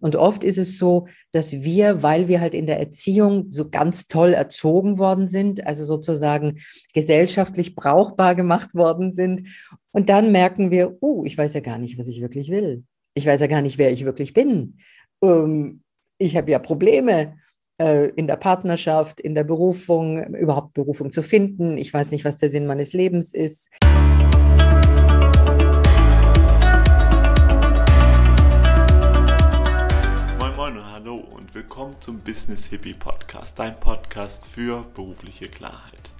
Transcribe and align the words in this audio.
Und 0.00 0.16
oft 0.16 0.44
ist 0.44 0.58
es 0.58 0.78
so, 0.78 1.06
dass 1.32 1.52
wir, 1.52 2.02
weil 2.02 2.26
wir 2.28 2.40
halt 2.40 2.54
in 2.54 2.66
der 2.66 2.80
Erziehung 2.80 3.46
so 3.50 3.68
ganz 3.68 4.06
toll 4.06 4.32
erzogen 4.32 4.98
worden 4.98 5.28
sind, 5.28 5.66
also 5.66 5.84
sozusagen 5.84 6.58
gesellschaftlich 6.94 7.74
brauchbar 7.74 8.34
gemacht 8.34 8.74
worden 8.74 9.12
sind, 9.12 9.48
und 9.92 10.08
dann 10.08 10.32
merken 10.32 10.70
wir, 10.70 10.98
oh, 11.00 11.24
ich 11.24 11.36
weiß 11.36 11.54
ja 11.54 11.60
gar 11.60 11.78
nicht, 11.78 11.98
was 11.98 12.06
ich 12.06 12.20
wirklich 12.20 12.50
will. 12.50 12.84
Ich 13.14 13.26
weiß 13.26 13.40
ja 13.40 13.48
gar 13.48 13.60
nicht, 13.60 13.76
wer 13.76 13.90
ich 13.90 14.04
wirklich 14.04 14.32
bin. 14.32 14.78
Ähm, 15.22 15.82
ich 16.18 16.36
habe 16.36 16.50
ja 16.50 16.58
Probleme 16.58 17.36
äh, 17.80 18.10
in 18.10 18.26
der 18.26 18.36
Partnerschaft, 18.36 19.20
in 19.20 19.34
der 19.34 19.44
Berufung, 19.44 20.22
überhaupt 20.34 20.74
Berufung 20.74 21.10
zu 21.10 21.22
finden. 21.22 21.76
Ich 21.76 21.92
weiß 21.92 22.12
nicht, 22.12 22.24
was 22.24 22.36
der 22.36 22.50
Sinn 22.50 22.66
meines 22.66 22.92
Lebens 22.92 23.34
ist. 23.34 23.70
Willkommen 31.52 32.00
zum 32.00 32.20
Business 32.20 32.66
Hippie 32.66 32.94
Podcast, 32.94 33.58
dein 33.58 33.80
Podcast 33.80 34.46
für 34.46 34.84
berufliche 34.94 35.48
Klarheit. 35.48 36.12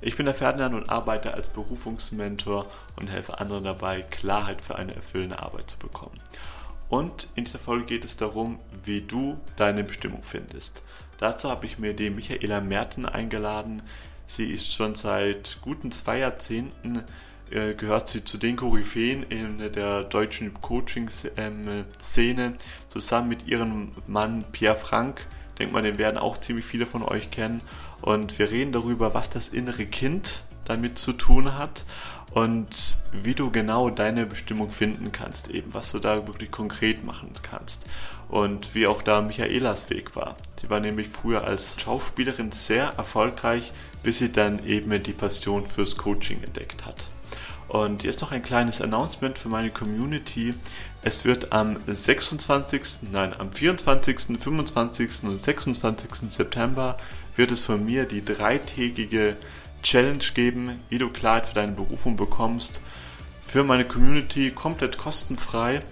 Ich 0.00 0.16
bin 0.16 0.26
der 0.26 0.34
Ferdinand 0.34 0.76
und 0.76 0.88
arbeite 0.88 1.34
als 1.34 1.48
Berufungsmentor 1.48 2.70
und 2.94 3.10
helfe 3.10 3.40
anderen 3.40 3.64
dabei, 3.64 4.02
Klarheit 4.02 4.60
für 4.60 4.76
eine 4.76 4.94
erfüllende 4.94 5.40
Arbeit 5.40 5.70
zu 5.70 5.78
bekommen. 5.78 6.20
Und 6.88 7.30
in 7.34 7.44
dieser 7.44 7.58
Folge 7.58 7.86
geht 7.86 8.04
es 8.04 8.16
darum, 8.16 8.60
wie 8.84 9.00
du 9.00 9.40
deine 9.56 9.82
Bestimmung 9.82 10.22
findest. 10.22 10.84
Dazu 11.18 11.50
habe 11.50 11.66
ich 11.66 11.80
mir 11.80 11.92
die 11.92 12.10
Michaela 12.10 12.60
Merten 12.60 13.06
eingeladen. 13.06 13.82
Sie 14.24 14.52
ist 14.52 14.72
schon 14.72 14.94
seit 14.94 15.58
guten 15.62 15.90
zwei 15.90 16.18
Jahrzehnten 16.18 17.02
äh, 17.50 17.74
gehört 17.74 18.08
sie 18.08 18.24
zu 18.24 18.38
den 18.38 18.56
Koryphäen 18.56 19.22
in 19.24 19.58
der 19.72 20.04
deutschen 20.04 20.52
Coaching-Szene, 20.60 22.54
zusammen 22.88 23.28
mit 23.28 23.46
ihrem 23.46 23.92
Mann 24.06 24.44
Pierre 24.52 24.76
Frank. 24.76 25.26
Denkt 25.58 25.72
man, 25.72 25.84
den 25.84 25.98
werden 25.98 26.18
auch 26.18 26.38
ziemlich 26.38 26.64
viele 26.66 26.86
von 26.86 27.02
euch 27.02 27.30
kennen. 27.30 27.60
Und 28.02 28.38
wir 28.38 28.50
reden 28.50 28.72
darüber, 28.72 29.14
was 29.14 29.30
das 29.30 29.48
innere 29.48 29.86
Kind 29.86 30.44
damit 30.64 30.98
zu 30.98 31.12
tun 31.12 31.56
hat 31.56 31.84
und 32.32 32.98
wie 33.12 33.34
du 33.34 33.50
genau 33.50 33.88
deine 33.88 34.26
Bestimmung 34.26 34.70
finden 34.70 35.12
kannst, 35.12 35.48
eben 35.48 35.72
was 35.72 35.92
du 35.92 35.98
da 36.00 36.26
wirklich 36.26 36.50
konkret 36.50 37.04
machen 37.04 37.30
kannst. 37.42 37.86
Und 38.28 38.74
wie 38.74 38.88
auch 38.88 39.02
da 39.02 39.22
Michaelas 39.22 39.88
Weg 39.88 40.16
war. 40.16 40.36
Sie 40.60 40.68
war 40.68 40.80
nämlich 40.80 41.08
früher 41.08 41.44
als 41.44 41.80
Schauspielerin 41.80 42.50
sehr 42.50 42.88
erfolgreich, 42.96 43.72
bis 44.02 44.18
sie 44.18 44.32
dann 44.32 44.66
eben 44.66 45.00
die 45.02 45.12
Passion 45.12 45.64
fürs 45.64 45.96
Coaching 45.96 46.42
entdeckt 46.42 46.84
hat. 46.84 47.08
Und 47.68 48.02
hier 48.02 48.10
ist 48.10 48.20
noch 48.20 48.32
ein 48.32 48.42
kleines 48.42 48.80
Announcement 48.80 49.38
für 49.38 49.48
meine 49.48 49.70
Community. 49.70 50.54
Es 51.02 51.24
wird 51.24 51.52
am 51.52 51.76
26., 51.86 53.10
nein, 53.10 53.34
am 53.38 53.50
24., 53.50 54.38
25. 54.38 55.24
und 55.24 55.40
26. 55.40 56.30
September 56.30 56.96
wird 57.34 57.50
es 57.50 57.60
von 57.60 57.84
mir 57.84 58.04
die 58.04 58.24
dreitägige 58.24 59.36
Challenge 59.82 60.24
geben, 60.34 60.80
wie 60.88 60.98
du 60.98 61.10
Klarheit 61.10 61.46
für 61.46 61.54
deine 61.54 61.72
Berufung 61.72 62.16
bekommst. 62.16 62.80
Für 63.44 63.62
meine 63.62 63.84
Community 63.84 64.50
komplett 64.50 64.98
kostenfrei. 64.98 65.82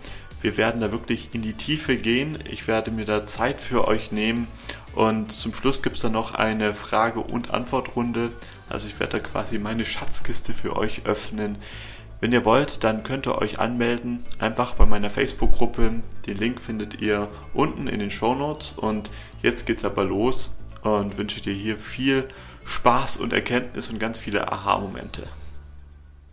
Wir 0.40 0.56
werden 0.56 0.80
da 0.80 0.92
wirklich 0.92 1.30
in 1.32 1.42
die 1.42 1.54
Tiefe 1.54 1.96
gehen. 1.96 2.38
Ich 2.50 2.66
werde 2.68 2.90
mir 2.90 3.04
da 3.04 3.24
Zeit 3.26 3.60
für 3.60 3.86
euch 3.88 4.12
nehmen. 4.12 4.46
Und 4.94 5.32
zum 5.32 5.54
Schluss 5.54 5.82
gibt 5.82 5.96
es 5.96 6.02
dann 6.02 6.12
noch 6.12 6.34
eine 6.34 6.74
Frage- 6.74 7.20
und 7.20 7.50
Antwortrunde. 7.50 8.30
Also 8.68 8.88
ich 8.88 8.98
werde 8.98 9.18
da 9.18 9.28
quasi 9.28 9.58
meine 9.58 9.84
Schatzkiste 9.84 10.54
für 10.54 10.76
euch 10.76 11.06
öffnen. 11.06 11.58
Wenn 12.20 12.32
ihr 12.32 12.44
wollt, 12.44 12.84
dann 12.84 13.02
könnt 13.02 13.26
ihr 13.26 13.38
euch 13.38 13.58
anmelden, 13.58 14.24
einfach 14.38 14.74
bei 14.74 14.86
meiner 14.86 15.10
Facebook-Gruppe. 15.10 16.02
Den 16.26 16.36
Link 16.36 16.60
findet 16.60 17.00
ihr 17.00 17.28
unten 17.52 17.86
in 17.86 17.98
den 17.98 18.10
Show 18.10 18.34
Notes. 18.34 18.72
Und 18.72 19.10
jetzt 19.42 19.66
geht's 19.66 19.84
aber 19.84 20.04
los 20.04 20.58
und 20.82 21.18
wünsche 21.18 21.40
dir 21.40 21.52
hier 21.52 21.78
viel 21.78 22.28
Spaß 22.64 23.18
und 23.18 23.32
Erkenntnis 23.32 23.90
und 23.90 23.98
ganz 23.98 24.18
viele 24.18 24.50
Aha-Momente. 24.50 25.24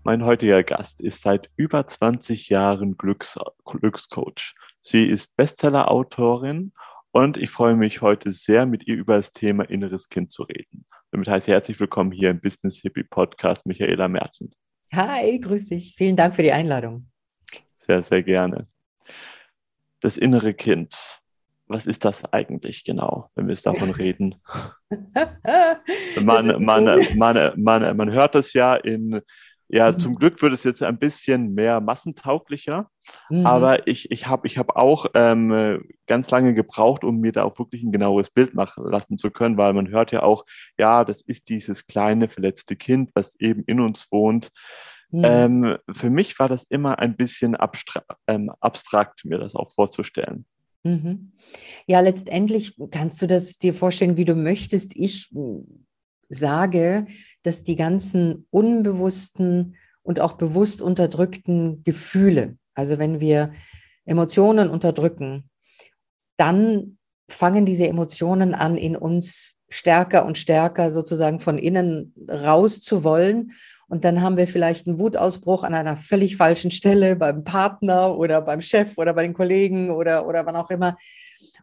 Mein 0.04 0.24
heutiger 0.24 0.64
Gast 0.64 1.02
ist 1.02 1.22
seit 1.22 1.50
über 1.58 1.86
20 1.86 2.50
Jahren 2.50 2.98
Glücks 2.98 3.38
Glückscoach. 3.66 4.56
Sie 4.80 5.06
ist 5.06 5.36
Bestseller-Autorin 5.36 6.72
und 7.12 7.38
ich 7.38 7.52
freue 7.52 7.76
mich 7.76 8.02
heute 8.02 8.32
sehr, 8.32 8.66
mit 8.66 8.88
ihr 8.88 8.96
über 8.96 9.18
das 9.18 9.34
Thema 9.34 9.70
inneres 9.70 10.10
Kind 10.10 10.32
zu 10.32 10.44
reden. 10.44 10.86
Damit 11.14 11.28
heißt 11.28 11.50
ich 11.50 11.52
herzlich 11.54 11.78
willkommen 11.78 12.14
hier 12.14 12.30
im 12.30 12.40
Business 12.40 12.78
Hippie 12.78 13.04
Podcast, 13.04 13.66
Michaela 13.66 14.08
Merzen. 14.08 14.56
Hi, 14.94 15.38
grüß 15.42 15.68
dich. 15.68 15.94
Vielen 15.98 16.16
Dank 16.16 16.36
für 16.36 16.42
die 16.42 16.54
Einladung. 16.54 17.06
Sehr, 17.76 18.02
sehr 18.02 18.24
gerne. 18.24 18.66
Das 20.00 20.16
innere 20.16 20.54
Kind. 20.54 20.96
Was 21.68 21.86
ist 21.86 22.06
das 22.06 22.24
eigentlich 22.32 22.86
genau, 22.86 23.30
wenn 23.36 23.48
wir 23.48 23.54
es 23.54 23.62
davon 23.62 23.90
reden? 23.92 24.36
man, 26.22 26.64
man, 26.64 27.00
man, 27.18 27.62
man, 27.62 27.98
man 27.98 28.12
hört 28.12 28.36
das 28.36 28.54
ja 28.54 28.76
in 28.76 29.20
ja, 29.74 29.92
mhm. 29.92 30.00
zum 30.00 30.16
Glück 30.16 30.42
wird 30.42 30.52
es 30.52 30.66
jetzt 30.66 30.84
ein 30.84 31.00
bisschen 31.00 31.54
mehr 31.54 31.80
massentauglicher, 31.80 32.90
mhm. 33.30 33.46
aber 33.46 33.88
ich, 33.88 34.12
ich 34.12 34.28
habe 34.28 34.46
ich 34.46 34.58
hab 34.58 34.76
auch 34.76 35.06
ähm, 35.14 35.86
ganz 36.08 36.30
lange 36.30 36.54
gebraucht, 36.54 37.06
um 37.06 37.22
mir 37.22 37.32
da 37.32 37.44
auch 37.44 37.58
wirklich 37.58 37.82
ein 37.82 37.94
genaues 37.94 38.30
Bild 38.30 38.54
machen 38.54 38.84
lassen 38.84 39.18
zu 39.18 39.32
können, 39.32 39.58
weil 39.58 39.72
man 39.72 39.90
hört 39.90 40.12
ja 40.12 40.24
auch, 40.24 40.46
ja, 40.78 41.06
das 41.06 41.22
ist 41.22 41.48
dieses 41.48 41.88
kleine 41.88 42.28
verletzte 42.28 42.76
Kind, 42.76 43.12
was 43.14 43.40
eben 43.40 43.64
in 43.64 43.80
uns 43.80 44.12
wohnt. 44.12 44.50
Mhm. 45.10 45.22
Ähm, 45.24 45.78
für 45.90 46.10
mich 46.10 46.38
war 46.38 46.50
das 46.50 46.66
immer 46.66 47.00
ein 47.00 47.16
bisschen 47.16 47.56
abstra 47.56 48.04
ähm, 48.28 48.52
abstrakt, 48.60 49.24
mir 49.24 49.38
das 49.38 49.56
auch 49.56 49.72
vorzustellen. 49.72 50.46
Mhm. 50.84 51.32
Ja, 51.88 52.02
letztendlich 52.02 52.76
kannst 52.92 53.22
du 53.22 53.28
das 53.28 53.58
dir 53.58 53.74
vorstellen, 53.74 54.18
wie 54.18 54.26
du 54.26 54.36
möchtest. 54.36 54.98
Ich 54.98 55.30
sage, 56.32 57.06
dass 57.44 57.64
die 57.64 57.76
ganzen 57.76 58.48
unbewussten 58.50 59.76
und 60.02 60.20
auch 60.20 60.34
bewusst 60.34 60.82
unterdrückten 60.82 61.84
Gefühle, 61.84 62.58
also 62.74 62.98
wenn 62.98 63.20
wir 63.20 63.54
Emotionen 64.06 64.70
unterdrücken, 64.70 65.50
dann 66.38 66.98
fangen 67.30 67.66
diese 67.66 67.88
Emotionen 67.88 68.54
an, 68.54 68.78
in 68.78 68.96
uns 68.96 69.54
stärker 69.70 70.26
und 70.26 70.38
stärker 70.38 70.92
sozusagen 70.92 71.40
von 71.40 71.58
innen 71.58 72.14
raus 72.28 72.82
zu 72.82 73.04
wollen. 73.04 73.52
Und 73.88 74.04
dann 74.04 74.22
haben 74.22 74.38
wir 74.38 74.48
vielleicht 74.48 74.88
einen 74.88 75.00
Wutausbruch 75.00 75.64
an 75.64 75.74
einer 75.74 75.98
völlig 75.98 76.38
falschen 76.38 76.72
Stelle 76.72 77.16
beim 77.16 77.44
Partner 77.44 78.18
oder 78.18 78.42
beim 78.42 78.62
Chef 78.62 78.98
oder 78.98 79.14
bei 79.14 79.24
den 79.24 79.34
Kollegen 79.34 79.92
oder, 79.92 80.28
oder 80.28 80.46
wann 80.46 80.56
auch 80.56 80.70
immer. 80.70 80.98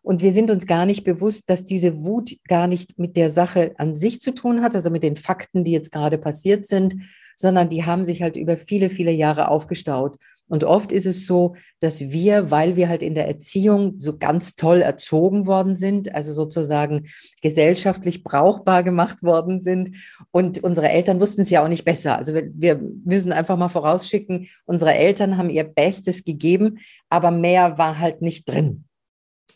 Und 0.08 0.22
wir 0.22 0.32
sind 0.32 0.50
uns 0.50 0.66
gar 0.66 0.86
nicht 0.86 1.04
bewusst, 1.04 1.50
dass 1.50 1.66
diese 1.66 2.02
Wut 2.02 2.34
gar 2.48 2.66
nicht 2.66 2.98
mit 2.98 3.14
der 3.19 3.28
Sache 3.28 3.72
an 3.76 3.94
sich 3.94 4.22
zu 4.22 4.30
tun 4.30 4.62
hat, 4.62 4.74
also 4.74 4.88
mit 4.88 5.02
den 5.02 5.19
Fakten, 5.19 5.64
die 5.64 5.72
jetzt 5.72 5.92
gerade 5.92 6.16
passiert 6.16 6.64
sind, 6.64 7.02
sondern 7.36 7.69
die 7.69 7.84
haben 7.84 8.04
sich 8.04 8.22
halt 8.22 8.38
über 8.38 8.56
viele, 8.56 8.88
viele 8.88 9.10
Jahre 9.10 9.48
aufgestaut. 9.48 10.16
Und 10.48 10.64
oft 10.64 10.92
ist 10.92 11.04
es 11.04 11.26
so, 11.26 11.56
dass 11.80 12.00
wir, 12.00 12.50
weil 12.50 12.74
wir 12.74 12.88
halt 12.88 13.02
in 13.02 13.14
der 13.14 13.28
Erziehung 13.28 13.96
so 13.98 14.16
ganz 14.16 14.54
toll 14.54 14.80
erzogen 14.80 15.46
worden 15.46 15.76
sind, 15.76 16.14
also 16.14 16.32
sozusagen 16.32 17.08
gesellschaftlich 17.42 18.25
brauchbar 18.25 18.84
gemacht 18.84 19.22
worden 19.22 19.60
sind 19.60 19.96
und 20.30 20.64
unsere 20.64 20.88
Eltern 20.88 21.20
wussten 21.20 21.42
es 21.42 21.50
ja 21.50 21.62
auch 21.62 21.69
nicht 21.69 21.84
besser. 21.84 22.16
Also 22.16 22.32
wir, 22.32 22.50
wir 22.54 22.80
müssen 23.04 23.32
einfach 23.32 23.58
mal 23.58 23.69
vorausschicken, 23.69 24.48
unsere 24.64 24.94
Eltern 24.94 25.36
haben 25.36 25.50
ihr 25.50 25.64
Bestes 25.64 26.25
gegeben, 26.25 26.78
aber 27.10 27.30
mehr 27.30 27.76
war 27.76 27.98
halt 27.98 28.22
nicht 28.22 28.48
drin. 28.48 28.88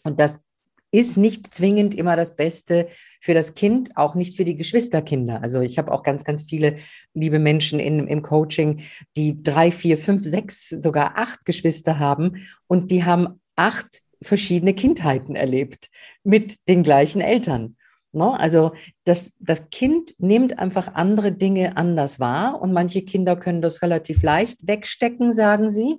Und 0.03 0.21
das 0.21 0.45
ist 0.93 1.17
nicht 1.17 1.53
zwingend 1.55 1.95
immer 1.95 2.17
das 2.17 2.37
Beste 2.37 2.89
für 3.21 3.33
das 3.33 3.55
Kind, 3.55 3.97
auch 3.97 4.15
nicht 4.15 4.37
für 4.37 4.45
die 4.45 4.57
Geschwisterkinder. 4.57 5.43
Also 5.43 5.61
ich 5.61 5.79
habe 5.79 5.91
auch 5.91 6.03
ganz, 6.03 6.23
ganz 6.23 6.43
viele 6.43 6.77
liebe 7.15 7.39
Menschen 7.39 7.81
in, 7.81 8.07
im 8.07 8.21
Coaching, 8.21 8.83
die 9.17 9.43
drei, 9.43 9.71
vier, 9.73 9.97
fünf, 9.97 10.23
sechs, 10.23 10.69
sogar 10.69 11.17
acht 11.17 11.47
Geschwister 11.47 11.99
haben 11.99 12.47
und 12.67 12.91
die 12.91 13.05
haben 13.05 13.41
acht 13.57 14.03
verschiedene 14.21 14.75
Kindheiten 14.75 15.35
erlebt 15.35 15.89
mit 16.25 16.69
den 16.69 16.83
gleichen 16.83 17.23
Eltern. 17.23 17.77
No? 18.13 18.33
Ne? 18.33 18.41
Also 18.41 18.73
das, 19.05 19.33
das 19.41 19.71
Kind 19.71 20.15
nimmt 20.19 20.59
einfach 20.59 20.95
andere 20.95 21.33
Dinge 21.33 21.79
anders 21.79 22.21
wahr 22.21 22.61
und 22.61 22.73
manche 22.73 23.03
Kinder 23.03 23.37
können 23.37 23.63
das 23.63 23.81
relativ 23.81 24.23
leicht 24.23 24.59
wegstecken, 24.61 25.33
sagen 25.33 25.71
sie 25.71 25.99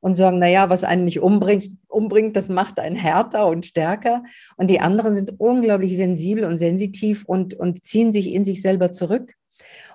und 0.00 0.16
sagen, 0.16 0.38
naja, 0.38 0.70
was 0.70 0.84
einen 0.84 1.04
nicht 1.04 1.20
umbringt, 1.20 1.70
umbringt, 1.88 2.36
das 2.36 2.48
macht 2.48 2.78
einen 2.78 2.96
härter 2.96 3.46
und 3.46 3.66
stärker. 3.66 4.22
Und 4.56 4.70
die 4.70 4.80
anderen 4.80 5.14
sind 5.14 5.38
unglaublich 5.38 5.96
sensibel 5.96 6.44
und 6.44 6.58
sensitiv 6.58 7.24
und, 7.26 7.54
und 7.54 7.84
ziehen 7.84 8.12
sich 8.12 8.32
in 8.32 8.44
sich 8.44 8.62
selber 8.62 8.90
zurück 8.90 9.34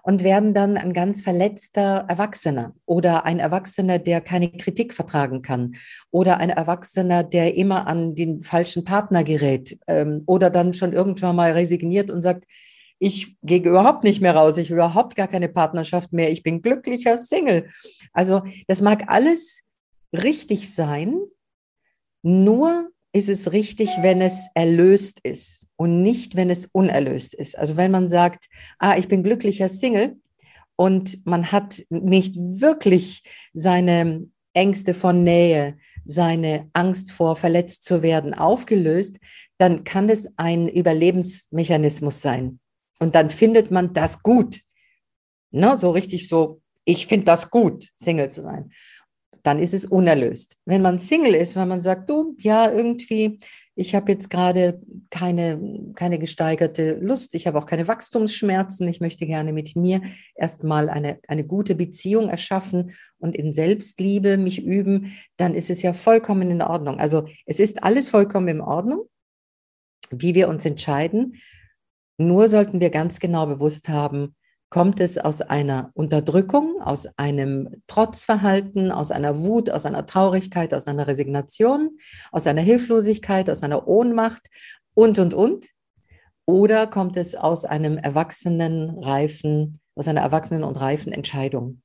und 0.06 0.24
werden 0.24 0.54
dann 0.54 0.78
ein 0.78 0.94
ganz 0.94 1.24
verletzter 1.24 2.06
Erwachsener 2.07 2.75
oder 2.86 3.25
ein 3.25 3.40
Erwachsener, 3.40 3.98
der 3.98 4.22
keine 4.22 4.50
Kritik 4.52 4.94
vertragen 4.94 5.42
kann 5.42 5.75
oder 6.12 6.38
ein 6.38 6.51
Erwachsener, 6.51 7.24
der 7.24 7.56
immer 7.56 7.88
an 7.88 8.13
den 8.13 8.44
falschen 8.44 8.84
Partner 8.84 9.24
gerät 9.24 9.80
ähm, 9.88 10.22
oder 10.28 10.51
dann 10.51 10.75
schon 10.75 10.94
irgendwann 10.94 11.36
mal 11.36 11.51
resigniert 11.51 12.12
und 12.12 12.22
sagt, 12.22 12.46
ich 13.00 13.36
gehe 13.42 13.60
überhaupt 13.60 14.04
nicht 14.04 14.22
mehr 14.22 14.36
raus, 14.36 14.58
ich 14.58 14.69
will 14.69 14.78
überhaupt 14.78 15.16
gar 15.16 15.28
keine 15.28 15.50
Partnerschaft 15.50 16.13
mehr, 16.13 16.31
ich 16.31 16.44
bin 16.44 16.62
glücklicher 16.62 17.18
Single. 17.18 17.69
Also 18.13 18.44
das 18.68 18.81
mag 18.81 19.06
alles 19.08 19.63
richtig 20.16 20.74
sein, 20.74 21.20
nur 22.22 22.90
ist 23.14 23.30
es 23.30 23.54
richtig, 23.54 23.90
wenn 24.02 24.20
es 24.20 24.50
erlöst 24.56 25.22
ist 25.24 25.70
und 25.78 26.02
nicht, 26.02 26.36
wenn 26.36 26.50
es 26.50 26.66
unerlöst 26.66 27.34
ist. 27.34 27.58
Also 27.58 27.78
wenn 27.78 27.92
man 27.92 28.10
sagt, 28.10 28.48
ah, 28.78 28.98
ich 28.98 29.08
bin 29.08 29.24
glücklicher 29.24 29.70
Single 29.70 30.18
und 30.76 31.26
man 31.26 31.52
hat 31.52 31.82
nicht 31.90 32.36
wirklich 32.36 33.24
seine 33.54 34.28
Ängste 34.54 34.94
von 34.94 35.24
Nähe, 35.24 35.78
seine 36.04 36.70
Angst 36.74 37.12
vor 37.12 37.36
verletzt 37.36 37.84
zu 37.84 38.02
werden 38.02 38.34
aufgelöst, 38.34 39.20
dann 39.58 39.84
kann 39.84 40.10
es 40.10 40.38
ein 40.38 40.68
Überlebensmechanismus 40.68 42.22
sein. 42.22 42.60
Und 43.00 43.16
dann 43.16 43.30
findet 43.30 43.72
man 43.72 43.94
das 43.94 44.24
gut. 44.24 44.62
Ne, 45.52 45.78
so 45.78 45.92
richtig 45.92 46.28
so, 46.28 46.62
ich 46.86 47.08
finde 47.08 47.26
das 47.26 47.50
gut, 47.50 47.90
Single 47.96 48.30
zu 48.30 48.42
sein. 48.42 48.72
Dann 49.46 49.60
ist 49.60 49.76
es 49.76 49.86
unerlöst. 49.86 50.58
Wenn 50.66 50.82
man 50.82 50.98
Single 50.98 51.36
ist, 51.36 51.56
wenn 51.56 51.68
man 51.68 51.80
sagt, 51.80 52.10
du, 52.10 52.36
ja, 52.40 52.72
irgendwie, 52.72 53.38
ich 53.76 53.94
habe 53.94 54.12
jetzt 54.12 54.32
gerade 54.32 54.82
keine, 55.12 55.94
keine 55.94 56.18
gesteigerte 56.18 56.96
Lust, 56.96 57.36
ich 57.36 57.46
habe 57.46 57.60
auch 57.60 57.68
keine 57.68 57.88
Wachstumsschmerzen, 57.88 58.88
ich 58.88 59.02
möchte 59.02 59.28
gerne 59.28 59.54
mit 59.54 59.76
mir 59.76 60.02
erstmal 60.34 60.90
eine, 60.90 61.20
eine 61.28 61.46
gute 61.46 61.76
Beziehung 61.76 62.28
erschaffen 62.28 62.94
und 63.20 63.36
in 63.36 63.54
Selbstliebe 63.54 64.38
mich 64.38 64.66
üben, 64.66 65.16
dann 65.38 65.54
ist 65.54 65.70
es 65.70 65.84
ja 65.84 65.94
vollkommen 65.94 66.50
in 66.50 66.64
Ordnung. 66.64 66.98
Also 66.98 67.28
es 67.46 67.60
ist 67.60 67.84
alles 67.84 68.10
vollkommen 68.10 68.48
in 68.48 68.62
Ordnung, 68.62 69.08
wie 70.10 70.34
wir 70.34 70.50
uns 70.50 70.66
entscheiden. 70.66 71.36
Nur 72.18 72.50
sollten 72.50 72.80
wir 72.82 72.90
ganz 72.90 73.20
genau 73.20 73.46
bewusst 73.46 73.90
haben, 73.90 74.36
kommt 74.75 75.00
es 75.00 75.18
aus 75.18 75.39
einer 75.39 75.92
Unterdrückung, 75.94 76.81
aus 76.81 77.07
einem 77.16 77.81
Trotzverhalten, 77.88 78.92
aus 78.92 79.10
einer 79.10 79.39
Wut, 79.39 79.69
aus 79.69 79.86
einer 79.86 80.06
Traurigkeit, 80.06 80.74
aus 80.74 80.88
einer 80.88 81.07
Resignation, 81.07 81.98
aus 82.33 82.45
einer 82.45 82.60
Hilflosigkeit, 82.60 83.50
aus 83.50 83.63
einer 83.63 83.88
Ohnmacht 83.88 84.50
und, 84.94 85.18
und, 85.18 85.33
und? 85.33 85.68
Oder 86.45 86.88
kommt 86.88 87.16
es 87.16 87.36
aus 87.36 87.63
einem 87.63 87.98
erwachsenen, 87.98 89.00
reifen, 89.00 89.80
aus 89.95 90.10
einer 90.10 90.19
erwachsenen 90.19 90.66
und 90.66 90.75
reifen 90.75 91.13
Entscheidung? 91.13 91.81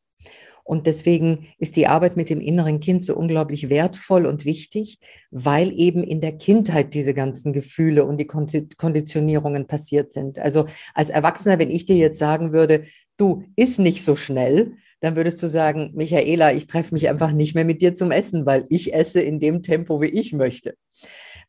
Und 0.71 0.87
deswegen 0.87 1.49
ist 1.59 1.75
die 1.75 1.89
Arbeit 1.89 2.17
mit 2.17 2.31
dem 2.31 2.41
inneren 2.41 2.79
Kind 2.79 3.05
so 3.05 3.17
unglaublich 3.17 3.71
wertvoll 3.71 4.25
und 4.25 4.45
wichtig, 4.45 5.01
weil 5.33 5.73
eben 5.73 6.05
in 6.05 6.21
der 6.21 6.37
Kindheit 6.37 6.95
diese 6.95 7.13
ganzen 7.13 7.53
Gefühle 7.53 8.05
und 8.05 8.19
die 8.19 8.29
Konditionierungen 8.29 9.67
passiert 9.67 10.13
sind. 10.13 10.39
Also 10.39 10.67
als 10.95 11.11
Erwachsener, 11.11 11.59
wenn 11.59 11.73
ich 11.73 11.87
dir 11.87 11.97
jetzt 11.97 12.21
sagen 12.21 12.53
würde, 12.53 12.85
du 13.17 13.43
isst 13.57 13.81
nicht 13.81 14.05
so 14.05 14.15
schnell, 14.15 14.75
dann 15.01 15.17
würdest 15.17 15.43
du 15.43 15.49
sagen, 15.49 15.91
Michaela, 15.97 16.53
ich 16.53 16.69
treffe 16.69 16.95
mich 16.95 17.09
einfach 17.09 17.33
nicht 17.33 17.57
mehr 17.57 17.65
mit 17.65 17.83
dir 17.83 17.93
zum 17.93 18.13
Essen, 18.13 18.47
weil 18.47 18.67
ich 18.69 18.95
esse 18.95 19.21
in 19.21 19.41
dem 19.41 19.65
Tempo, 19.65 20.01
wie 20.01 20.07
ich 20.07 20.33
möchte. 20.33 20.77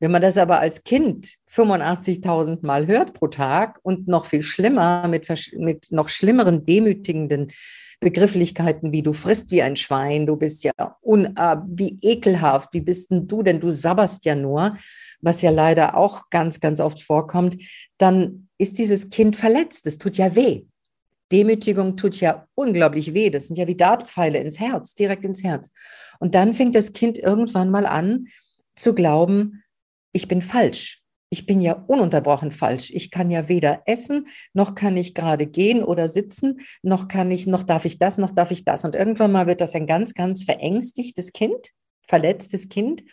Wenn 0.02 0.12
man 0.12 0.24
das 0.24 0.38
aber 0.38 0.60
als 0.60 0.84
Kind 0.84 1.36
85.000 1.48 2.66
Mal 2.66 2.88
hört 2.88 3.14
pro 3.14 3.28
Tag 3.28 3.80
und 3.84 4.08
noch 4.08 4.26
viel 4.26 4.42
schlimmer 4.42 5.08
mit, 5.08 5.28
mit 5.54 5.92
noch 5.92 6.10
schlimmeren 6.10 6.66
demütigenden 6.66 7.52
Begrifflichkeiten 8.00 8.92
wie 8.92 9.04
du 9.04 9.14
frisst 9.14 9.52
wie 9.52 9.62
ein 9.62 9.76
Schwein, 9.76 10.26
du 10.26 10.36
bist 10.36 10.64
ja 10.64 10.72
un, 11.04 11.38
äh, 11.38 11.58
wie 11.68 12.00
ekelhaft, 12.02 12.74
wie 12.74 12.82
bist 12.82 13.12
denn 13.12 13.28
du, 13.28 13.44
denn 13.44 13.60
du 13.60 13.70
sabberst 13.70 14.26
ja 14.26 14.34
nur, 14.34 14.76
was 15.22 15.44
ja 15.44 15.52
leider 15.52 15.96
auch 15.96 16.32
ganz, 16.32 16.60
ganz 16.60 16.80
oft 16.80 17.04
vorkommt, 17.04 17.58
dann 18.00 18.48
ist 18.58 18.80
dieses 18.80 19.12
Kind 19.12 19.36
verletzt. 19.36 19.86
Es 19.86 20.00
tut 20.00 20.18
ja 20.18 20.36
weh. 20.36 20.64
Demütigung 21.32 21.96
tut 21.96 22.20
ja 22.20 22.48
unglaublich 22.56 23.14
weh. 23.14 23.30
Das 23.30 23.48
sind 23.48 23.56
ja 23.56 23.68
wie 23.68 23.78
Dartpfeile 23.78 24.40
ins 24.40 24.60
Herz, 24.60 24.96
direkt 24.96 25.24
ins 25.24 25.44
Herz. 25.44 25.70
Und 26.20 26.34
dann 26.34 26.56
fängt 26.56 26.74
das 26.74 26.92
Kind 26.92 27.20
irgendwann 27.20 27.70
mal 27.70 27.86
an 27.86 28.30
zu 28.76 28.96
glauben, 28.96 29.61
ich 30.14 30.28
bin 30.28 30.42
falsch 30.42 31.02
ich 31.34 31.46
bin 31.46 31.62
ja 31.62 31.74
ununterbrochen 31.88 32.52
falsch. 32.52 32.92
Ich 32.94 33.10
kann 33.10 33.32
ja 33.32 33.48
weder 33.48 33.84
essen, 33.86 34.28
noch 34.54 34.76
kann 34.76 34.98
ich 34.98 35.14
gerade 35.14 35.48
gehen 35.48 35.82
oder 35.82 36.10
sitzen, 36.10 36.60
noch 36.84 37.08
kann 37.08 37.32
ich, 37.32 37.48
noch 37.48 37.64
darf 37.64 37.86
ich 37.86 37.98
das, 37.98 38.18
noch 38.18 38.32
darf 38.32 38.52
ich 38.52 38.66
das. 38.66 38.84
Und 38.84 38.96
irgendwann 38.96 39.32
mal 39.32 39.48
wird 39.48 39.62
das 39.62 39.74
ein 39.74 39.88
ganz, 39.88 40.14
ganz 40.14 40.44
verängstigtes 40.44 41.32
Kind, 41.32 41.70
verletztes 42.06 42.68
Kind 42.68 43.04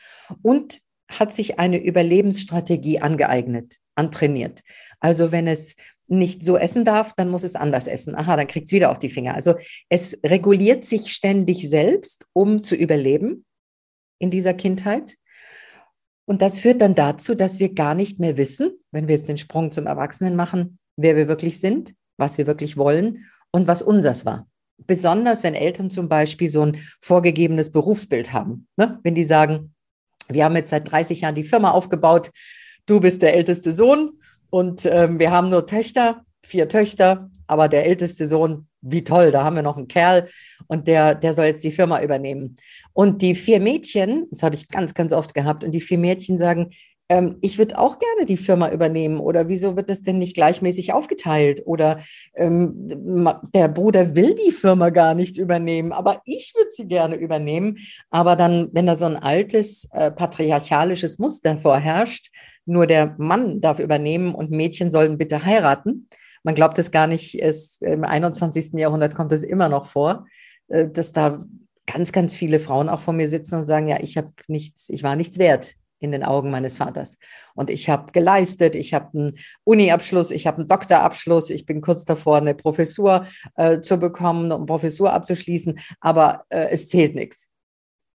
und 0.43 0.81
hat 1.09 1.33
sich 1.33 1.61
eine 1.61 1.81
Überlebensstrategie 1.81 2.99
angeeignet, 2.99 3.77
antrainiert. 3.95 4.63
Also 4.99 5.31
wenn 5.31 5.47
es 5.47 5.77
nicht 6.09 6.43
so 6.43 6.57
essen 6.57 6.85
darf, 6.85 7.13
dann 7.15 7.31
muss 7.31 7.45
es 7.45 7.55
anders 7.55 7.87
essen. 7.87 8.17
Aha, 8.17 8.37
dann 8.37 8.49
kriegt 8.49 8.67
es 8.67 8.73
wieder 8.73 8.91
auf 8.91 8.99
die 8.99 9.11
Finger. 9.11 9.35
Also 9.35 9.55
es 9.89 10.19
reguliert 10.27 10.85
sich 10.85 11.13
ständig 11.13 11.71
selbst, 11.71 12.27
um 12.33 12.65
zu 12.65 12.75
überleben 12.75 13.45
in 14.19 14.33
dieser 14.33 14.55
Kindheit. 14.55 15.15
Und 16.29 16.43
das 16.43 16.61
führt 16.61 16.83
dann 16.83 16.95
dazu, 16.95 17.35
dass 17.35 17.59
wir 17.59 17.73
gar 17.73 17.95
nicht 17.95 18.21
mehr 18.21 18.37
wissen, 18.37 18.73
wenn 18.93 19.09
wir 19.09 19.15
jetzt 19.15 19.31
den 19.31 19.39
Sprung 19.39 19.73
zum 19.73 19.87
Erwachsenen 19.87 20.37
machen, 20.37 20.79
wer 20.95 21.17
wir 21.17 21.27
wirklich 21.27 21.59
sind, 21.59 21.95
was 22.19 22.37
wir 22.37 22.47
wirklich 22.47 22.77
wollen 22.77 23.25
und 23.51 23.67
was 23.67 23.81
unseres 23.81 24.27
war. 24.27 24.47
Besonders 24.87 25.43
wenn 25.43 25.55
Eltern 25.55 25.89
zum 25.89 26.11
Beispiel 26.11 26.51
so 26.51 26.61
ein 26.61 26.83
vorgegebenes 27.01 27.73
Berufsbild 27.73 28.35
haben. 28.35 28.67
Ne? 28.77 29.01
Wenn 29.03 29.15
die 29.15 29.25
sagen, 29.25 29.75
wir 30.29 30.45
haben 30.45 30.55
jetzt 30.55 30.69
seit 30.69 30.93
30 30.93 31.23
Jahren 31.23 31.35
die 31.35 31.45
Firma 31.45 31.71
aufgebaut, 31.71 32.31
du 32.85 33.01
bist 33.01 33.23
der 33.23 33.35
älteste 33.35 33.73
Sohn 33.73 34.21
und 34.51 34.85
ähm, 34.85 35.19
wir 35.19 35.31
haben 35.31 35.49
nur 35.49 35.65
Töchter, 35.65 36.27
vier 36.45 36.69
Töchter, 36.69 37.31
aber 37.47 37.71
der 37.71 37.87
älteste 37.87 38.27
Sohn, 38.27 38.68
wie 38.81 39.05
toll, 39.05 39.31
da 39.31 39.45
haben 39.45 39.57
wir 39.57 39.63
noch 39.63 39.77
einen 39.77 39.89
Kerl 39.89 40.29
und 40.67 40.87
der, 40.89 41.15
der 41.15 41.35
soll 41.35 41.47
jetzt 41.47 41.65
die 41.65 41.71
Firma 41.71 42.03
übernehmen. 42.03 42.57
Und 42.93 43.23
die 43.23 43.35
vier 43.35 43.61
Mädchen, 43.61 44.27
das 44.31 44.43
habe 44.43 44.55
ich 44.55 44.69
ganz, 44.69 44.95
ganz 44.95 45.13
oft 45.13 45.35
gehabt, 45.35 45.65
und 45.65 45.73
die 45.73 45.81
vier 45.81 45.99
Mädchen 45.99 46.39
sagen, 46.39 46.71
ähm, 47.09 47.39
ich 47.41 47.59
würde 47.59 47.79
auch 47.79 47.99
gerne 47.99 48.27
die 48.27 48.37
Firma 48.37 48.71
übernehmen 48.71 49.19
oder 49.19 49.49
wieso 49.49 49.77
wird 49.77 49.89
das 49.89 50.03
denn 50.03 50.19
nicht 50.19 50.35
gleichmäßig 50.35 50.93
aufgeteilt 50.93 51.63
oder 51.65 52.01
ähm, 52.35 52.75
der 53.55 53.69
Bruder 53.69 54.15
will 54.15 54.35
die 54.35 54.53
Firma 54.53 54.91
gar 54.91 55.15
nicht 55.15 55.39
übernehmen, 55.39 55.93
aber 55.93 56.21
ich 56.25 56.53
würde 56.55 56.71
sie 56.75 56.87
gerne 56.87 57.17
übernehmen. 57.17 57.79
Aber 58.11 58.37
dann, 58.37 58.69
wenn 58.73 58.87
da 58.87 58.95
so 58.95 59.07
ein 59.07 59.17
altes 59.17 59.89
äh, 59.93 60.11
patriarchalisches 60.11 61.19
Muster 61.19 61.57
vorherrscht, 61.59 62.31
nur 62.67 62.87
der 62.87 63.15
Mann 63.19 63.61
darf 63.63 63.81
übernehmen 63.81 64.35
und 64.35 64.51
Mädchen 64.51 64.91
sollen 64.91 65.17
bitte 65.17 65.45
heiraten, 65.45 66.09
man 66.49 66.55
glaubt 66.55 66.79
es 66.79 66.91
gar 66.91 67.07
nicht, 67.07 67.35
es, 67.35 67.77
im 67.83 68.05
21. 68.05 68.73
Jahrhundert 68.73 69.15
kommt 69.15 69.33
es 69.33 69.43
immer 69.43 69.69
noch 69.69 69.85
vor, 69.85 70.27
äh, 70.69 70.89
dass 70.89 71.13
da 71.13 71.45
ganz, 71.87 72.11
ganz 72.11 72.35
viele 72.35 72.59
Frauen 72.59 72.89
auch 72.89 73.01
vor 73.01 73.13
mir 73.13 73.29
sitzen 73.29 73.57
und 73.57 73.67
sagen, 73.67 73.87
ja, 73.87 74.01
ich 74.01 74.17
habe 74.17 74.31
nichts, 74.47 74.89
ich 74.89 75.03
war 75.03 75.15
nichts 75.15 75.39
wert 75.39 75.75
in 75.99 76.11
den 76.11 76.25
Augen 76.25 76.51
meines 76.51 76.79
Vaters. 76.79 77.19
Und 77.55 77.69
ich 77.69 77.91
habe 77.91 78.13
geleistet, 78.13 78.75
ich 78.77 78.95
habe 78.95 79.11
einen 79.13 79.39
Uni-Abschluss, 79.65 80.31
ich 80.31 80.47
habe 80.47 80.61
einen 80.61 80.69
Doktorabschluss, 80.69 81.51
ich 81.51 81.67
bin 81.67 81.83
kurz 81.83 82.07
davor, 82.07 82.39
eine 82.39 82.55
Professur 82.55 83.27
äh, 83.57 83.83
zu 83.83 83.99
bekommen, 83.99 84.51
um 84.51 84.65
Professur 84.65 85.13
abzuschließen, 85.13 85.79
aber 86.01 86.47
äh, 86.49 86.69
es 86.71 86.89
zählt 86.89 87.15
nichts. 87.15 87.51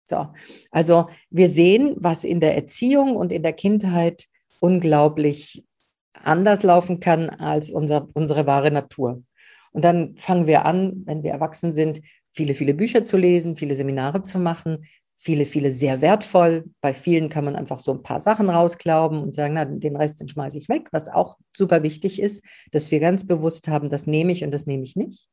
So, 0.06 0.28
also 0.72 1.10
wir 1.30 1.50
sehen, 1.50 1.98
was 2.00 2.24
in 2.24 2.40
der 2.40 2.56
Erziehung 2.56 3.18
und 3.18 3.34
in 3.34 3.44
der 3.44 3.52
Kindheit 3.52 4.28
unglaublich 4.62 5.66
anders 6.14 6.64
laufen 6.64 7.00
kann 7.00 7.30
als 7.30 7.70
unser, 7.70 8.08
unsere 8.14 8.46
wahre 8.46 8.72
Natur. 8.72 9.24
Und 9.72 9.86
dann 9.86 10.16
fangen 10.18 10.48
wir 10.48 10.66
an, 10.66 11.04
wenn 11.06 11.24
wir 11.24 11.32
erwachsen 11.32 11.74
sind, 11.74 12.02
viele, 12.34 12.54
viele 12.54 12.74
Bücher 12.74 13.04
zu 13.04 13.18
lesen, 13.18 13.56
viele 13.56 13.76
Seminare 13.76 14.22
zu 14.22 14.40
machen, 14.40 14.86
viele, 15.18 15.46
viele 15.46 15.72
sehr 15.72 16.02
wertvoll. 16.02 16.66
Bei 16.82 16.94
vielen 16.94 17.30
kann 17.30 17.46
man 17.46 17.56
einfach 17.56 17.80
so 17.80 17.92
ein 17.92 18.04
paar 18.04 18.20
Sachen 18.20 18.50
rausglauben 18.50 19.22
und 19.22 19.36
sagen, 19.36 19.54
na, 19.54 19.66
den 19.66 19.96
Rest, 19.96 20.20
den 20.20 20.28
schmeiße 20.28 20.58
ich 20.58 20.68
weg, 20.68 20.88
was 20.92 21.08
auch 21.08 21.38
super 21.56 21.84
wichtig 21.84 22.22
ist, 22.22 22.44
dass 22.72 22.92
wir 22.92 23.00
ganz 23.00 23.28
bewusst 23.28 23.68
haben, 23.68 23.90
das 23.90 24.08
nehme 24.08 24.32
ich 24.32 24.44
und 24.44 24.52
das 24.52 24.66
nehme 24.66 24.84
ich 24.84 24.96
nicht. 24.96 25.30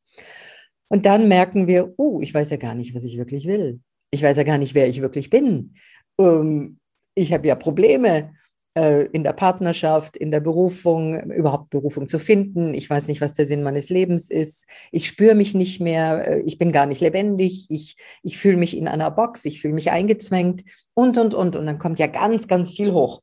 Und 0.88 1.06
dann 1.06 1.28
merken 1.28 1.66
wir, 1.66 1.94
oh, 1.96 2.20
ich 2.20 2.32
weiß 2.32 2.50
ja 2.50 2.56
gar 2.56 2.74
nicht, 2.74 2.94
was 2.94 3.04
ich 3.04 3.18
wirklich 3.18 3.46
will. 3.46 3.80
Ich 4.10 4.22
weiß 4.22 4.36
ja 4.36 4.42
gar 4.42 4.58
nicht, 4.58 4.74
wer 4.74 4.88
ich 4.88 5.00
wirklich 5.00 5.30
bin. 5.30 5.74
Ähm, 6.18 6.78
ich 7.14 7.32
habe 7.32 7.46
ja 7.46 7.54
Probleme. 7.54 8.32
Äh, 8.78 9.06
in 9.06 9.24
der 9.24 9.32
Partnerschaft, 9.32 10.16
in 10.16 10.30
der 10.30 10.38
Berufung, 10.38 11.18
überhaupt 11.32 11.70
Berufung 11.70 12.06
zu 12.06 12.20
finden. 12.20 12.74
Ich 12.74 12.88
weiß 12.88 13.08
nicht, 13.08 13.20
was 13.20 13.32
der 13.32 13.44
Sinn 13.44 13.64
meines 13.64 13.88
Lebens 13.88 14.30
ist. 14.30 14.68
Ich 14.92 15.08
spüre 15.08 15.34
mich 15.34 15.52
nicht 15.52 15.80
mehr. 15.80 16.28
Äh, 16.28 16.40
ich 16.42 16.58
bin 16.58 16.70
gar 16.70 16.86
nicht 16.86 17.00
lebendig. 17.00 17.66
Ich, 17.70 17.96
ich 18.22 18.38
fühle 18.38 18.56
mich 18.56 18.76
in 18.76 18.86
einer 18.86 19.10
Box. 19.10 19.44
Ich 19.46 19.60
fühle 19.60 19.74
mich 19.74 19.90
eingezwängt 19.90 20.62
und, 20.94 21.18
und, 21.18 21.34
und. 21.34 21.56
Und 21.56 21.66
dann 21.66 21.80
kommt 21.80 21.98
ja 21.98 22.06
ganz, 22.06 22.46
ganz 22.46 22.72
viel 22.72 22.92
hoch. 22.92 23.20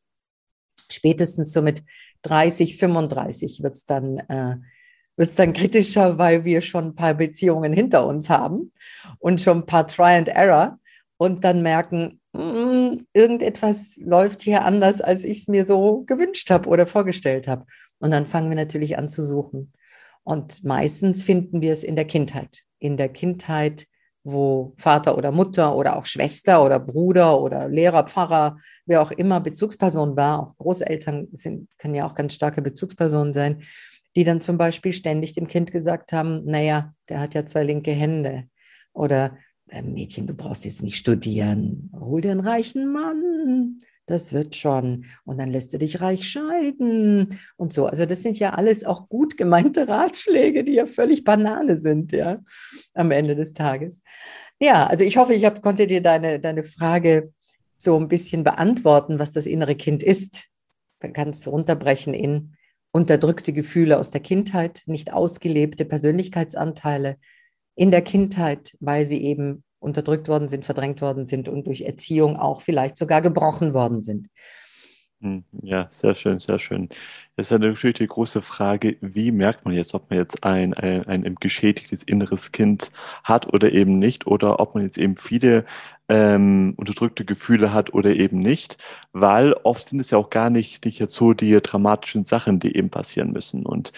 Spätestens 0.91 1.53
so 1.53 1.61
mit 1.61 1.83
30, 2.23 2.75
35 2.75 3.63
wird 3.63 3.75
es 3.75 3.85
dann, 3.85 4.17
äh, 4.27 4.57
dann 5.37 5.53
kritischer, 5.53 6.17
weil 6.17 6.43
wir 6.43 6.59
schon 6.59 6.87
ein 6.87 6.95
paar 6.95 7.13
Beziehungen 7.13 7.71
hinter 7.71 8.05
uns 8.05 8.29
haben 8.29 8.73
und 9.19 9.39
schon 9.39 9.59
ein 9.59 9.65
paar 9.65 9.87
Try 9.87 10.17
and 10.17 10.27
Error 10.27 10.79
und 11.15 11.45
dann 11.45 11.61
merken, 11.61 12.19
irgendetwas 13.13 13.99
läuft 14.03 14.41
hier 14.41 14.63
anders, 14.63 15.01
als 15.01 15.23
ich 15.23 15.39
es 15.39 15.47
mir 15.47 15.65
so 15.65 16.03
gewünscht 16.05 16.49
habe 16.49 16.69
oder 16.69 16.85
vorgestellt 16.85 17.47
habe. 17.47 17.65
Und 17.99 18.11
dann 18.11 18.25
fangen 18.25 18.49
wir 18.49 18.57
natürlich 18.57 18.97
an 18.97 19.09
zu 19.09 19.23
suchen. 19.23 19.73
Und 20.23 20.63
meistens 20.63 21.23
finden 21.23 21.61
wir 21.61 21.73
es 21.73 21.83
in 21.83 21.95
der 21.95 22.05
Kindheit. 22.05 22.63
In 22.79 22.97
der 22.97 23.09
Kindheit 23.09 23.87
wo 24.25 24.73
Vater 24.77 25.17
oder 25.17 25.31
Mutter 25.31 25.75
oder 25.75 25.95
auch 25.95 26.05
Schwester 26.07 26.65
oder 26.65 26.79
Bruder 26.79 27.39
oder 27.39 27.69
Lehrer, 27.69 28.07
Pfarrer, 28.07 28.57
wer 28.85 29.01
auch 29.01 29.11
immer 29.11 29.39
Bezugsperson 29.39 30.17
war, 30.17 30.39
auch 30.39 30.57
Großeltern 30.57 31.27
sind, 31.31 31.69
können 31.77 31.93
ja 31.93 32.07
auch 32.07 32.15
ganz 32.15 32.33
starke 32.33 32.61
Bezugspersonen 32.61 33.33
sein, 33.33 33.61
die 34.15 34.23
dann 34.23 34.41
zum 34.41 34.57
Beispiel 34.57 34.93
ständig 34.93 35.33
dem 35.33 35.47
Kind 35.47 35.71
gesagt 35.71 36.11
haben, 36.11 36.43
naja, 36.45 36.93
der 37.07 37.19
hat 37.19 37.35
ja 37.35 37.45
zwei 37.45 37.63
linke 37.63 37.91
Hände. 37.91 38.45
Oder 38.93 39.37
Mädchen, 39.83 40.27
du 40.27 40.33
brauchst 40.33 40.65
jetzt 40.65 40.83
nicht 40.83 40.97
studieren, 40.97 41.91
hol 41.99 42.21
dir 42.21 42.31
einen 42.31 42.39
reichen 42.39 42.91
Mann 42.91 43.81
das 44.05 44.33
wird 44.33 44.55
schon. 44.55 45.05
Und 45.23 45.39
dann 45.39 45.51
lässt 45.51 45.73
du 45.73 45.77
dich 45.77 46.01
reich 46.01 46.27
scheiden 46.27 47.39
und 47.57 47.73
so. 47.73 47.87
Also 47.87 48.05
das 48.05 48.21
sind 48.21 48.39
ja 48.39 48.51
alles 48.51 48.83
auch 48.85 49.09
gut 49.09 49.37
gemeinte 49.37 49.87
Ratschläge, 49.87 50.63
die 50.63 50.73
ja 50.73 50.85
völlig 50.85 51.23
Banane 51.23 51.75
sind, 51.75 52.11
ja, 52.11 52.39
am 52.93 53.11
Ende 53.11 53.35
des 53.35 53.53
Tages. 53.53 54.03
Ja, 54.59 54.87
also 54.87 55.03
ich 55.03 55.17
hoffe, 55.17 55.33
ich 55.33 55.45
hab, 55.45 55.61
konnte 55.61 55.87
dir 55.87 56.01
deine, 56.01 56.39
deine 56.39 56.63
Frage 56.63 57.33
so 57.77 57.97
ein 57.97 58.07
bisschen 58.07 58.43
beantworten, 58.43 59.19
was 59.19 59.31
das 59.31 59.45
innere 59.45 59.75
Kind 59.75 60.01
ist. 60.01 60.45
Man 61.01 61.13
kann 61.13 61.29
es 61.29 61.47
runterbrechen 61.47 62.13
in 62.13 62.55
unterdrückte 62.91 63.51
Gefühle 63.51 63.99
aus 63.99 64.11
der 64.11 64.21
Kindheit, 64.21 64.83
nicht 64.85 65.11
ausgelebte 65.11 65.83
Persönlichkeitsanteile 65.83 67.17
in 67.75 67.91
der 67.91 68.01
Kindheit, 68.01 68.75
weil 68.79 69.05
sie 69.05 69.21
eben 69.23 69.63
unterdrückt 69.79 70.27
worden 70.27 70.49
sind, 70.49 70.65
verdrängt 70.65 71.01
worden 71.01 71.25
sind 71.25 71.47
und 71.47 71.67
durch 71.67 71.81
Erziehung 71.81 72.37
auch 72.37 72.61
vielleicht 72.61 72.95
sogar 72.95 73.21
gebrochen 73.21 73.73
worden 73.73 74.01
sind. 74.01 74.27
Hm, 75.21 75.43
ja, 75.63 75.87
sehr 75.91 76.13
schön, 76.13 76.39
sehr 76.39 76.59
schön. 76.59 76.89
Das 77.35 77.49
ist 77.49 77.57
natürlich 77.57 77.95
die 77.95 78.07
große 78.07 78.41
Frage, 78.41 78.97
wie 79.01 79.31
merkt 79.31 79.63
man 79.63 79.73
jetzt, 79.73 79.93
ob 79.93 80.09
man 80.09 80.19
jetzt 80.19 80.43
ein, 80.43 80.73
ein, 80.73 81.25
ein 81.25 81.35
geschädigtes 81.39 82.03
inneres 82.03 82.51
Kind 82.51 82.91
hat 83.23 83.51
oder 83.53 83.71
eben 83.71 83.97
nicht, 83.97 84.27
oder 84.27 84.59
ob 84.59 84.75
man 84.75 84.83
jetzt 84.83 84.97
eben 84.97 85.15
viele 85.15 85.65
ähm, 86.09 86.73
unterdrückte 86.75 87.23
Gefühle 87.23 87.73
hat 87.73 87.93
oder 87.93 88.11
eben 88.13 88.39
nicht, 88.39 88.77
weil 89.13 89.53
oft 89.53 89.89
sind 89.89 89.99
es 89.99 90.11
ja 90.11 90.17
auch 90.17 90.29
gar 90.29 90.49
nicht, 90.49 90.83
nicht 90.85 90.99
jetzt 90.99 91.15
so 91.15 91.33
die 91.33 91.59
dramatischen 91.61 92.25
Sachen, 92.25 92.59
die 92.59 92.75
eben 92.75 92.89
passieren 92.89 93.31
müssen. 93.31 93.65
Und 93.65 93.93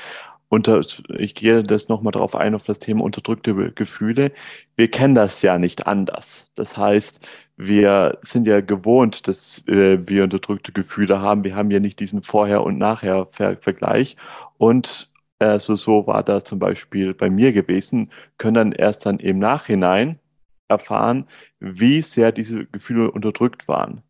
unter, 0.49 0.81
ich 1.17 1.35
gehe 1.35 1.63
das 1.63 1.89
nochmal 1.89 2.11
darauf 2.11 2.35
ein, 2.35 2.55
auf 2.55 2.63
das 2.63 2.79
Thema 2.79 3.03
unterdrückte 3.03 3.71
Gefühle. 3.73 4.31
Wir 4.75 4.89
kennen 4.89 5.15
das 5.15 5.41
ja 5.41 5.57
nicht 5.57 5.87
anders. 5.87 6.45
Das 6.55 6.77
heißt, 6.77 7.19
wir 7.57 8.17
sind 8.21 8.47
ja 8.47 8.61
gewohnt, 8.61 9.27
dass 9.27 9.67
äh, 9.67 10.07
wir 10.07 10.23
unterdrückte 10.23 10.71
Gefühle 10.71 11.19
haben. 11.21 11.43
Wir 11.43 11.55
haben 11.55 11.71
ja 11.71 11.79
nicht 11.79 11.99
diesen 11.99 12.21
Vorher- 12.23 12.63
und 12.63 12.77
Nachher-Vergleich. 12.77 14.15
Und 14.57 15.09
also 15.39 15.75
so 15.75 16.07
war 16.07 16.23
das 16.23 16.45
zum 16.45 16.59
Beispiel 16.59 17.13
bei 17.13 17.29
mir 17.29 17.53
gewesen, 17.53 18.11
können 18.37 18.53
dann 18.55 18.71
erst 18.71 19.05
dann 19.05 19.19
im 19.19 19.39
Nachhinein 19.39 20.19
erfahren, 20.67 21.27
wie 21.59 22.01
sehr 22.01 22.31
diese 22.31 22.65
Gefühle 22.65 23.11
unterdrückt 23.11 23.67
waren. 23.67 24.03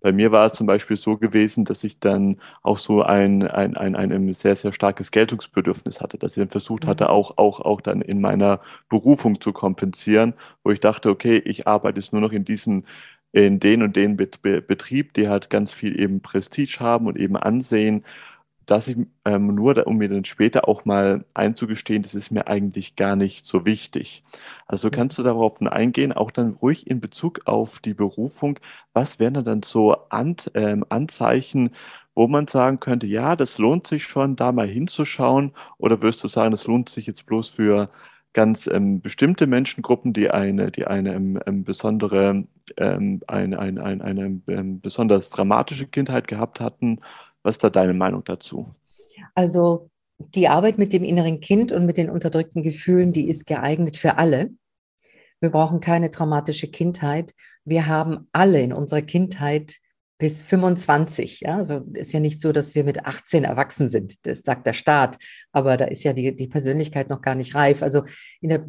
Bei 0.00 0.12
mir 0.12 0.32
war 0.32 0.46
es 0.46 0.54
zum 0.54 0.66
Beispiel 0.66 0.96
so 0.96 1.16
gewesen, 1.18 1.64
dass 1.64 1.84
ich 1.84 1.98
dann 1.98 2.40
auch 2.62 2.78
so 2.78 3.02
ein, 3.02 3.46
ein, 3.46 3.76
ein, 3.76 3.94
ein 3.94 4.34
sehr, 4.34 4.56
sehr 4.56 4.72
starkes 4.72 5.10
Geltungsbedürfnis 5.10 6.00
hatte, 6.00 6.18
dass 6.18 6.36
ich 6.36 6.40
dann 6.40 6.48
versucht 6.50 6.86
hatte, 6.86 7.04
mhm. 7.04 7.10
auch, 7.10 7.38
auch, 7.38 7.60
auch 7.60 7.80
dann 7.80 8.00
in 8.02 8.20
meiner 8.20 8.60
Berufung 8.88 9.40
zu 9.40 9.52
kompensieren, 9.52 10.34
wo 10.64 10.70
ich 10.70 10.80
dachte, 10.80 11.10
okay, 11.10 11.36
ich 11.44 11.66
arbeite 11.66 12.00
jetzt 12.00 12.12
nur 12.12 12.22
noch 12.22 12.32
in 12.32 12.44
diesen 12.44 12.86
in 13.32 13.60
den 13.60 13.82
und 13.82 13.94
den 13.94 14.16
Betrieb, 14.16 15.14
die 15.14 15.28
halt 15.28 15.50
ganz 15.50 15.72
viel 15.72 16.00
eben 16.00 16.20
Prestige 16.20 16.78
haben 16.80 17.06
und 17.06 17.16
eben 17.16 17.36
Ansehen 17.36 18.04
dass 18.70 18.86
ich 18.86 18.98
ähm, 19.24 19.52
nur, 19.56 19.84
um 19.88 19.96
mir 19.96 20.08
dann 20.08 20.24
später 20.24 20.68
auch 20.68 20.84
mal 20.84 21.24
einzugestehen, 21.34 22.04
das 22.04 22.14
ist 22.14 22.30
mir 22.30 22.46
eigentlich 22.46 22.94
gar 22.94 23.16
nicht 23.16 23.44
so 23.44 23.64
wichtig. 23.64 24.22
Also 24.68 24.88
mhm. 24.88 24.92
kannst 24.92 25.18
du 25.18 25.24
darauf 25.24 25.60
eingehen, 25.60 26.12
auch 26.12 26.30
dann 26.30 26.52
ruhig 26.52 26.86
in 26.86 27.00
Bezug 27.00 27.40
auf 27.46 27.80
die 27.80 27.94
Berufung, 27.94 28.60
was 28.92 29.18
wären 29.18 29.42
dann 29.44 29.64
so 29.64 29.96
An 30.10 30.36
ähm, 30.54 30.84
Anzeichen, 30.88 31.70
wo 32.14 32.28
man 32.28 32.46
sagen 32.46 32.78
könnte, 32.78 33.08
ja, 33.08 33.34
das 33.34 33.58
lohnt 33.58 33.88
sich 33.88 34.04
schon, 34.04 34.36
da 34.36 34.52
mal 34.52 34.68
hinzuschauen, 34.68 35.52
oder 35.78 36.00
wirst 36.00 36.22
du 36.22 36.28
sagen, 36.28 36.52
das 36.52 36.68
lohnt 36.68 36.90
sich 36.90 37.06
jetzt 37.06 37.26
bloß 37.26 37.48
für 37.48 37.90
ganz 38.32 38.68
ähm, 38.68 39.00
bestimmte 39.00 39.48
Menschengruppen, 39.48 40.12
die 40.12 40.30
eine, 40.30 40.70
die 40.70 40.86
eine 40.86 41.14
ähm, 41.14 41.40
ähm 41.44 41.64
besondere, 41.64 42.44
ähm, 42.76 43.20
eine, 43.26 43.58
eine, 43.58 43.82
eine, 43.82 44.04
eine 44.46 44.64
besonders 44.80 45.30
dramatische 45.30 45.88
Kindheit 45.88 46.28
gehabt 46.28 46.60
hatten 46.60 47.00
was 47.42 47.56
ist 47.56 47.64
da 47.64 47.70
deine 47.70 47.94
Meinung 47.94 48.24
dazu? 48.24 48.74
Also 49.34 49.90
die 50.18 50.48
Arbeit 50.48 50.78
mit 50.78 50.92
dem 50.92 51.04
inneren 51.04 51.40
Kind 51.40 51.72
und 51.72 51.86
mit 51.86 51.96
den 51.96 52.10
unterdrückten 52.10 52.62
Gefühlen, 52.62 53.12
die 53.12 53.28
ist 53.28 53.46
geeignet 53.46 53.96
für 53.96 54.18
alle. 54.18 54.50
Wir 55.40 55.50
brauchen 55.50 55.80
keine 55.80 56.10
traumatische 56.10 56.70
Kindheit. 56.70 57.34
Wir 57.64 57.86
haben 57.86 58.28
alle 58.32 58.60
in 58.60 58.72
unserer 58.72 59.02
Kindheit 59.02 59.76
bis 60.20 60.42
25. 60.42 61.40
Ja? 61.40 61.56
Also 61.56 61.80
ist 61.94 62.12
ja 62.12 62.20
nicht 62.20 62.40
so, 62.40 62.52
dass 62.52 62.76
wir 62.76 62.84
mit 62.84 63.04
18 63.04 63.42
erwachsen 63.42 63.88
sind. 63.88 64.14
Das 64.24 64.42
sagt 64.42 64.66
der 64.66 64.74
Staat. 64.74 65.18
Aber 65.50 65.76
da 65.76 65.86
ist 65.86 66.04
ja 66.04 66.12
die, 66.12 66.36
die 66.36 66.46
Persönlichkeit 66.46 67.08
noch 67.08 67.22
gar 67.22 67.34
nicht 67.34 67.56
reif. 67.56 67.82
Also 67.82 68.04
in 68.40 68.50
der 68.50 68.64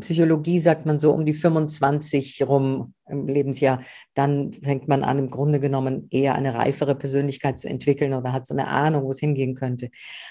Psychologie 0.00 0.58
sagt 0.58 0.84
man 0.84 1.00
so 1.00 1.12
um 1.12 1.24
die 1.24 1.32
25 1.32 2.42
rum 2.46 2.92
im 3.08 3.28
Lebensjahr. 3.28 3.82
Dann 4.14 4.52
fängt 4.52 4.88
man 4.88 5.04
an, 5.04 5.18
im 5.18 5.30
Grunde 5.30 5.60
genommen 5.60 6.08
eher 6.10 6.34
eine 6.34 6.54
reifere 6.54 6.96
Persönlichkeit 6.96 7.58
zu 7.58 7.68
entwickeln 7.68 8.12
oder 8.12 8.32
hat 8.32 8.46
so 8.46 8.52
eine 8.52 8.66
Ahnung, 8.66 9.04
wo 9.04 9.10
es 9.10 9.20
hingehen 9.20 9.54
könnte. 9.54 9.90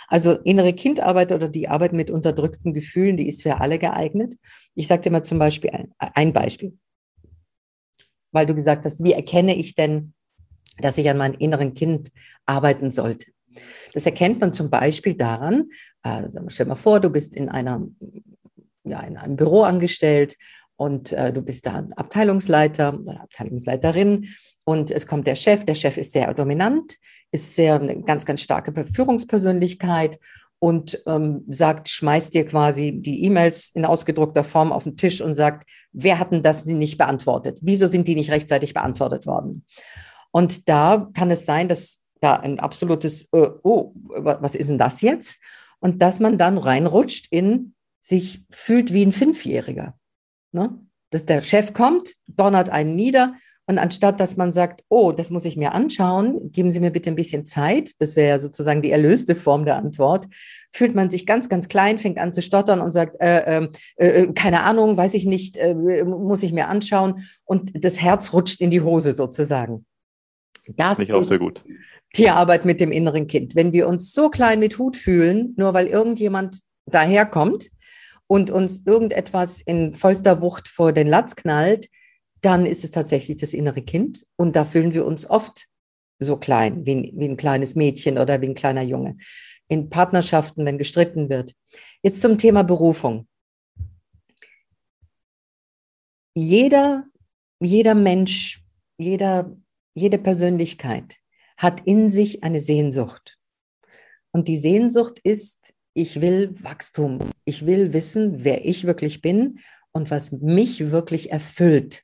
Also 0.09 0.33
innere 0.33 0.73
Kindarbeit 0.73 1.31
oder 1.31 1.47
die 1.47 1.69
Arbeit 1.69 1.93
mit 1.93 2.11
unterdrückten 2.11 2.73
Gefühlen, 2.73 3.15
die 3.15 3.29
ist 3.29 3.43
für 3.43 3.61
alle 3.61 3.79
geeignet. 3.79 4.35
Ich 4.75 4.89
dir 4.89 5.11
mal 5.11 5.23
zum 5.23 5.39
Beispiel 5.39 5.69
ein, 5.69 5.93
ein 5.97 6.33
Beispiel 6.33 6.77
weil 8.33 8.47
du 8.47 8.55
gesagt 8.55 8.83
hast, 8.83 9.03
wie 9.03 9.13
erkenne 9.13 9.55
ich 9.55 9.75
denn 9.75 10.13
dass 10.77 10.97
ich 10.97 11.09
an 11.09 11.17
meinem 11.17 11.35
inneren 11.39 11.73
Kind 11.73 12.11
arbeiten 12.45 12.91
sollte. 12.91 13.31
Das 13.93 14.05
erkennt 14.05 14.39
man 14.41 14.53
zum 14.53 14.69
Beispiel 14.69 15.13
daran, 15.13 15.69
äh, 16.03 16.23
stell 16.47 16.65
mal 16.65 16.75
vor, 16.75 16.99
du 16.99 17.09
bist 17.09 17.35
in, 17.35 17.49
einer, 17.49 17.85
ja, 18.83 19.01
in 19.01 19.17
einem 19.17 19.35
Büro 19.35 19.63
angestellt 19.63 20.37
und 20.75 21.11
äh, 21.11 21.31
du 21.31 21.41
bist 21.41 21.65
da 21.65 21.87
Abteilungsleiter 21.95 22.99
oder 22.99 23.21
Abteilungsleiterin 23.21 24.29
und 24.65 24.91
es 24.91 25.05
kommt 25.05 25.27
der 25.27 25.35
Chef. 25.35 25.65
Der 25.65 25.75
Chef 25.75 25.97
ist 25.97 26.13
sehr 26.13 26.33
dominant, 26.33 26.97
ist 27.31 27.55
sehr 27.55 27.79
eine 27.79 28.01
ganz, 28.01 28.25
ganz 28.25 28.41
starke 28.41 28.85
Führungspersönlichkeit 28.85 30.19
und 30.59 31.03
ähm, 31.07 31.43
sagt, 31.49 31.89
schmeißt 31.89 32.33
dir 32.33 32.45
quasi 32.45 32.93
die 32.93 33.25
E-Mails 33.25 33.71
in 33.75 33.85
ausgedruckter 33.85 34.43
Form 34.43 34.71
auf 34.71 34.85
den 34.85 34.95
Tisch 34.95 35.21
und 35.21 35.35
sagt, 35.35 35.69
wer 35.91 36.19
hat 36.19 36.31
denn 36.31 36.41
das 36.41 36.65
nicht 36.65 36.97
beantwortet? 36.97 37.59
Wieso 37.61 37.87
sind 37.87 38.07
die 38.07 38.15
nicht 38.15 38.31
rechtzeitig 38.31 38.73
beantwortet 38.73 39.25
worden? 39.25 39.65
Und 40.33 40.67
da 40.67 41.09
kann 41.13 41.31
es 41.31 41.45
sein, 41.45 41.67
dass 41.69 42.03
da 42.19 42.37
ein 42.37 42.59
absolutes, 42.59 43.29
äh, 43.33 43.49
oh, 43.63 43.93
was 44.03 44.55
ist 44.55 44.69
denn 44.69 44.79
das 44.79 45.01
jetzt? 45.01 45.39
Und 45.79 46.01
dass 46.01 46.19
man 46.19 46.37
dann 46.37 46.57
reinrutscht 46.57 47.27
in 47.29 47.75
sich 47.99 48.43
fühlt 48.49 48.93
wie 48.93 49.05
ein 49.05 49.11
Fünfjähriger. 49.11 49.97
Ne? 50.51 50.79
Dass 51.11 51.25
der 51.25 51.41
Chef 51.41 51.73
kommt, 51.73 52.15
donnert 52.27 52.69
einen 52.69 52.95
nieder 52.95 53.35
und 53.65 53.77
anstatt 53.77 54.19
dass 54.19 54.35
man 54.35 54.51
sagt, 54.51 54.83
oh, 54.89 55.11
das 55.11 55.29
muss 55.29 55.45
ich 55.45 55.55
mir 55.55 55.73
anschauen, 55.73 56.51
geben 56.51 56.71
Sie 56.71 56.79
mir 56.79 56.91
bitte 56.91 57.09
ein 57.09 57.15
bisschen 57.15 57.45
Zeit, 57.45 57.91
das 57.99 58.15
wäre 58.15 58.29
ja 58.29 58.39
sozusagen 58.39 58.81
die 58.81 58.91
erlöste 58.91 59.35
Form 59.35 59.63
der 59.65 59.77
Antwort, 59.77 60.25
fühlt 60.71 60.95
man 60.95 61.09
sich 61.09 61.25
ganz, 61.25 61.47
ganz 61.47 61.69
klein, 61.69 61.99
fängt 61.99 62.17
an 62.17 62.33
zu 62.33 62.41
stottern 62.41 62.81
und 62.81 62.91
sagt, 62.91 63.21
äh, 63.21 63.43
ähm, 63.45 63.69
äh, 63.95 64.07
äh, 64.07 64.33
keine 64.33 64.63
Ahnung, 64.63 64.97
weiß 64.97 65.13
ich 65.13 65.25
nicht, 65.25 65.55
äh, 65.57 65.75
muss 65.75 66.43
ich 66.43 66.51
mir 66.51 66.67
anschauen. 66.67 67.23
Und 67.45 67.71
das 67.85 68.01
Herz 68.01 68.33
rutscht 68.33 68.59
in 68.59 68.71
die 68.71 68.81
Hose 68.81 69.13
sozusagen. 69.13 69.85
Das 70.67 70.99
ich 70.99 71.11
auch 71.13 71.23
sehr 71.23 71.39
gut. 71.39 71.63
Tierarbeit 72.13 72.65
mit 72.65 72.79
dem 72.79 72.91
inneren 72.91 73.27
Kind. 73.27 73.55
Wenn 73.55 73.73
wir 73.73 73.87
uns 73.87 74.13
so 74.13 74.29
klein 74.29 74.59
mit 74.59 74.77
Hut 74.77 74.95
fühlen, 74.95 75.53
nur 75.57 75.73
weil 75.73 75.87
irgendjemand 75.87 76.59
daherkommt 76.85 77.69
und 78.27 78.51
uns 78.51 78.85
irgendetwas 78.85 79.61
in 79.61 79.93
vollster 79.93 80.41
Wucht 80.41 80.67
vor 80.67 80.93
den 80.93 81.07
Latz 81.07 81.35
knallt, 81.35 81.89
dann 82.41 82.65
ist 82.65 82.83
es 82.83 82.91
tatsächlich 82.91 83.37
das 83.37 83.53
innere 83.53 83.81
Kind. 83.81 84.25
Und 84.35 84.55
da 84.55 84.65
fühlen 84.65 84.93
wir 84.93 85.05
uns 85.05 85.29
oft 85.29 85.67
so 86.19 86.37
klein, 86.37 86.85
wie, 86.85 87.11
wie 87.15 87.27
ein 87.27 87.37
kleines 87.37 87.75
Mädchen 87.75 88.17
oder 88.17 88.41
wie 88.41 88.47
ein 88.47 88.55
kleiner 88.55 88.83
Junge. 88.83 89.17
In 89.67 89.89
Partnerschaften, 89.89 90.65
wenn 90.65 90.77
gestritten 90.77 91.29
wird. 91.29 91.53
Jetzt 92.03 92.21
zum 92.21 92.37
Thema 92.37 92.63
Berufung. 92.63 93.27
Jeder, 96.35 97.05
jeder 97.59 97.95
Mensch, 97.95 98.63
jeder 98.97 99.55
jede 99.93 100.17
Persönlichkeit 100.17 101.17
hat 101.57 101.81
in 101.85 102.09
sich 102.09 102.43
eine 102.43 102.59
Sehnsucht. 102.59 103.37
Und 104.31 104.47
die 104.47 104.57
Sehnsucht 104.57 105.19
ist, 105.23 105.73
ich 105.93 106.21
will 106.21 106.55
Wachstum. 106.63 107.19
Ich 107.45 107.65
will 107.65 107.93
wissen, 107.93 108.43
wer 108.43 108.65
ich 108.65 108.85
wirklich 108.85 109.21
bin 109.21 109.59
und 109.91 110.09
was 110.09 110.31
mich 110.31 110.91
wirklich 110.91 111.31
erfüllt. 111.31 112.03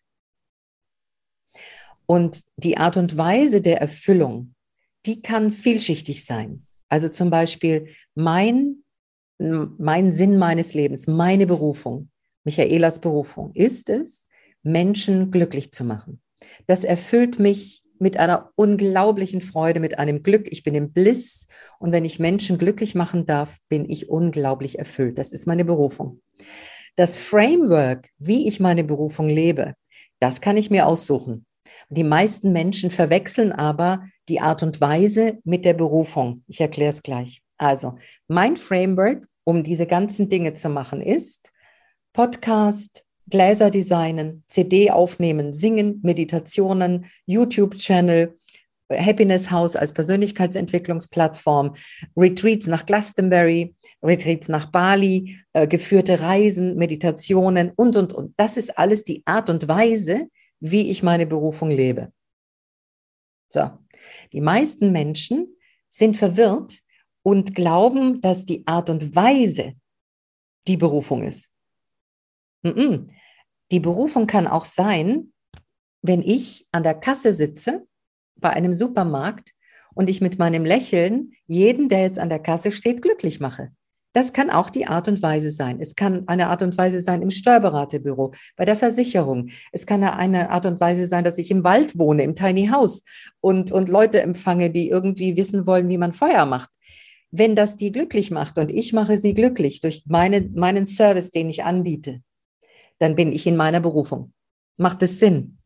Und 2.06 2.44
die 2.58 2.78
Art 2.78 2.98
und 2.98 3.18
Weise 3.18 3.62
der 3.62 3.82
Erfüllung, 3.82 4.54
die 5.06 5.22
kann 5.22 5.52
vielschichtig 5.52 6.26
sein. 6.26 6.66
Also 6.88 7.10
zum 7.10 7.30
Beispiel 7.30 7.90
mein, 8.16 8.84
mein 9.38 10.12
Sinn 10.12 10.38
meines 10.38 10.74
Lebens, 10.74 11.08
meine 11.08 11.48
Berufung. 11.48 12.10
Michaelas 12.44 13.00
Berufung, 13.02 13.54
ist 13.54 13.90
es, 13.90 14.28
Menschen 14.64 15.30
glücklich 15.30 15.72
zu 15.72 15.84
machen. 15.84 16.22
Das 16.68 16.84
erfüllt 16.84 17.40
mich 17.40 17.84
mit 18.00 18.18
einer 18.18 18.52
unglaublichen 18.56 19.42
Freude, 19.42 19.80
mit 19.80 20.00
einem 20.00 20.24
Glück. 20.24 20.48
Ich 20.52 20.64
bin 20.64 20.74
im 20.74 20.94
Bliss 20.94 21.48
und 21.80 21.92
wenn 21.92 22.06
ich 22.06 22.20
Menschen 22.20 22.58
glücklich 22.58 22.96
machen 22.96 23.26
darf, 23.26 23.58
bin 23.68 23.90
ich 23.90 24.10
unglaublich 24.10 24.80
erfüllt. 24.80 25.18
Das 25.18 25.34
ist 25.34 25.48
meine 25.48 25.66
Berufung. 25.66 26.22
Das 26.96 27.18
Framework, 27.18 28.10
wie 28.18 28.48
ich 28.48 28.60
meine 28.60 28.84
Berufung 28.84 29.28
lebe, 29.28 29.76
das 30.20 30.42
kann 30.42 30.58
ich 30.58 30.70
mir 30.70 30.88
aussuchen. 30.88 31.46
Die 31.90 32.04
meisten 32.04 32.52
Menschen 32.52 32.92
verwechseln 32.92 33.52
aber 33.52 34.04
die 34.28 34.42
Art 34.42 34.64
und 34.64 34.82
Weise 34.82 35.40
mit 35.44 35.66
der 35.66 35.74
Berufung. 35.74 36.44
Ich 36.48 36.60
erkläre 36.60 36.90
es 36.90 37.04
gleich. 37.04 37.42
Also, 37.58 37.96
mein 38.28 38.58
Framework, 38.58 39.28
um 39.44 39.64
diese 39.64 39.88
ganzen 39.88 40.30
Dinge 40.30 40.54
zu 40.54 40.70
machen, 40.70 41.02
ist 41.02 41.52
Podcast, 42.14 43.06
Gläser 43.30 43.70
designen, 43.72 44.44
CD 44.48 44.92
aufnehmen, 44.92 45.54
singen, 45.54 46.00
Meditationen, 46.04 47.06
YouTube-Channel, 47.26 48.36
Happiness 48.92 49.52
House 49.52 49.76
als 49.76 49.94
Persönlichkeitsentwicklungsplattform, 49.94 51.76
Retreats 52.18 52.68
nach 52.68 52.86
Glastonbury, 52.86 53.76
Retreats 54.02 54.48
nach 54.48 54.66
Bali, 54.66 55.38
äh, 55.54 55.68
geführte 55.68 56.22
Reisen, 56.22 56.76
Meditationen 56.76 57.72
und, 57.76 57.96
und, 57.96 58.14
und. 58.14 58.34
Das 58.38 58.58
ist 58.58 58.78
alles 58.78 59.04
die 59.04 59.22
Art 59.26 59.50
und 59.50 59.68
Weise, 59.68 60.28
wie 60.60 60.90
ich 60.90 61.04
meine 61.04 61.28
Berufung 61.28 61.70
lebe. 61.70 62.12
So, 63.52 63.70
die 64.34 64.42
meisten 64.42 64.92
Menschen 64.92 65.56
sind 65.88 66.18
verwirrt 66.18 66.80
und 67.24 67.56
glauben, 67.56 68.22
dass 68.22 68.46
die 68.46 68.66
Art 68.66 68.90
und 68.90 69.16
Weise 69.16 69.74
die 70.68 70.78
Berufung 70.78 71.24
ist. 71.24 71.52
Die 72.64 73.80
Berufung 73.80 74.28
kann 74.28 74.48
auch 74.48 74.66
sein, 74.66 75.32
wenn 76.02 76.22
ich 76.22 76.68
an 76.72 76.84
der 76.84 76.96
Kasse 76.96 77.34
sitze 77.34 77.86
bei 78.36 78.50
einem 78.50 78.74
Supermarkt 78.74 79.54
und 79.94 80.10
ich 80.10 80.22
mit 80.22 80.40
meinem 80.40 80.66
Lächeln 80.66 81.34
jeden, 81.48 81.90
der 81.90 82.02
jetzt 82.02 82.20
an 82.20 82.30
der 82.30 82.40
Kasse 82.40 82.72
steht, 82.72 83.02
glücklich 83.02 83.40
mache. 83.40 83.72
Das 84.14 84.34
kann 84.34 84.50
auch 84.50 84.72
die 84.72 84.88
Art 84.88 85.08
und 85.08 85.22
Weise 85.22 85.52
sein. 85.52 85.80
Es 85.80 85.96
kann 85.96 86.28
eine 86.28 86.48
Art 86.48 86.64
und 86.64 86.78
Weise 86.78 87.00
sein 87.00 87.22
im 87.22 87.30
Steuerberaterbüro, 87.30 88.34
bei 88.56 88.66
der 88.66 88.76
Versicherung. 88.76 89.50
Es 89.72 89.86
kann 89.86 90.04
eine 90.04 90.50
Art 90.50 90.66
und 90.66 90.80
Weise 90.80 91.06
sein, 91.06 91.24
dass 91.24 91.38
ich 91.38 91.52
im 91.52 91.64
Wald 91.64 91.98
wohne, 91.98 92.24
im 92.24 92.34
Tiny 92.34 92.68
House 92.68 93.04
und, 93.40 93.72
und 93.72 93.88
Leute 93.88 94.22
empfange, 94.22 94.72
die 94.72 94.90
irgendwie 94.90 95.38
wissen 95.38 95.68
wollen, 95.68 95.90
wie 95.90 96.00
man 96.00 96.14
Feuer 96.14 96.46
macht. 96.48 96.72
Wenn 97.30 97.56
das 97.56 97.76
die 97.76 97.92
glücklich 97.92 98.32
macht 98.32 98.58
und 98.58 98.72
ich 98.72 98.94
mache 98.94 99.16
sie 99.16 99.36
glücklich 99.36 99.82
durch 99.82 100.04
meine, 100.08 100.42
meinen 100.56 100.88
Service, 100.88 101.30
den 101.30 101.48
ich 101.48 101.64
anbiete, 101.64 102.22
dann 103.00 103.16
bin 103.16 103.34
ich 103.34 103.48
in 103.48 103.56
meiner 103.58 103.80
Berufung. 103.80 104.32
Macht 104.78 105.02
es 105.02 105.20
Sinn? 105.20 105.60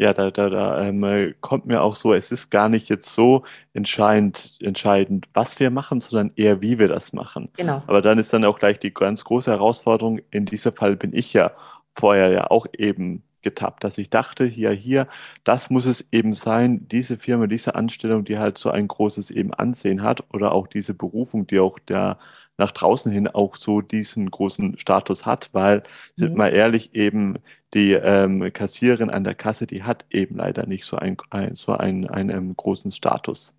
ja, 0.00 0.14
da, 0.14 0.30
da, 0.30 0.48
da 0.48 0.82
ähm, 0.82 1.34
kommt 1.42 1.66
mir 1.66 1.82
auch 1.82 1.94
so, 1.94 2.14
es 2.14 2.32
ist 2.32 2.48
gar 2.48 2.70
nicht 2.70 2.88
jetzt 2.88 3.12
so 3.12 3.44
entscheidend, 3.74 4.56
entscheidend, 4.58 5.28
was 5.34 5.60
wir 5.60 5.70
machen, 5.70 6.00
sondern 6.00 6.32
eher, 6.36 6.62
wie 6.62 6.78
wir 6.78 6.88
das 6.88 7.12
machen. 7.12 7.50
Genau. 7.58 7.82
Aber 7.86 8.00
dann 8.00 8.18
ist 8.18 8.32
dann 8.32 8.46
auch 8.46 8.58
gleich 8.58 8.78
die 8.78 8.94
ganz 8.94 9.24
große 9.24 9.50
Herausforderung, 9.50 10.20
in 10.30 10.46
diesem 10.46 10.74
Fall 10.74 10.96
bin 10.96 11.14
ich 11.14 11.34
ja 11.34 11.52
vorher 11.94 12.30
ja 12.30 12.50
auch 12.50 12.66
eben 12.78 13.24
getappt, 13.42 13.84
dass 13.84 13.98
ich 13.98 14.08
dachte, 14.08 14.46
hier, 14.46 14.70
hier, 14.70 15.06
das 15.44 15.68
muss 15.68 15.84
es 15.84 16.10
eben 16.12 16.32
sein, 16.32 16.88
diese 16.88 17.18
Firma, 17.18 17.46
diese 17.46 17.74
Anstellung, 17.74 18.24
die 18.24 18.38
halt 18.38 18.56
so 18.56 18.70
ein 18.70 18.88
großes 18.88 19.30
eben 19.30 19.52
Ansehen 19.52 20.02
hat 20.02 20.24
oder 20.32 20.52
auch 20.52 20.66
diese 20.66 20.94
Berufung, 20.94 21.46
die 21.46 21.58
auch 21.60 21.78
der 21.78 22.18
nach 22.60 22.72
draußen 22.72 23.10
hin 23.10 23.26
auch 23.26 23.56
so 23.56 23.80
diesen 23.80 24.30
großen 24.30 24.78
Status 24.78 25.26
hat, 25.26 25.48
weil, 25.52 25.82
sind 26.14 26.34
mhm. 26.34 26.38
wir 26.38 26.52
ehrlich, 26.52 26.94
eben 26.94 27.38
die 27.74 27.92
ähm, 27.92 28.52
Kassiererin 28.52 29.10
an 29.10 29.24
der 29.24 29.34
Kasse, 29.34 29.66
die 29.66 29.82
hat 29.82 30.04
eben 30.10 30.36
leider 30.36 30.66
nicht 30.66 30.84
so, 30.84 30.96
ein, 30.96 31.16
ein 31.30 31.54
so 31.54 31.72
einen, 31.72 32.08
einen 32.08 32.56
großen 32.56 32.92
Status. 32.92 33.54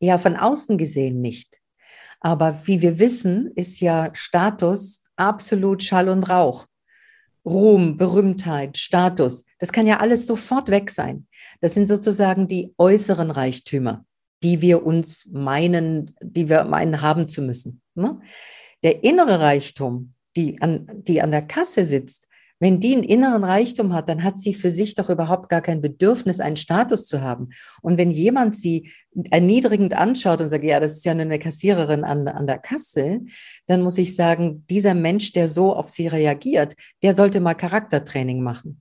Ja, 0.00 0.18
von 0.18 0.36
außen 0.36 0.78
gesehen 0.78 1.20
nicht. 1.20 1.58
Aber 2.20 2.60
wie 2.64 2.80
wir 2.82 2.98
wissen, 2.98 3.52
ist 3.54 3.80
ja 3.80 4.10
Status 4.12 5.04
absolut 5.16 5.82
Schall 5.82 6.08
und 6.08 6.24
Rauch. 6.24 6.66
Ruhm, 7.44 7.96
Berühmtheit, 7.96 8.76
Status, 8.76 9.46
das 9.58 9.72
kann 9.72 9.86
ja 9.86 10.00
alles 10.00 10.26
sofort 10.26 10.68
weg 10.68 10.90
sein. 10.90 11.26
Das 11.60 11.74
sind 11.74 11.88
sozusagen 11.88 12.46
die 12.46 12.74
äußeren 12.76 13.30
Reichtümer, 13.30 14.04
die 14.42 14.60
wir 14.60 14.84
uns 14.84 15.26
meinen, 15.32 16.14
die 16.20 16.48
wir 16.48 16.64
meinen 16.64 17.00
haben 17.00 17.26
zu 17.26 17.40
müssen. 17.40 17.80
Ne? 17.98 18.20
Der 18.82 19.04
innere 19.04 19.40
Reichtum, 19.40 20.14
die 20.36 20.60
an, 20.62 20.86
die 21.06 21.20
an 21.20 21.30
der 21.30 21.42
Kasse 21.42 21.84
sitzt, 21.84 22.28
wenn 22.60 22.80
die 22.80 22.94
einen 22.94 23.04
inneren 23.04 23.44
Reichtum 23.44 23.92
hat, 23.92 24.08
dann 24.08 24.24
hat 24.24 24.38
sie 24.38 24.52
für 24.52 24.70
sich 24.70 24.96
doch 24.96 25.10
überhaupt 25.10 25.48
gar 25.48 25.60
kein 25.60 25.80
Bedürfnis, 25.80 26.40
einen 26.40 26.56
Status 26.56 27.06
zu 27.06 27.20
haben. 27.20 27.50
Und 27.82 27.98
wenn 27.98 28.10
jemand 28.10 28.56
sie 28.56 28.90
erniedrigend 29.30 29.94
anschaut 29.94 30.40
und 30.40 30.48
sagt, 30.48 30.64
ja, 30.64 30.80
das 30.80 30.96
ist 30.96 31.04
ja 31.04 31.14
nur 31.14 31.22
eine 31.22 31.38
Kassiererin 31.38 32.02
an, 32.02 32.26
an 32.26 32.48
der 32.48 32.58
Kasse, 32.58 33.20
dann 33.66 33.82
muss 33.82 33.96
ich 33.96 34.16
sagen, 34.16 34.64
dieser 34.68 34.94
Mensch, 34.94 35.32
der 35.32 35.46
so 35.46 35.74
auf 35.74 35.88
sie 35.88 36.08
reagiert, 36.08 36.74
der 37.02 37.14
sollte 37.14 37.38
mal 37.38 37.54
Charaktertraining 37.54 38.42
machen. 38.42 38.80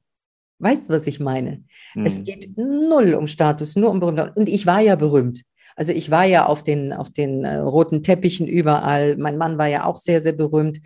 Weißt 0.60 0.90
du, 0.90 0.94
was 0.94 1.06
ich 1.06 1.20
meine? 1.20 1.64
Hm. 1.94 2.06
Es 2.06 2.24
geht 2.24 2.58
null 2.58 3.14
um 3.14 3.28
Status, 3.28 3.76
nur 3.76 3.92
um 3.92 4.00
Berühmtheit. 4.00 4.36
Und 4.36 4.50
ich 4.50 4.66
war 4.66 4.80
ja 4.82 4.96
berühmt. 4.96 5.44
Also 5.78 5.92
ich 5.92 6.10
war 6.10 6.26
ja 6.26 6.48
auf 6.48 6.64
den, 6.64 6.92
auf 6.92 7.12
den 7.12 7.46
äh, 7.46 7.58
roten 7.58 8.02
Teppichen 8.02 8.48
überall. 8.48 9.16
Mein 9.16 9.38
Mann 9.38 9.60
war 9.60 9.68
ja 9.68 9.86
auch 9.86 9.98
sehr, 9.98 10.22
sehr 10.22 10.34
berühmt. 10.34 10.80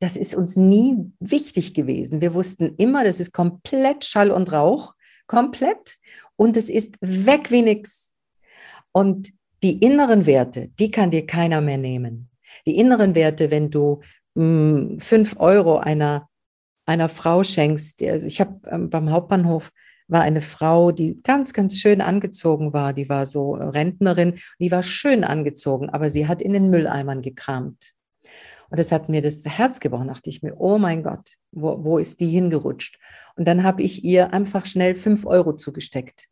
Das 0.00 0.16
ist 0.16 0.34
uns 0.34 0.56
nie 0.56 0.96
wichtig 1.20 1.74
gewesen. 1.74 2.22
Wir 2.22 2.32
wussten 2.32 2.74
immer, 2.78 3.04
das 3.04 3.20
ist 3.20 3.32
komplett 3.32 4.06
Schall 4.06 4.30
und 4.30 4.50
Rauch, 4.50 4.94
komplett. 5.26 5.98
Und 6.34 6.56
es 6.56 6.70
ist 6.70 6.96
weg 7.02 7.50
wie 7.50 7.62
nix. 7.62 8.14
Und 8.90 9.28
die 9.62 9.78
inneren 9.78 10.24
Werte, 10.26 10.70
die 10.78 10.90
kann 10.90 11.10
dir 11.10 11.26
keiner 11.26 11.60
mehr 11.60 11.78
nehmen. 11.78 12.30
Die 12.66 12.78
inneren 12.78 13.14
Werte, 13.14 13.50
wenn 13.50 13.70
du 13.70 14.00
mh, 14.34 14.42
hm, 14.42 14.98
fünf 14.98 15.36
Euro 15.38 15.76
einer, 15.76 16.28
einer 16.86 17.10
Frau 17.10 17.44
schenkst, 17.44 18.02
also 18.02 18.26
ich 18.26 18.40
habe 18.40 18.60
ähm, 18.70 18.88
beim 18.88 19.10
Hauptbahnhof 19.10 19.70
war 20.12 20.20
eine 20.22 20.42
Frau, 20.42 20.92
die 20.92 21.20
ganz, 21.22 21.52
ganz 21.54 21.78
schön 21.78 22.00
angezogen 22.00 22.72
war. 22.72 22.92
Die 22.92 23.08
war 23.08 23.26
so 23.26 23.56
äh, 23.56 23.64
Rentnerin, 23.64 24.38
die 24.60 24.70
war 24.70 24.82
schön 24.82 25.24
angezogen, 25.24 25.88
aber 25.88 26.10
sie 26.10 26.28
hat 26.28 26.42
in 26.42 26.52
den 26.52 26.70
Mülleimern 26.70 27.22
gekramt. 27.22 27.92
Und 28.68 28.78
das 28.78 28.92
hat 28.92 29.08
mir 29.08 29.22
das 29.22 29.44
Herz 29.44 29.80
gebrochen. 29.80 30.08
Da 30.08 30.14
dachte 30.14 30.30
ich 30.30 30.42
mir, 30.42 30.54
oh 30.58 30.78
mein 30.78 31.02
Gott, 31.02 31.36
wo, 31.50 31.82
wo 31.82 31.98
ist 31.98 32.20
die 32.20 32.28
hingerutscht? 32.28 32.98
Und 33.36 33.48
dann 33.48 33.62
habe 33.62 33.82
ich 33.82 34.04
ihr 34.04 34.32
einfach 34.32 34.66
schnell 34.66 34.94
fünf 34.94 35.26
Euro 35.26 35.54
zugesteckt. 35.54 36.28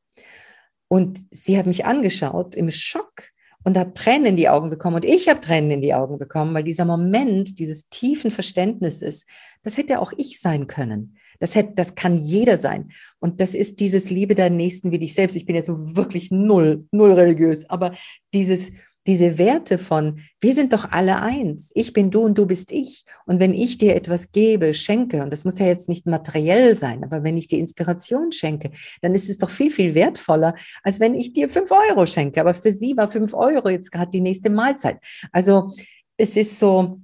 Und 0.88 1.24
sie 1.30 1.58
hat 1.58 1.66
mich 1.66 1.86
angeschaut 1.86 2.54
im 2.54 2.70
Schock 2.70 3.28
und 3.64 3.76
hat 3.76 3.94
Tränen 3.94 4.26
in 4.26 4.36
die 4.36 4.48
Augen 4.48 4.70
bekommen. 4.70 4.96
Und 4.96 5.04
ich 5.04 5.28
habe 5.28 5.40
Tränen 5.40 5.70
in 5.70 5.82
die 5.82 5.94
Augen 5.94 6.18
bekommen, 6.18 6.54
weil 6.54 6.64
dieser 6.64 6.84
Moment 6.84 7.58
dieses 7.58 7.88
tiefen 7.88 8.30
Verständnisses, 8.30 9.26
das 9.62 9.76
hätte 9.76 10.00
auch 10.00 10.12
ich 10.16 10.40
sein 10.40 10.66
können. 10.66 11.16
Das, 11.38 11.54
hätte, 11.54 11.72
das 11.74 11.94
kann 11.94 12.18
jeder 12.18 12.58
sein. 12.58 12.90
Und 13.18 13.40
das 13.40 13.54
ist 13.54 13.80
dieses 13.80 14.10
Liebe 14.10 14.34
der 14.34 14.50
Nächsten 14.50 14.90
wie 14.90 14.98
dich 14.98 15.14
selbst. 15.14 15.36
Ich 15.36 15.46
bin 15.46 15.56
ja 15.56 15.62
so 15.62 15.96
wirklich 15.96 16.30
null, 16.30 16.86
null 16.90 17.12
religiös, 17.12 17.68
aber 17.68 17.94
dieses, 18.34 18.72
diese 19.10 19.38
Werte 19.38 19.76
von, 19.76 20.20
wir 20.40 20.54
sind 20.54 20.72
doch 20.72 20.92
alle 20.92 21.20
eins. 21.20 21.72
Ich 21.74 21.92
bin 21.92 22.12
du 22.12 22.20
und 22.20 22.38
du 22.38 22.46
bist 22.46 22.70
ich. 22.70 23.02
Und 23.26 23.40
wenn 23.40 23.52
ich 23.52 23.76
dir 23.76 23.96
etwas 23.96 24.30
gebe, 24.30 24.72
schenke, 24.72 25.20
und 25.24 25.32
das 25.32 25.44
muss 25.44 25.58
ja 25.58 25.66
jetzt 25.66 25.88
nicht 25.88 26.06
materiell 26.06 26.78
sein, 26.78 27.02
aber 27.02 27.24
wenn 27.24 27.36
ich 27.36 27.48
dir 27.48 27.58
Inspiration 27.58 28.30
schenke, 28.30 28.70
dann 29.02 29.12
ist 29.12 29.28
es 29.28 29.38
doch 29.38 29.50
viel, 29.50 29.72
viel 29.72 29.96
wertvoller, 29.96 30.54
als 30.84 31.00
wenn 31.00 31.16
ich 31.16 31.32
dir 31.32 31.48
fünf 31.48 31.72
Euro 31.72 32.06
schenke. 32.06 32.40
Aber 32.40 32.54
für 32.54 32.70
sie 32.70 32.96
war 32.96 33.10
fünf 33.10 33.34
Euro 33.34 33.68
jetzt 33.68 33.90
gerade 33.90 34.12
die 34.12 34.20
nächste 34.20 34.48
Mahlzeit. 34.48 34.98
Also 35.32 35.74
es 36.16 36.36
ist 36.36 36.60
so, 36.60 37.00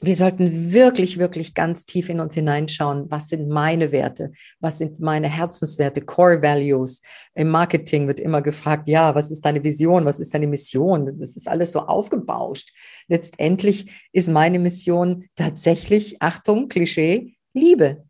wir 0.00 0.16
sollten 0.16 0.72
wirklich, 0.72 1.18
wirklich 1.18 1.54
ganz 1.54 1.86
tief 1.86 2.08
in 2.08 2.20
uns 2.20 2.34
hineinschauen, 2.34 3.10
was 3.10 3.28
sind 3.28 3.48
meine 3.48 3.92
Werte, 3.92 4.32
was 4.60 4.78
sind 4.78 5.00
meine 5.00 5.28
Herzenswerte, 5.28 6.02
Core 6.02 6.42
Values. 6.42 7.02
Im 7.34 7.48
Marketing 7.48 8.06
wird 8.06 8.20
immer 8.20 8.42
gefragt, 8.42 8.88
ja, 8.88 9.14
was 9.14 9.30
ist 9.30 9.44
deine 9.44 9.64
Vision, 9.64 10.04
was 10.04 10.20
ist 10.20 10.34
deine 10.34 10.46
Mission? 10.46 11.18
Das 11.18 11.36
ist 11.36 11.48
alles 11.48 11.72
so 11.72 11.80
aufgebauscht. 11.80 12.72
Letztendlich 13.08 13.90
ist 14.12 14.28
meine 14.28 14.58
Mission 14.58 15.26
tatsächlich, 15.36 16.20
Achtung, 16.20 16.68
Klischee, 16.68 17.34
Liebe. 17.52 18.04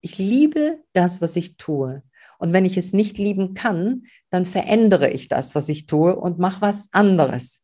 Ich 0.00 0.18
liebe 0.18 0.78
das, 0.92 1.20
was 1.20 1.36
ich 1.36 1.56
tue. 1.56 2.02
Und 2.38 2.52
wenn 2.52 2.64
ich 2.64 2.76
es 2.76 2.92
nicht 2.92 3.18
lieben 3.18 3.54
kann, 3.54 4.04
dann 4.30 4.46
verändere 4.46 5.10
ich 5.10 5.28
das, 5.28 5.54
was 5.54 5.68
ich 5.68 5.86
tue 5.86 6.16
und 6.16 6.38
mache 6.38 6.60
was 6.60 6.88
anderes. 6.92 7.61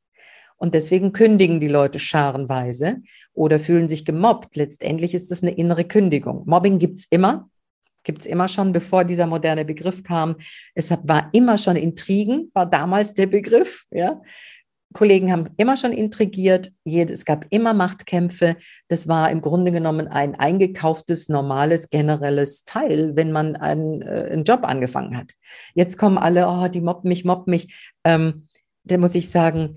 Und 0.58 0.74
deswegen 0.74 1.12
kündigen 1.12 1.60
die 1.60 1.68
Leute 1.68 1.98
scharenweise 1.98 2.98
oder 3.32 3.58
fühlen 3.58 3.88
sich 3.88 4.04
gemobbt. 4.04 4.56
Letztendlich 4.56 5.14
ist 5.14 5.30
das 5.30 5.42
eine 5.42 5.52
innere 5.52 5.84
Kündigung. 5.84 6.42
Mobbing 6.46 6.78
gibt's 6.78 7.06
immer, 7.10 7.48
gibt's 8.02 8.26
immer 8.26 8.48
schon, 8.48 8.72
bevor 8.72 9.04
dieser 9.04 9.26
moderne 9.26 9.64
Begriff 9.64 10.02
kam. 10.02 10.36
Es 10.74 10.90
war 10.90 11.30
immer 11.32 11.58
schon 11.58 11.76
Intrigen, 11.76 12.50
war 12.54 12.66
damals 12.66 13.14
der 13.14 13.26
Begriff. 13.26 13.84
Ja? 13.92 14.20
Kollegen 14.94 15.30
haben 15.30 15.50
immer 15.58 15.76
schon 15.76 15.92
intrigiert, 15.92 16.72
es 16.84 17.24
gab 17.24 17.46
immer 17.50 17.74
Machtkämpfe. 17.74 18.56
Das 18.88 19.06
war 19.06 19.30
im 19.30 19.42
Grunde 19.42 19.70
genommen 19.70 20.08
ein 20.08 20.34
eingekauftes, 20.34 21.28
normales, 21.28 21.90
generelles 21.90 22.64
Teil, 22.64 23.14
wenn 23.14 23.30
man 23.30 23.56
einen, 23.56 24.02
äh, 24.02 24.28
einen 24.32 24.44
Job 24.44 24.64
angefangen 24.64 25.16
hat. 25.16 25.34
Jetzt 25.74 25.98
kommen 25.98 26.18
alle, 26.18 26.48
oh, 26.48 26.68
die 26.68 26.80
mobben 26.80 27.08
mich, 27.08 27.24
mobben 27.24 27.50
mich. 27.50 27.92
Ähm, 28.04 28.46
da 28.84 28.96
muss 28.96 29.14
ich 29.14 29.30
sagen, 29.30 29.76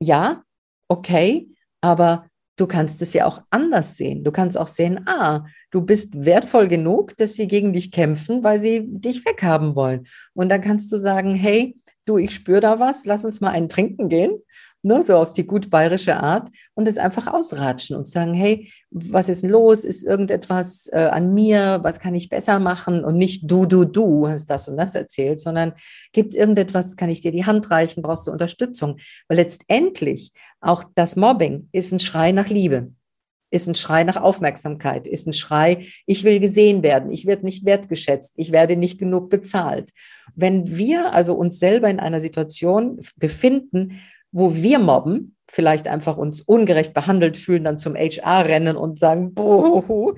ja, 0.00 0.42
okay, 0.88 1.48
aber 1.80 2.26
du 2.56 2.66
kannst 2.66 3.00
es 3.00 3.12
ja 3.14 3.26
auch 3.26 3.42
anders 3.50 3.96
sehen. 3.96 4.22
Du 4.22 4.32
kannst 4.32 4.58
auch 4.58 4.66
sehen, 4.66 5.06
ah, 5.06 5.46
du 5.70 5.80
bist 5.80 6.24
wertvoll 6.24 6.68
genug, 6.68 7.16
dass 7.16 7.34
sie 7.34 7.48
gegen 7.48 7.72
dich 7.72 7.90
kämpfen, 7.90 8.44
weil 8.44 8.58
sie 8.58 8.82
dich 8.86 9.24
weghaben 9.24 9.76
wollen. 9.76 10.06
Und 10.34 10.50
dann 10.50 10.60
kannst 10.60 10.92
du 10.92 10.98
sagen, 10.98 11.34
hey, 11.34 11.76
du, 12.04 12.18
ich 12.18 12.34
spüre 12.34 12.60
da 12.60 12.78
was, 12.78 13.06
lass 13.06 13.24
uns 13.24 13.40
mal 13.40 13.50
einen 13.50 13.68
trinken 13.68 14.08
gehen 14.08 14.42
ne, 14.82 15.02
so 15.02 15.16
auf 15.16 15.32
die 15.32 15.46
gut 15.46 15.70
bayerische 15.70 16.16
Art 16.16 16.48
und 16.74 16.88
es 16.88 16.98
einfach 16.98 17.26
ausratschen 17.26 17.96
und 17.96 18.08
sagen, 18.08 18.34
hey, 18.34 18.70
was 18.90 19.28
ist 19.28 19.44
los? 19.44 19.84
Ist 19.84 20.04
irgendetwas 20.04 20.88
äh, 20.92 21.08
an 21.10 21.34
mir? 21.34 21.80
Was 21.82 22.00
kann 22.00 22.14
ich 22.14 22.28
besser 22.28 22.58
machen? 22.58 23.04
Und 23.04 23.16
nicht 23.16 23.50
du, 23.50 23.66
du, 23.66 23.84
du 23.84 24.28
hast 24.28 24.46
das 24.46 24.68
und 24.68 24.76
das 24.76 24.94
erzählt, 24.94 25.38
sondern 25.38 25.74
gibt 26.12 26.30
es 26.30 26.34
irgendetwas, 26.34 26.96
kann 26.96 27.10
ich 27.10 27.20
dir 27.20 27.32
die 27.32 27.46
Hand 27.46 27.70
reichen? 27.70 28.02
Brauchst 28.02 28.26
du 28.26 28.32
Unterstützung? 28.32 28.98
Weil 29.28 29.38
letztendlich 29.38 30.32
auch 30.60 30.84
das 30.94 31.16
Mobbing 31.16 31.68
ist 31.72 31.92
ein 31.92 32.00
Schrei 32.00 32.32
nach 32.32 32.48
Liebe 32.48 32.92
ist 33.50 33.68
ein 33.68 33.74
Schrei 33.74 34.04
nach 34.04 34.16
Aufmerksamkeit, 34.16 35.06
ist 35.06 35.26
ein 35.26 35.32
Schrei, 35.32 35.86
ich 36.06 36.24
will 36.24 36.40
gesehen 36.40 36.82
werden, 36.82 37.10
ich 37.10 37.26
werde 37.26 37.44
nicht 37.44 37.64
wertgeschätzt, 37.64 38.34
ich 38.36 38.52
werde 38.52 38.76
nicht 38.76 38.98
genug 38.98 39.28
bezahlt. 39.28 39.90
Wenn 40.34 40.76
wir 40.76 41.12
also 41.12 41.34
uns 41.34 41.58
selber 41.58 41.90
in 41.90 42.00
einer 42.00 42.20
Situation 42.20 43.00
befinden, 43.16 44.00
wo 44.32 44.54
wir 44.54 44.78
mobben, 44.78 45.36
vielleicht 45.48 45.88
einfach 45.88 46.16
uns 46.16 46.40
ungerecht 46.40 46.94
behandelt 46.94 47.36
fühlen, 47.36 47.64
dann 47.64 47.78
zum 47.78 47.96
HR 47.96 48.46
rennen 48.46 48.76
und 48.76 48.98
sagen, 48.98 49.34
bohu, 49.34 50.14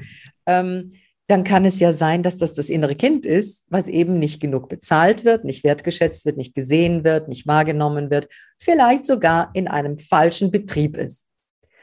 ähm, 0.46 0.92
dann 1.28 1.44
kann 1.44 1.64
es 1.64 1.80
ja 1.80 1.92
sein, 1.92 2.22
dass 2.22 2.36
das 2.36 2.54
das 2.54 2.68
innere 2.68 2.94
Kind 2.94 3.24
ist, 3.24 3.64
was 3.70 3.88
eben 3.88 4.18
nicht 4.18 4.40
genug 4.40 4.68
bezahlt 4.68 5.24
wird, 5.24 5.44
nicht 5.44 5.64
wertgeschätzt 5.64 6.26
wird, 6.26 6.36
nicht 6.36 6.54
gesehen 6.54 7.04
wird, 7.04 7.28
nicht 7.28 7.46
wahrgenommen 7.46 8.10
wird, 8.10 8.28
vielleicht 8.58 9.06
sogar 9.06 9.50
in 9.54 9.68
einem 9.68 9.98
falschen 9.98 10.50
Betrieb 10.50 10.96
ist. 10.96 11.26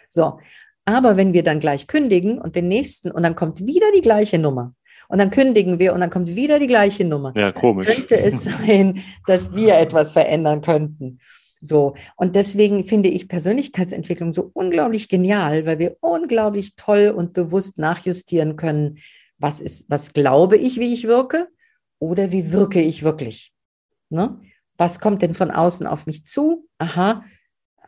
So, 0.07 0.39
aber 0.85 1.17
wenn 1.17 1.33
wir 1.33 1.43
dann 1.43 1.59
gleich 1.59 1.87
kündigen 1.87 2.39
und 2.39 2.55
den 2.55 2.67
nächsten 2.67 3.11
und 3.11 3.23
dann 3.23 3.35
kommt 3.35 3.65
wieder 3.65 3.87
die 3.95 4.01
gleiche 4.01 4.37
Nummer 4.37 4.73
und 5.07 5.19
dann 5.19 5.31
kündigen 5.31 5.79
wir 5.79 5.93
und 5.93 6.01
dann 6.01 6.09
kommt 6.09 6.35
wieder 6.35 6.59
die 6.59 6.67
gleiche 6.67 7.05
Nummer, 7.05 7.33
ja, 7.35 7.51
komisch. 7.51 7.87
könnte 7.87 8.19
es 8.19 8.43
sein, 8.65 9.01
dass 9.25 9.55
wir 9.55 9.75
etwas 9.77 10.13
verändern 10.13 10.61
könnten. 10.61 11.19
So. 11.61 11.95
Und 12.15 12.35
deswegen 12.35 12.85
finde 12.85 13.09
ich 13.09 13.27
Persönlichkeitsentwicklung 13.27 14.33
so 14.33 14.49
unglaublich 14.53 15.09
genial, 15.09 15.65
weil 15.65 15.79
wir 15.79 15.97
unglaublich 16.01 16.75
toll 16.75 17.13
und 17.15 17.33
bewusst 17.33 17.77
nachjustieren 17.77 18.55
können, 18.55 18.99
was 19.37 19.59
ist, 19.59 19.89
was 19.89 20.13
glaube 20.13 20.57
ich, 20.57 20.79
wie 20.79 20.93
ich 20.93 21.05
wirke 21.05 21.47
oder 21.99 22.31
wie 22.31 22.51
wirke 22.51 22.81
ich 22.81 23.03
wirklich. 23.03 23.53
Ne? 24.09 24.39
Was 24.77 24.99
kommt 24.99 25.21
denn 25.21 25.33
von 25.33 25.51
außen 25.51 25.85
auf 25.85 26.05
mich 26.05 26.25
zu? 26.25 26.67
Aha, 26.77 27.23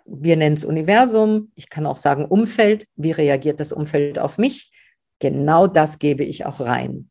wir 0.05 0.35
nennen 0.35 0.55
es 0.55 0.65
Universum. 0.65 1.51
Ich 1.55 1.69
kann 1.69 1.85
auch 1.85 1.97
sagen 1.97 2.25
Umfeld. 2.25 2.85
Wie 2.95 3.11
reagiert 3.11 3.59
das 3.59 3.71
Umfeld 3.71 4.19
auf 4.19 4.37
mich? 4.37 4.71
Genau 5.19 5.67
das 5.67 5.99
gebe 5.99 6.23
ich 6.23 6.45
auch 6.45 6.59
rein. 6.59 7.09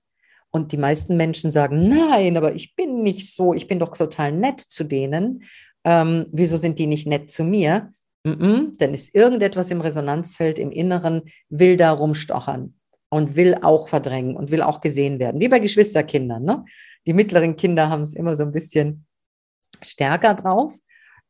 Und 0.50 0.72
die 0.72 0.76
meisten 0.76 1.16
Menschen 1.16 1.50
sagen, 1.50 1.88
nein, 1.88 2.36
aber 2.36 2.54
ich 2.54 2.74
bin 2.74 3.02
nicht 3.02 3.34
so, 3.34 3.54
ich 3.54 3.68
bin 3.68 3.78
doch 3.78 3.96
total 3.96 4.32
nett 4.32 4.60
zu 4.60 4.84
denen 4.84 5.44
ähm, 5.84 6.26
wieso 6.32 6.56
sind 6.56 6.78
die 6.78 6.86
nicht 6.86 7.06
nett 7.06 7.30
zu 7.30 7.44
mir? 7.44 7.92
Mm 8.24 8.30
-mm, 8.30 8.76
dann 8.78 8.92
ist 8.92 9.14
irgendetwas 9.14 9.70
im 9.70 9.80
Resonanzfeld 9.80 10.58
im 10.58 10.70
Inneren, 10.70 11.22
will 11.48 11.76
da 11.76 11.90
rumstochern 11.92 12.74
und 13.08 13.36
will 13.36 13.56
auch 13.62 13.88
verdrängen 13.88 14.36
und 14.36 14.50
will 14.50 14.62
auch 14.62 14.80
gesehen 14.80 15.18
werden, 15.18 15.40
wie 15.40 15.48
bei 15.48 15.58
Geschwisterkindern. 15.58 16.42
Ne? 16.42 16.64
Die 17.06 17.12
mittleren 17.12 17.56
Kinder 17.56 17.88
haben 17.88 18.02
es 18.02 18.14
immer 18.14 18.36
so 18.36 18.42
ein 18.44 18.52
bisschen 18.52 19.06
stärker 19.82 20.34
drauf. 20.34 20.74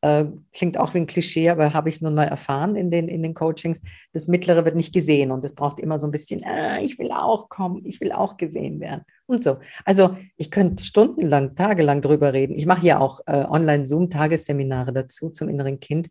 Äh, 0.03 0.25
klingt 0.51 0.77
auch 0.77 0.95
wie 0.95 0.99
ein 0.99 1.07
Klischee, 1.07 1.49
aber 1.49 1.73
habe 1.73 1.89
ich 1.89 2.01
nun 2.01 2.15
mal 2.15 2.27
erfahren 2.27 2.75
in 2.75 2.89
den, 2.89 3.07
in 3.07 3.21
den 3.21 3.35
Coachings. 3.35 3.81
Das 4.13 4.27
Mittlere 4.27 4.65
wird 4.65 4.75
nicht 4.75 4.93
gesehen 4.93 5.31
und 5.31 5.45
es 5.45 5.53
braucht 5.53 5.79
immer 5.79 5.99
so 5.99 6.07
ein 6.07 6.11
bisschen, 6.11 6.41
äh, 6.41 6.81
ich 6.81 6.97
will 6.97 7.11
auch 7.11 7.49
kommen, 7.49 7.85
ich 7.85 8.01
will 8.01 8.11
auch 8.11 8.37
gesehen 8.37 8.79
werden 8.79 9.03
und 9.27 9.43
so. 9.43 9.59
Also 9.85 10.17
ich 10.37 10.49
könnte 10.49 10.83
stundenlang, 10.83 11.55
tagelang 11.55 12.01
drüber 12.01 12.33
reden. 12.33 12.55
Ich 12.55 12.65
mache 12.65 12.85
ja 12.85 12.99
auch 12.99 13.19
äh, 13.27 13.45
Online-Zoom-Tagesseminare 13.45 14.91
dazu 14.91 15.29
zum 15.29 15.49
inneren 15.49 15.79
Kind, 15.79 16.09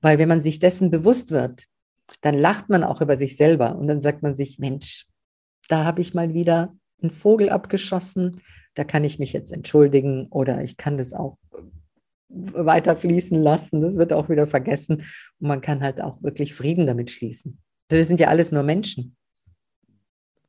weil 0.00 0.18
wenn 0.18 0.28
man 0.28 0.40
sich 0.40 0.58
dessen 0.58 0.90
bewusst 0.90 1.30
wird, 1.30 1.66
dann 2.22 2.34
lacht 2.34 2.70
man 2.70 2.82
auch 2.82 3.02
über 3.02 3.18
sich 3.18 3.36
selber 3.36 3.76
und 3.76 3.88
dann 3.88 4.00
sagt 4.00 4.22
man 4.22 4.34
sich, 4.34 4.58
Mensch, 4.58 5.06
da 5.68 5.84
habe 5.84 6.00
ich 6.00 6.14
mal 6.14 6.32
wieder 6.32 6.74
einen 7.02 7.10
Vogel 7.10 7.50
abgeschossen, 7.50 8.40
da 8.74 8.84
kann 8.84 9.04
ich 9.04 9.18
mich 9.18 9.34
jetzt 9.34 9.52
entschuldigen 9.52 10.28
oder 10.30 10.62
ich 10.62 10.78
kann 10.78 10.96
das 10.96 11.12
auch 11.12 11.36
weiter 12.28 12.96
fließen 12.96 13.42
lassen. 13.42 13.80
Das 13.80 13.96
wird 13.96 14.12
auch 14.12 14.28
wieder 14.28 14.46
vergessen. 14.46 15.04
Und 15.40 15.48
man 15.48 15.60
kann 15.60 15.82
halt 15.82 16.00
auch 16.00 16.22
wirklich 16.22 16.54
Frieden 16.54 16.86
damit 16.86 17.10
schließen. 17.10 17.58
Wir 17.88 18.04
sind 18.04 18.20
ja 18.20 18.28
alles 18.28 18.52
nur 18.52 18.62
Menschen. 18.62 19.16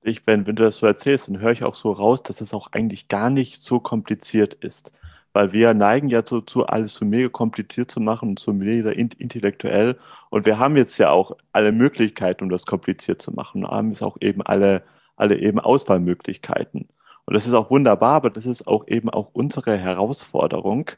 Ich, 0.02 0.26
wenn, 0.28 0.48
wenn 0.48 0.56
du 0.56 0.63
das 0.63 0.78
so 0.78 0.86
erzählst, 0.86 1.28
dann 1.28 1.39
höre 1.39 1.52
ich 1.52 1.63
auch 1.63 1.76
so 1.76 1.92
raus, 1.92 2.24
dass 2.24 2.42
es 2.42 2.54
auch 2.54 2.72
eigentlich 2.72 3.08
gar 3.08 3.30
nicht 3.30 3.62
so 3.62 3.80
kompliziert 3.80 4.54
ist. 4.54 4.94
Weil 5.34 5.54
wir 5.54 5.74
neigen 5.74 6.10
ja 6.10 6.22
dazu, 6.22 6.65
alles 6.65 6.96
so 6.96 7.06
mega 7.06 7.30
kompliziert 7.30 7.92
zu 7.92 8.00
machen 8.00 8.30
und 8.30 8.39
so 8.39 8.52
mega 8.52 8.89
intellektuell. 8.92 9.98
Und 10.30 10.46
wir 10.46 10.58
haben 10.58 10.76
jetzt 10.76 10.98
ja 10.98 11.12
auch 11.12 11.38
alle 11.52 11.72
Möglichkeiten, 11.72 12.46
um 12.46 12.50
das 12.50 12.65
kompliziert 12.65 13.22
zu 13.22 13.32
machen. 13.32 13.62
Wir 13.62 13.70
haben 13.70 13.92
jetzt 13.92 14.02
auch 14.02 14.18
eben 14.22 14.42
alle, 14.42 14.84
alle 15.15 15.38
eben 15.38 15.60
Auswahlmöglichkeiten. 15.60 16.88
Und 17.26 17.36
das 17.36 17.46
ist 17.46 17.54
auch 17.54 17.70
wunderbar, 17.70 18.15
aber 18.15 18.32
das 18.32 18.48
ist 18.48 18.68
auch 18.68 18.88
eben 18.88 19.10
auch 19.10 19.30
unsere 19.34 19.78
Herausforderung. 19.78 20.89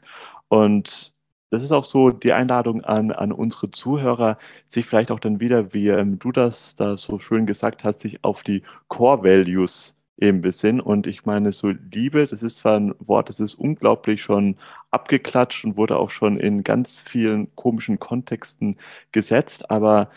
Und 0.52 1.14
das 1.48 1.62
ist 1.62 1.72
auch 1.72 1.86
so 1.86 2.10
die 2.10 2.34
Einladung 2.34 2.84
an, 2.84 3.10
an 3.10 3.32
unsere 3.32 3.70
Zuhörer, 3.70 4.36
sich 4.68 4.84
vielleicht 4.84 5.10
auch 5.10 5.18
dann 5.18 5.40
wieder, 5.40 5.72
wie 5.72 5.88
ähm, 5.88 6.18
du 6.18 6.30
das 6.30 6.74
da 6.74 6.98
so 6.98 7.18
schön 7.18 7.46
gesagt 7.46 7.84
hast, 7.84 8.00
sich 8.00 8.22
auf 8.22 8.42
die 8.42 8.62
Core 8.88 9.24
Values 9.24 9.96
eben 10.18 10.42
besinnen. 10.42 10.82
Und 10.82 11.06
ich 11.06 11.24
meine, 11.24 11.52
so 11.52 11.70
Liebe, 11.70 12.26
das 12.26 12.42
ist 12.42 12.56
zwar 12.56 12.78
ein 12.78 12.94
Wort, 12.98 13.30
das 13.30 13.40
ist 13.40 13.54
unglaublich 13.54 14.22
schon 14.22 14.58
abgeklatscht 14.90 15.64
und 15.64 15.78
wurde 15.78 15.96
auch 15.96 16.10
schon 16.10 16.38
in 16.38 16.64
ganz 16.64 16.98
vielen 16.98 17.54
komischen 17.56 17.98
Kontexten 17.98 18.76
gesetzt, 19.10 19.70
aber 19.70 20.10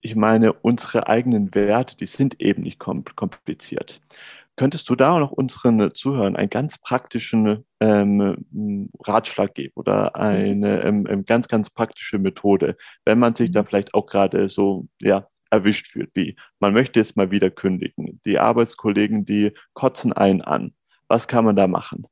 ich 0.00 0.14
meine, 0.14 0.52
unsere 0.52 1.08
eigenen 1.08 1.54
Werte, 1.54 1.96
die 1.96 2.06
sind 2.06 2.40
eben 2.40 2.62
nicht 2.62 2.78
kompliziert. 2.78 4.00
Könntest 4.58 4.88
du 4.88 4.96
da 4.96 5.20
noch 5.20 5.30
unseren 5.30 5.94
Zuhörern 5.94 6.34
einen 6.34 6.50
ganz 6.50 6.78
praktischen 6.78 7.64
ähm, 7.78 8.90
Ratschlag 9.06 9.54
geben 9.54 9.72
oder 9.76 10.16
eine 10.16 10.90
mhm. 10.92 11.06
ähm, 11.06 11.24
ganz, 11.24 11.46
ganz 11.46 11.70
praktische 11.70 12.18
Methode, 12.18 12.76
wenn 13.04 13.20
man 13.20 13.36
sich 13.36 13.52
da 13.52 13.62
mhm. 13.62 13.66
vielleicht 13.66 13.94
auch 13.94 14.06
gerade 14.06 14.48
so 14.48 14.88
ja, 15.00 15.28
erwischt 15.48 15.86
fühlt, 15.86 16.10
wie 16.14 16.34
man 16.58 16.72
möchte 16.72 16.98
jetzt 16.98 17.16
mal 17.16 17.30
wieder 17.30 17.50
kündigen, 17.50 18.20
die 18.24 18.40
Arbeitskollegen, 18.40 19.24
die 19.24 19.52
kotzen 19.74 20.12
einen 20.12 20.42
an. 20.42 20.74
Was 21.06 21.28
kann 21.28 21.44
man 21.44 21.54
da 21.54 21.68
machen? 21.68 22.08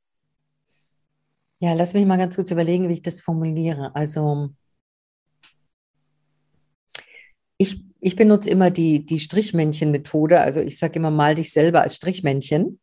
Ja, 1.59 1.73
lass 1.73 1.93
mich 1.93 2.05
mal 2.05 2.17
ganz 2.17 2.37
kurz 2.37 2.49
überlegen, 2.49 2.87
wie 2.87 2.93
ich 2.93 3.01
das 3.01 3.19
formuliere. 3.19 3.93
Also 3.93 4.51
ich 7.57 7.86
ich 7.99 8.15
benutze 8.15 8.49
immer 8.49 8.71
die, 8.71 9.05
die 9.05 9.19
Strichmännchen-Methode. 9.19 10.39
Also 10.39 10.59
ich 10.59 10.77
sage 10.77 10.99
immer, 10.99 11.11
mal 11.11 11.35
dich 11.35 11.51
selber 11.51 11.81
als 11.81 11.95
Strichmännchen 11.95 12.79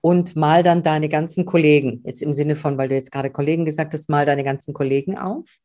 und 0.00 0.36
mal 0.36 0.62
dann 0.62 0.82
deine 0.82 1.08
ganzen 1.08 1.46
Kollegen. 1.46 2.02
Jetzt 2.04 2.22
im 2.22 2.32
Sinne 2.32 2.56
von, 2.56 2.78
weil 2.78 2.88
du 2.88 2.94
jetzt 2.94 3.10
gerade 3.10 3.30
Kollegen 3.30 3.64
gesagt 3.64 3.94
hast, 3.94 4.08
mal 4.08 4.26
deine 4.26 4.44
ganzen 4.44 4.74
Kollegen 4.74 5.16
auf. 5.16 5.58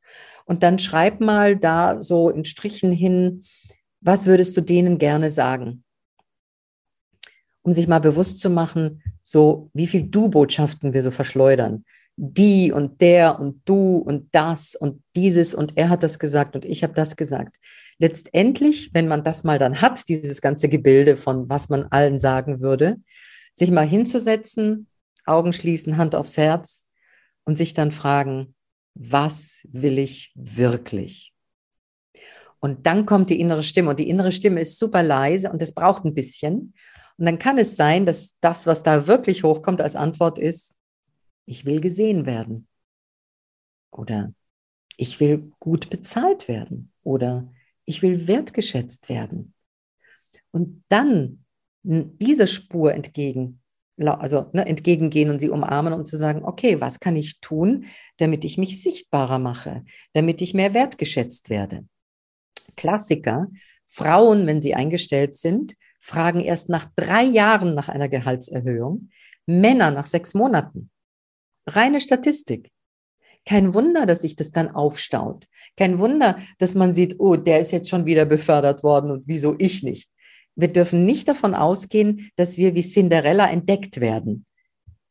Und 0.46 0.63
dann 0.63 0.80
schreib 0.80 1.20
mal 1.22 1.58
da 1.58 2.02
so 2.02 2.30
in 2.30 2.46
Strichen 2.46 2.91
hin, 2.91 3.44
was 4.00 4.26
würdest 4.26 4.56
du 4.58 4.62
denen 4.62 4.98
gerne 4.98 5.30
sagen? 5.30 5.84
Um 7.63 7.72
sich 7.72 7.88
mal 7.88 8.00
bewusst 8.00 8.39
zu 8.39 8.50
machen, 8.50 9.04
so 9.22 9.70
wie 9.74 9.86
viel 9.86 10.04
Du-Botschaften 10.04 10.94
wir 10.94 11.04
so 11.04 11.12
verschleudern 11.12 11.86
die 12.24 12.72
und 12.72 13.02
der 13.02 13.39
und 13.39 13.62
du 13.65 13.98
und 13.98 14.30
das 14.32 14.76
und 14.76 15.02
dieses 15.15 15.56
und 15.56 15.74
er 15.76 15.89
hat 15.89 16.04
das 16.04 16.20
gesagt 16.20 16.56
und 16.56 16.65
ich 16.65 16.84
habe 16.84 16.94
das 16.94 17.15
gesagt. 17.15 17.58
Letztendlich, 18.02 18.96
wenn 18.96 19.08
man 19.08 19.24
das 19.24 19.44
mal 19.44 19.60
dann 19.60 19.80
hat, 19.80 20.10
dieses 20.10 20.42
ganze 20.42 20.68
Gebilde 20.68 21.18
von 21.18 21.48
was 21.50 21.70
man 21.70 21.84
allen 21.92 22.20
sagen 22.20 22.60
würde, 22.60 22.98
sich 23.54 23.70
mal 23.70 23.88
hinzusetzen, 23.88 24.88
Augen 25.28 25.54
schließen, 25.54 25.98
Hand 25.98 26.16
aufs 26.16 26.36
Herz 26.36 26.88
und 27.44 27.58
sich 27.58 27.76
dann 27.76 27.92
fragen, 27.92 28.56
was 28.96 29.68
will 29.72 30.00
ich 30.00 30.32
wirklich? 30.34 31.32
Und 32.60 32.88
dann 32.88 33.06
kommt 33.06 33.30
die 33.30 33.40
innere 33.40 33.62
Stimme 33.62 33.92
und 33.92 34.00
die 34.00 34.10
innere 34.10 34.32
Stimme 34.32 34.62
ist 34.62 34.80
super 34.80 35.04
leise 35.04 35.52
und 35.52 35.62
es 35.62 35.76
braucht 35.76 36.04
ein 36.04 36.16
bisschen. 36.16 36.74
Und 37.18 37.26
dann 37.26 37.38
kann 37.38 37.60
es 37.60 37.76
sein, 37.76 38.08
dass 38.08 38.40
das, 38.40 38.66
was 38.66 38.82
da 38.82 39.06
wirklich 39.06 39.44
hochkommt 39.44 39.80
als 39.80 39.96
Antwort 39.96 40.40
ist, 40.40 40.76
ich 41.46 41.66
will 41.66 41.80
gesehen 41.80 42.26
werden. 42.26 42.68
Oder 43.92 44.34
ich 44.98 45.20
will 45.20 45.52
gut 45.60 45.92
bezahlt 45.92 46.48
werden 46.48 46.92
oder 47.04 47.48
ich 47.86 48.02
will 48.02 48.28
wertgeschätzt 48.28 49.10
werden. 49.10 49.54
Und 50.52 50.84
dann 50.89 51.46
dieser 51.84 52.48
Spur 52.48 52.94
entgegen, 52.94 53.62
also 53.98 54.50
ne, 54.54 54.65
entgegengehen 54.65 55.30
und 55.30 55.39
sie 55.39 55.50
umarmen 55.50 55.94
und 55.94 56.06
zu 56.06 56.17
sagen, 56.17 56.44
okay, 56.44 56.80
was 56.82 57.00
kann 57.00 57.15
ich 57.15 57.39
tun, 57.39 57.86
damit 58.17 58.46
ich 58.46 58.58
mich 58.58 58.82
sichtbarer 58.82 59.39
mache, 59.39 59.84
damit 60.13 60.41
ich 60.41 60.54
mehr 60.54 60.74
wertgeschätzt 60.74 61.50
werde. 61.50 61.86
Klassiker, 62.76 63.48
Frauen, 63.88 64.48
wenn 64.48 64.62
sie 64.62 64.76
eingestellt 64.76 65.36
sind, 65.36 65.76
fragen 66.00 66.41
erst 66.41 66.70
nach 66.70 66.89
drei 66.96 67.24
Jahren 67.24 67.76
nach 67.76 67.89
einer 67.89 68.10
Gehaltserhöhung, 68.10 69.10
Männer 69.46 69.91
nach 69.91 70.06
sechs 70.06 70.34
Monaten. 70.34 70.89
Reine 71.67 72.02
Statistik. 72.02 72.72
Kein 73.45 73.73
Wunder, 73.73 74.06
dass 74.06 74.21
sich 74.21 74.36
das 74.36 74.51
dann 74.51 74.69
aufstaut. 74.69 75.47
Kein 75.75 75.99
Wunder, 75.99 76.38
dass 76.60 76.75
man 76.75 76.93
sieht, 76.93 77.19
oh, 77.19 77.36
der 77.36 77.60
ist 77.60 77.71
jetzt 77.71 77.89
schon 77.89 78.06
wieder 78.06 78.25
befördert 78.25 78.84
worden 78.84 79.12
und 79.12 79.27
wieso 79.27 79.56
ich 79.58 79.84
nicht. 79.84 80.10
Wir 80.56 80.67
dürfen 80.67 81.06
nicht 81.06 81.27
davon 81.27 81.56
ausgehen, 81.56 82.30
dass 82.36 82.58
wir 82.58 82.75
wie 82.75 82.84
Cinderella 82.84 83.49
entdeckt 83.49 83.99
werden. 83.99 84.45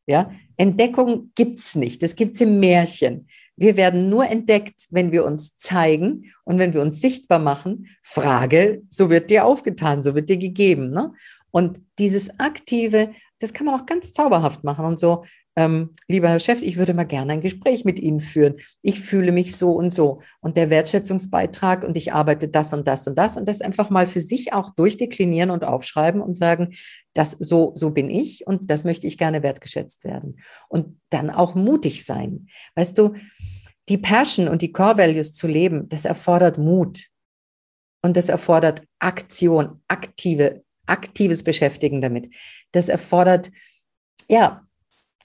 Ja, 0.06 0.30
Entdeckung 0.56 1.32
gibt's 1.34 1.74
nicht. 1.74 2.02
Das 2.02 2.14
gibt's 2.14 2.40
im 2.40 2.60
Märchen. 2.60 3.28
Wir 3.56 3.76
werden 3.76 4.08
nur 4.08 4.26
entdeckt, 4.26 4.86
wenn 4.90 5.12
wir 5.12 5.24
uns 5.24 5.54
zeigen 5.56 6.32
und 6.44 6.58
wenn 6.58 6.72
wir 6.72 6.80
uns 6.80 7.00
sichtbar 7.00 7.38
machen. 7.38 7.88
Frage, 8.02 8.82
so 8.88 9.10
wird 9.10 9.30
dir 9.30 9.44
aufgetan, 9.44 10.02
so 10.02 10.14
wird 10.14 10.28
dir 10.28 10.38
gegeben. 10.38 10.90
Ne? 10.90 11.12
Und 11.50 11.80
dieses 11.98 12.38
aktive, 12.40 13.10
das 13.38 13.52
kann 13.52 13.66
man 13.66 13.78
auch 13.78 13.86
ganz 13.86 14.12
zauberhaft 14.12 14.64
machen 14.64 14.84
und 14.84 14.98
so 14.98 15.24
ähm, 15.56 15.90
lieber 16.06 16.28
Herr 16.28 16.38
Chef, 16.38 16.62
ich 16.62 16.76
würde 16.76 16.94
mal 16.94 17.04
gerne 17.04 17.32
ein 17.32 17.40
Gespräch 17.40 17.84
mit 17.84 17.98
Ihnen 17.98 18.20
führen. 18.20 18.56
Ich 18.82 19.00
fühle 19.00 19.32
mich 19.32 19.56
so 19.56 19.72
und 19.72 19.92
so. 19.92 20.20
Und 20.40 20.56
der 20.56 20.70
Wertschätzungsbeitrag 20.70 21.84
und 21.84 21.96
ich 21.96 22.12
arbeite 22.12 22.48
das 22.48 22.72
und 22.72 22.86
das 22.86 23.06
und 23.06 23.16
das 23.16 23.36
und 23.36 23.48
das 23.48 23.60
einfach 23.60 23.90
mal 23.90 24.06
für 24.06 24.20
sich 24.20 24.52
auch 24.52 24.74
durchdeklinieren 24.74 25.50
und 25.50 25.64
aufschreiben 25.64 26.20
und 26.20 26.36
sagen, 26.36 26.74
das 27.14 27.32
so, 27.32 27.72
so 27.74 27.90
bin 27.90 28.10
ich 28.10 28.46
und 28.46 28.70
das 28.70 28.84
möchte 28.84 29.06
ich 29.06 29.18
gerne 29.18 29.42
wertgeschätzt 29.42 30.04
werden. 30.04 30.40
Und 30.68 31.00
dann 31.10 31.30
auch 31.30 31.54
mutig 31.54 32.04
sein. 32.04 32.46
Weißt 32.76 32.96
du, 32.96 33.14
die 33.88 33.98
Passion 33.98 34.46
und 34.46 34.62
die 34.62 34.72
Core 34.72 34.98
Values 34.98 35.34
zu 35.34 35.48
leben, 35.48 35.88
das 35.88 36.04
erfordert 36.04 36.58
Mut. 36.58 37.08
Und 38.02 38.16
das 38.16 38.28
erfordert 38.28 38.82
Aktion, 38.98 39.82
aktive, 39.88 40.62
aktives 40.86 41.42
Beschäftigen 41.42 42.00
damit. 42.00 42.32
Das 42.72 42.88
erfordert, 42.88 43.50
ja, 44.28 44.66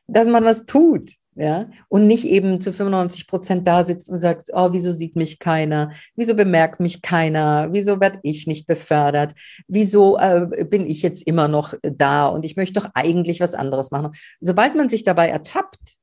dass 0.08 0.28
man 0.28 0.44
was 0.44 0.66
tut. 0.66 1.12
Ja, 1.38 1.70
und 1.90 2.08
nicht 2.08 2.24
eben 2.24 2.62
zu 2.62 2.72
95 2.72 3.28
Prozent 3.28 3.68
da 3.68 3.84
sitzt 3.84 4.10
und 4.10 4.20
sagt, 4.20 4.52
oh, 4.54 4.70
wieso 4.72 4.94
sieht 4.94 5.18
mich 5.18 5.38
keiner? 5.38 5.92
Wieso 6.16 6.34
bemerkt 6.34 6.80
mich 6.80 7.02
keiner? 7.02 7.68
Wieso 7.74 8.00
werde 8.00 8.20
ich 8.24 8.48
nicht 8.48 8.68
befördert? 8.68 9.34
Wieso 9.68 10.18
äh, 10.18 10.64
bin 10.64 10.90
ich 10.90 11.02
jetzt 11.02 11.28
immer 11.28 11.50
noch 11.50 11.74
da 11.82 12.28
und 12.28 12.46
ich 12.46 12.56
möchte 12.56 12.80
doch 12.80 12.90
eigentlich 12.94 13.42
was 13.42 13.54
anderes 13.54 13.92
machen? 13.92 14.14
Sobald 14.40 14.76
man 14.76 14.88
sich 14.88 15.04
dabei 15.04 15.28
ertappt, 15.28 15.98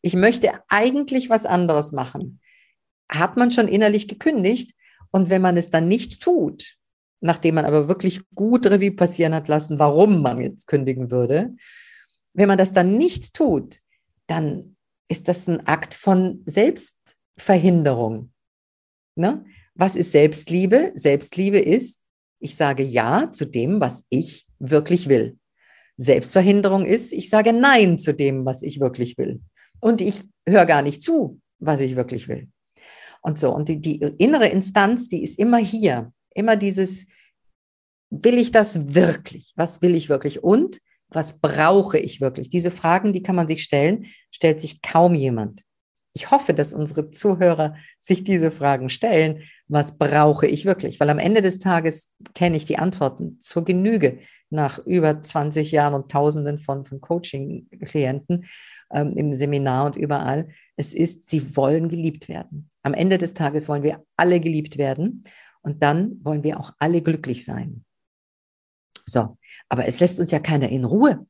ich 0.00 0.16
möchte 0.16 0.50
eigentlich 0.68 1.30
was 1.30 1.46
anderes 1.46 1.92
machen, 1.92 2.40
hat 3.08 3.36
man 3.36 3.52
schon 3.52 3.68
innerlich 3.68 4.08
gekündigt. 4.08 4.74
Und 5.12 5.30
wenn 5.30 5.42
man 5.42 5.56
es 5.56 5.70
dann 5.70 5.86
nicht 5.86 6.20
tut, 6.20 6.74
nachdem 7.20 7.54
man 7.54 7.66
aber 7.66 7.86
wirklich 7.86 8.22
gut 8.34 8.66
Revue 8.66 8.90
passieren 8.90 9.34
hat 9.34 9.46
lassen, 9.46 9.78
warum 9.78 10.22
man 10.22 10.40
jetzt 10.40 10.66
kündigen 10.66 11.12
würde, 11.12 11.54
wenn 12.34 12.48
man 12.48 12.58
das 12.58 12.72
dann 12.72 12.96
nicht 12.96 13.34
tut, 13.34 13.78
dann 14.26 14.76
ist 15.08 15.28
das 15.28 15.48
ein 15.48 15.66
Akt 15.66 15.94
von 15.94 16.42
Selbstverhinderung. 16.46 18.32
Ne? 19.16 19.44
Was 19.74 19.96
ist 19.96 20.12
Selbstliebe? 20.12 20.92
Selbstliebe 20.94 21.60
ist, 21.60 22.08
ich 22.40 22.56
sage 22.56 22.82
Ja 22.82 23.30
zu 23.30 23.44
dem, 23.44 23.80
was 23.80 24.06
ich 24.08 24.46
wirklich 24.58 25.08
will. 25.08 25.38
Selbstverhinderung 25.96 26.86
ist, 26.86 27.12
ich 27.12 27.28
sage 27.28 27.52
Nein 27.52 27.98
zu 27.98 28.14
dem, 28.14 28.44
was 28.44 28.62
ich 28.62 28.80
wirklich 28.80 29.18
will. 29.18 29.40
Und 29.80 30.00
ich 30.00 30.22
höre 30.48 30.66
gar 30.66 30.82
nicht 30.82 31.02
zu, 31.02 31.40
was 31.58 31.80
ich 31.80 31.96
wirklich 31.96 32.28
will. 32.28 32.48
Und 33.20 33.38
so, 33.38 33.54
und 33.54 33.68
die, 33.68 33.80
die 33.80 33.96
innere 34.18 34.48
Instanz, 34.48 35.08
die 35.08 35.22
ist 35.22 35.38
immer 35.38 35.58
hier. 35.58 36.12
Immer 36.34 36.56
dieses, 36.56 37.06
will 38.10 38.38
ich 38.38 38.50
das 38.50 38.94
wirklich? 38.94 39.52
Was 39.56 39.82
will 39.82 39.94
ich 39.94 40.08
wirklich? 40.08 40.42
Und 40.42 40.80
was 41.14 41.40
brauche 41.40 41.98
ich 41.98 42.20
wirklich? 42.20 42.48
Diese 42.48 42.70
Fragen, 42.70 43.12
die 43.12 43.22
kann 43.22 43.36
man 43.36 43.48
sich 43.48 43.62
stellen, 43.62 44.06
stellt 44.30 44.60
sich 44.60 44.82
kaum 44.82 45.14
jemand. 45.14 45.62
Ich 46.14 46.30
hoffe, 46.30 46.52
dass 46.52 46.74
unsere 46.74 47.10
Zuhörer 47.10 47.74
sich 47.98 48.22
diese 48.22 48.50
Fragen 48.50 48.90
stellen. 48.90 49.42
Was 49.68 49.96
brauche 49.96 50.46
ich 50.46 50.66
wirklich? 50.66 51.00
Weil 51.00 51.08
am 51.08 51.18
Ende 51.18 51.40
des 51.40 51.58
Tages 51.58 52.12
kenne 52.34 52.56
ich 52.56 52.66
die 52.66 52.78
Antworten 52.78 53.40
zur 53.40 53.64
Genüge 53.64 54.18
nach 54.50 54.78
über 54.84 55.22
20 55.22 55.72
Jahren 55.72 55.94
und 55.94 56.10
Tausenden 56.10 56.58
von, 56.58 56.84
von 56.84 57.00
Coaching-Klienten 57.00 58.44
ähm, 58.92 59.16
im 59.16 59.32
Seminar 59.32 59.86
und 59.86 59.96
überall. 59.96 60.48
Es 60.76 60.92
ist, 60.92 61.30
sie 61.30 61.56
wollen 61.56 61.88
geliebt 61.88 62.28
werden. 62.28 62.70
Am 62.82 62.92
Ende 62.92 63.16
des 63.16 63.32
Tages 63.32 63.68
wollen 63.68 63.82
wir 63.82 64.04
alle 64.16 64.40
geliebt 64.40 64.76
werden 64.76 65.24
und 65.62 65.82
dann 65.82 66.18
wollen 66.22 66.44
wir 66.44 66.60
auch 66.60 66.72
alle 66.78 67.00
glücklich 67.00 67.44
sein. 67.44 67.84
So, 69.06 69.38
aber 69.72 69.88
es 69.88 70.00
lässt 70.00 70.20
uns 70.20 70.30
ja 70.30 70.38
keiner 70.38 70.68
in 70.68 70.84
Ruhe. 70.84 71.26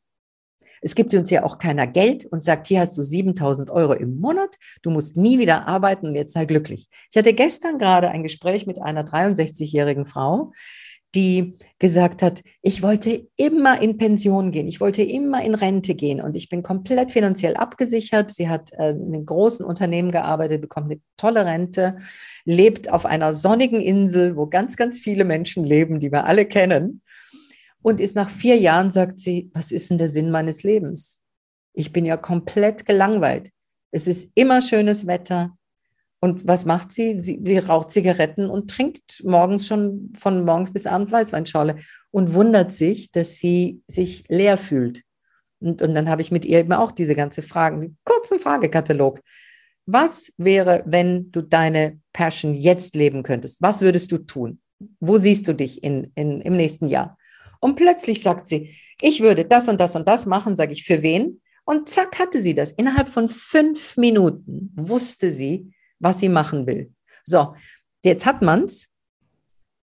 Es 0.81 0.97
gibt 0.97 1.15
uns 1.15 1.31
ja 1.31 1.45
auch 1.45 1.59
keiner 1.59 1.87
Geld 1.87 2.27
und 2.27 2.43
sagt, 2.43 2.67
hier 2.67 2.81
hast 2.81 2.99
du 2.99 3.03
7000 3.03 3.71
Euro 3.71 3.93
im 3.93 4.19
Monat, 4.19 4.57
du 4.83 4.91
musst 4.91 5.17
nie 5.17 5.39
wieder 5.39 5.69
arbeiten 5.69 6.09
und 6.09 6.17
jetzt 6.17 6.33
sei 6.33 6.45
glücklich. 6.45 6.89
Ich 7.13 7.17
hatte 7.17 7.35
gestern 7.35 7.79
gerade 7.79 8.09
ein 8.09 8.25
Gespräch 8.25 8.67
mit 8.67 8.83
einer 8.83 9.05
63-jährigen 9.05 10.07
Frau, 10.07 10.51
die 11.15 11.57
gesagt 11.79 12.21
hat, 12.21 12.43
ich 12.63 12.83
wollte 12.83 13.29
immer 13.37 13.81
in 13.81 13.97
Pension 13.97 14.51
gehen, 14.51 14.67
ich 14.67 14.81
wollte 14.81 15.05
immer 15.05 15.45
in 15.45 15.55
Rente 15.55 15.95
gehen 15.95 16.21
und 16.21 16.35
ich 16.35 16.49
bin 16.49 16.65
komplett 16.65 17.13
finanziell 17.13 17.55
abgesichert. 17.55 18.33
Sie 18.33 18.49
hat 18.49 18.73
äh, 18.73 18.91
in 18.91 19.15
einem 19.15 19.25
großen 19.25 19.65
Unternehmen 19.65 20.11
gearbeitet, 20.11 20.63
bekommt 20.63 20.91
eine 20.91 21.01
tolle 21.17 21.47
Rente, 21.47 21.99
lebt 22.45 22.91
auf 22.91 23.07
einer 23.07 23.33
sonnigen 23.33 23.81
Insel, 23.81 24.35
wo 24.35 24.49
ganz, 24.49 24.77
ganz 24.77 24.99
viele 24.99 25.25
Menschen 25.25 25.63
leben, 25.63 26.01
die 26.01 26.11
wir 26.11 26.25
alle 26.25 26.45
kennen 26.45 27.03
und 27.83 28.01
ist 28.01 28.17
nach 28.17 28.31
vier 28.31 28.57
Jahren, 28.57 28.93
sagt 28.93 29.19
sie, 29.19 29.51
was 29.53 29.73
ist 29.73 29.91
denn 29.91 29.99
der 29.99 30.09
Sinn 30.09 30.31
meines 30.31 30.63
Lebens? 30.63 31.21
Ich 31.75 31.93
bin 31.93 32.05
ja 32.05 32.17
komplett 32.17 32.87
gelangweilt. 32.87 33.51
Es 33.91 34.07
ist 34.07 34.31
immer 34.35 34.63
schönes 34.63 35.07
Wetter. 35.07 35.57
Und 36.21 36.47
was 36.47 36.65
macht 36.65 36.93
sie? 36.93 37.19
Sie, 37.19 37.41
sie 37.43 37.59
raucht 37.59 37.91
Zigaretten 37.91 38.49
und 38.49 38.71
trinkt 38.71 39.23
morgens 39.25 39.67
schon 39.67 40.13
von 40.17 40.45
morgens 40.45 40.73
bis 40.73 40.87
abends 40.87 41.11
Weißweinschorle 41.11 41.79
und 42.13 42.33
wundert 42.33 42.71
sich, 42.71 43.11
dass 43.11 43.39
sie 43.39 43.83
sich 43.89 44.25
leer 44.29 44.57
fühlt. 44.57 45.03
Und, 45.59 45.83
und 45.83 45.95
dann 45.95 46.09
habe 46.09 46.23
ich 46.23 46.31
mit 46.31 46.45
ihr 46.45 46.61
eben 46.61 46.73
auch 46.73 46.93
diese 46.93 47.17
ganze 47.17 47.43
Fragen, 47.43 47.97
kurzen 48.05 48.39
Fragekatalog. 48.39 49.21
Was 49.87 50.33
wäre, 50.37 50.85
wenn 50.87 51.33
du 51.33 51.43
deine 51.43 51.99
Passion 52.13 52.55
jetzt 52.55 52.95
leben 52.95 53.25
könntest? 53.25 53.61
Was 53.61 53.81
würdest 53.81 54.13
du 54.13 54.19
tun? 54.19 54.61
Wo 55.01 55.19
siehst 55.19 55.49
du 55.49 55.55
dich 55.55 55.83
in, 55.83 56.13
in, 56.15 56.41
im 56.41 56.57
nächsten 56.57 56.87
Jahr? 56.87 57.19
Und 57.63 57.77
plötzlich 57.77 58.23
sagt 58.23 58.47
sie, 58.47 58.77
ich 59.01 59.21
würde 59.21 59.45
das 59.45 59.69
und 59.69 59.81
das 59.81 59.95
und 59.95 60.07
das 60.09 60.27
machen, 60.27 60.57
sage 60.57 60.73
ich, 60.73 60.85
für 60.85 61.03
wen? 61.03 61.41
Und 61.65 61.89
zack, 61.89 62.19
hatte 62.19 62.43
sie 62.43 62.55
das. 62.55 62.73
Innerhalb 62.73 63.09
von 63.09 63.29
fünf 63.29 63.97
Minuten 63.97 64.73
wusste 64.75 65.31
sie, 65.31 65.73
was 66.01 66.19
sie 66.19 66.29
machen 66.29 66.67
will. 66.67 66.93
So, 67.25 67.55
jetzt 68.05 68.27
hat 68.27 68.43
man's. 68.43 68.89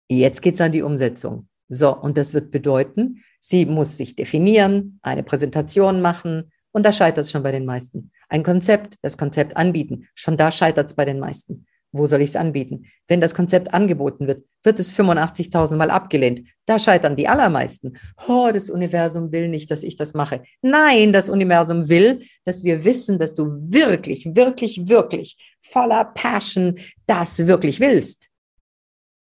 Jetzt 0.10 0.42
geht's 0.42 0.60
an 0.60 0.74
die 0.74 0.82
Umsetzung. 0.82 1.48
So, 1.70 1.96
und 1.96 2.18
das 2.18 2.34
wird 2.34 2.52
bedeuten, 2.52 3.24
sie 3.40 3.66
muss 3.66 3.96
sich 3.96 4.18
definieren, 4.18 5.00
eine 5.02 5.24
Präsentation 5.24 6.02
machen. 6.02 6.52
Und 6.74 6.86
da 6.86 6.92
scheitert 6.92 7.24
es 7.24 7.32
schon 7.32 7.44
bei 7.44 7.54
den 7.54 7.66
meisten. 7.66 8.12
Ein 8.28 8.44
Konzept, 8.44 8.96
das 9.02 9.18
Konzept 9.18 9.56
anbieten. 9.56 10.10
Schon 10.14 10.36
da 10.36 10.52
scheitert 10.52 10.88
es 10.88 10.96
bei 10.96 11.06
den 11.06 11.20
meisten. 11.20 11.66
Wo 11.94 12.06
soll 12.06 12.22
ich 12.22 12.30
es 12.30 12.36
anbieten? 12.38 12.86
Wenn 13.08 13.20
das 13.20 13.36
Konzept 13.36 13.74
angeboten 13.74 14.26
wird, 14.26 14.46
wird 14.64 14.80
es 14.80 14.96
85.000 14.96 15.76
Mal 15.76 15.92
abgelehnt. 15.92 16.44
Da 16.66 16.80
scheitern 16.80 17.18
die 17.18 17.28
allermeisten. 17.28 17.98
Oh, 18.28 18.50
das 18.54 18.70
Universum 18.70 19.32
will 19.32 19.50
nicht, 19.50 19.72
dass 19.72 19.84
ich 19.84 19.98
das 19.98 20.14
mache. 20.14 20.44
Nein, 20.62 21.12
das 21.12 21.30
Universum 21.30 21.90
will, 21.90 22.24
dass 22.46 22.64
wir 22.64 22.86
wissen, 22.86 23.20
dass 23.20 23.34
du 23.34 23.58
wirklich, 23.60 24.26
wirklich, 24.36 24.88
wirklich 24.88 25.56
voller 25.60 26.06
Passion 26.06 26.76
das 27.08 27.46
wirklich 27.46 27.82
willst. 27.82 28.30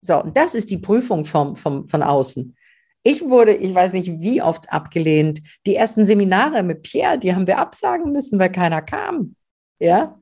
So, 0.00 0.22
das 0.32 0.54
ist 0.54 0.70
die 0.70 0.78
Prüfung 0.78 1.24
vom, 1.24 1.56
vom, 1.56 1.88
von 1.88 2.02
außen. 2.02 2.56
Ich 3.02 3.22
wurde, 3.22 3.54
ich 3.54 3.74
weiß 3.74 3.92
nicht 3.92 4.20
wie 4.20 4.40
oft 4.40 4.72
abgelehnt. 4.72 5.40
Die 5.66 5.76
ersten 5.76 6.06
Seminare 6.06 6.62
mit 6.62 6.82
Pierre, 6.82 7.18
die 7.18 7.34
haben 7.34 7.46
wir 7.46 7.58
absagen 7.58 8.12
müssen, 8.12 8.38
weil 8.38 8.50
keiner 8.50 8.82
kam. 8.82 9.36
Ja, 9.78 10.18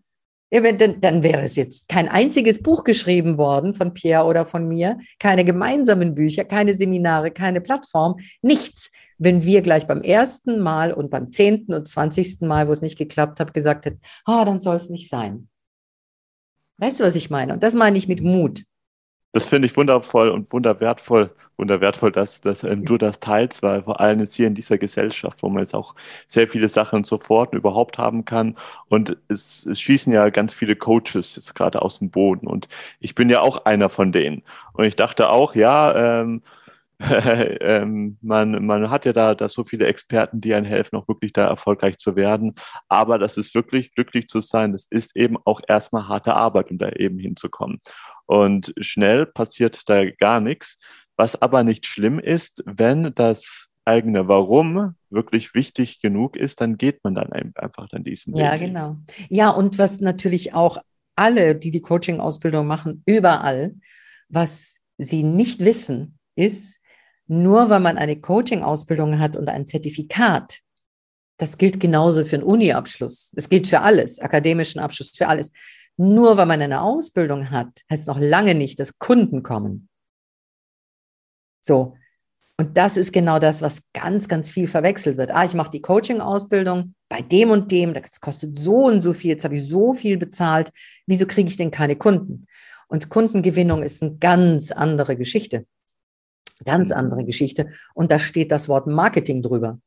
ja, 0.54 0.62
wenn, 0.62 0.78
dann, 0.78 1.00
dann 1.00 1.24
wäre 1.24 1.42
es 1.42 1.56
jetzt 1.56 1.88
kein 1.88 2.08
einziges 2.08 2.62
Buch 2.62 2.84
geschrieben 2.84 3.38
worden 3.38 3.74
von 3.74 3.92
Pierre 3.92 4.24
oder 4.24 4.46
von 4.46 4.68
mir, 4.68 4.98
keine 5.18 5.44
gemeinsamen 5.44 6.14
Bücher, 6.14 6.44
keine 6.44 6.74
Seminare, 6.74 7.32
keine 7.32 7.60
Plattform, 7.60 8.20
nichts. 8.40 8.92
Wenn 9.18 9.42
wir 9.42 9.62
gleich 9.62 9.88
beim 9.88 10.02
ersten 10.02 10.60
Mal 10.60 10.92
und 10.92 11.10
beim 11.10 11.32
zehnten 11.32 11.74
und 11.74 11.88
zwanzigsten 11.88 12.46
Mal, 12.46 12.68
wo 12.68 12.72
es 12.72 12.82
nicht 12.82 12.96
geklappt 12.96 13.40
hat, 13.40 13.52
gesagt 13.52 13.86
hätten, 13.86 14.00
ah, 14.26 14.44
dann 14.44 14.60
soll 14.60 14.76
es 14.76 14.90
nicht 14.90 15.08
sein. 15.08 15.48
Weißt 16.78 17.00
du, 17.00 17.04
was 17.04 17.16
ich 17.16 17.30
meine? 17.30 17.54
Und 17.54 17.64
das 17.64 17.74
meine 17.74 17.98
ich 17.98 18.06
mit 18.06 18.22
Mut. 18.22 18.62
Das 19.34 19.46
finde 19.46 19.66
ich 19.66 19.76
wundervoll 19.76 20.28
und 20.28 20.52
wunderwertvoll, 20.52 21.28
wunderwertvoll, 21.56 22.12
dass, 22.12 22.40
dass 22.40 22.62
ähm, 22.62 22.84
du 22.84 22.98
das 22.98 23.18
teilst, 23.18 23.64
weil 23.64 23.82
vor 23.82 23.98
allem 23.98 24.20
jetzt 24.20 24.34
hier 24.34 24.46
in 24.46 24.54
dieser 24.54 24.78
Gesellschaft, 24.78 25.42
wo 25.42 25.48
man 25.48 25.58
jetzt 25.58 25.74
auch 25.74 25.96
sehr 26.28 26.46
viele 26.46 26.68
Sachen 26.68 27.02
sofort 27.02 27.52
überhaupt 27.52 27.98
haben 27.98 28.24
kann 28.24 28.56
und 28.88 29.16
es, 29.26 29.66
es 29.66 29.80
schießen 29.80 30.12
ja 30.12 30.28
ganz 30.30 30.54
viele 30.54 30.76
Coaches 30.76 31.34
jetzt 31.34 31.54
gerade 31.56 31.82
aus 31.82 31.98
dem 31.98 32.10
Boden 32.10 32.46
und 32.46 32.68
ich 33.00 33.16
bin 33.16 33.28
ja 33.28 33.40
auch 33.40 33.64
einer 33.64 33.90
von 33.90 34.12
denen 34.12 34.44
und 34.72 34.84
ich 34.84 34.94
dachte 34.94 35.30
auch, 35.30 35.56
ja, 35.56 36.20
ähm, 36.20 36.42
ähm, 37.00 38.16
man, 38.22 38.64
man 38.64 38.88
hat 38.88 39.04
ja 39.04 39.12
da, 39.12 39.34
da 39.34 39.48
so 39.48 39.64
viele 39.64 39.86
Experten, 39.86 40.40
die 40.40 40.54
einem 40.54 40.64
helfen, 40.64 40.96
auch 40.96 41.08
wirklich 41.08 41.32
da 41.32 41.48
erfolgreich 41.48 41.98
zu 41.98 42.14
werden. 42.14 42.54
Aber 42.88 43.18
das 43.18 43.36
ist 43.36 43.52
wirklich 43.56 43.92
glücklich 43.94 44.28
zu 44.28 44.40
sein, 44.40 44.70
das 44.70 44.86
ist 44.86 45.16
eben 45.16 45.36
auch 45.44 45.60
erstmal 45.66 46.06
harte 46.06 46.34
Arbeit, 46.34 46.70
um 46.70 46.78
da 46.78 46.90
eben 46.90 47.18
hinzukommen. 47.18 47.80
Und 48.26 48.72
schnell 48.80 49.26
passiert 49.26 49.88
da 49.88 50.10
gar 50.10 50.40
nichts, 50.40 50.78
was 51.16 51.40
aber 51.40 51.64
nicht 51.64 51.86
schlimm 51.86 52.18
ist, 52.18 52.62
wenn 52.66 53.14
das 53.14 53.68
eigene 53.84 54.28
Warum 54.28 54.94
wirklich 55.10 55.54
wichtig 55.54 56.00
genug 56.00 56.36
ist, 56.36 56.60
dann 56.60 56.78
geht 56.78 57.04
man 57.04 57.14
dann 57.14 57.32
einfach 57.32 57.88
dann 57.90 58.02
diesen 58.02 58.34
Weg. 58.34 58.40
Ja, 58.40 58.56
genau. 58.56 58.96
Ja, 59.28 59.50
und 59.50 59.78
was 59.78 60.00
natürlich 60.00 60.54
auch 60.54 60.78
alle, 61.16 61.54
die 61.54 61.70
die 61.70 61.82
Coaching-Ausbildung 61.82 62.66
machen, 62.66 63.02
überall, 63.06 63.74
was 64.28 64.80
sie 64.98 65.22
nicht 65.22 65.60
wissen, 65.60 66.18
ist, 66.34 66.80
nur 67.26 67.70
weil 67.70 67.80
man 67.80 67.98
eine 67.98 68.20
Coaching-Ausbildung 68.20 69.18
hat 69.18 69.36
und 69.36 69.48
ein 69.48 69.66
Zertifikat, 69.66 70.60
das 71.36 71.58
gilt 71.58 71.80
genauso 71.80 72.24
für 72.24 72.36
einen 72.36 72.44
Uni-Abschluss. 72.44 73.32
Es 73.36 73.48
gilt 73.48 73.66
für 73.66 73.80
alles, 73.80 74.18
akademischen 74.20 74.80
Abschluss, 74.80 75.10
für 75.10 75.28
alles. 75.28 75.52
Nur 75.96 76.36
weil 76.36 76.46
man 76.46 76.60
eine 76.60 76.82
Ausbildung 76.82 77.50
hat, 77.50 77.82
heißt 77.90 78.08
noch 78.08 78.18
lange 78.18 78.54
nicht, 78.54 78.80
dass 78.80 78.98
Kunden 78.98 79.42
kommen. 79.42 79.88
So. 81.64 81.96
Und 82.56 82.76
das 82.76 82.96
ist 82.96 83.12
genau 83.12 83.40
das, 83.40 83.62
was 83.62 83.90
ganz, 83.92 84.28
ganz 84.28 84.48
viel 84.48 84.68
verwechselt 84.68 85.16
wird. 85.16 85.32
Ah, 85.32 85.44
ich 85.44 85.54
mache 85.54 85.70
die 85.70 85.82
Coaching-Ausbildung 85.82 86.94
bei 87.08 87.20
dem 87.20 87.50
und 87.50 87.72
dem, 87.72 87.94
das 87.94 88.20
kostet 88.20 88.56
so 88.58 88.86
und 88.86 89.00
so 89.00 89.12
viel, 89.12 89.30
jetzt 89.30 89.44
habe 89.44 89.56
ich 89.56 89.66
so 89.66 89.94
viel 89.94 90.16
bezahlt. 90.18 90.70
Wieso 91.06 91.26
kriege 91.26 91.48
ich 91.48 91.56
denn 91.56 91.72
keine 91.72 91.96
Kunden? 91.96 92.46
Und 92.86 93.08
Kundengewinnung 93.08 93.82
ist 93.82 94.02
eine 94.02 94.16
ganz 94.18 94.70
andere 94.70 95.16
Geschichte. 95.16 95.66
Ganz 96.64 96.92
andere 96.92 97.24
Geschichte. 97.24 97.70
Und 97.92 98.12
da 98.12 98.20
steht 98.20 98.52
das 98.52 98.68
Wort 98.68 98.86
Marketing 98.86 99.42
drüber. 99.42 99.80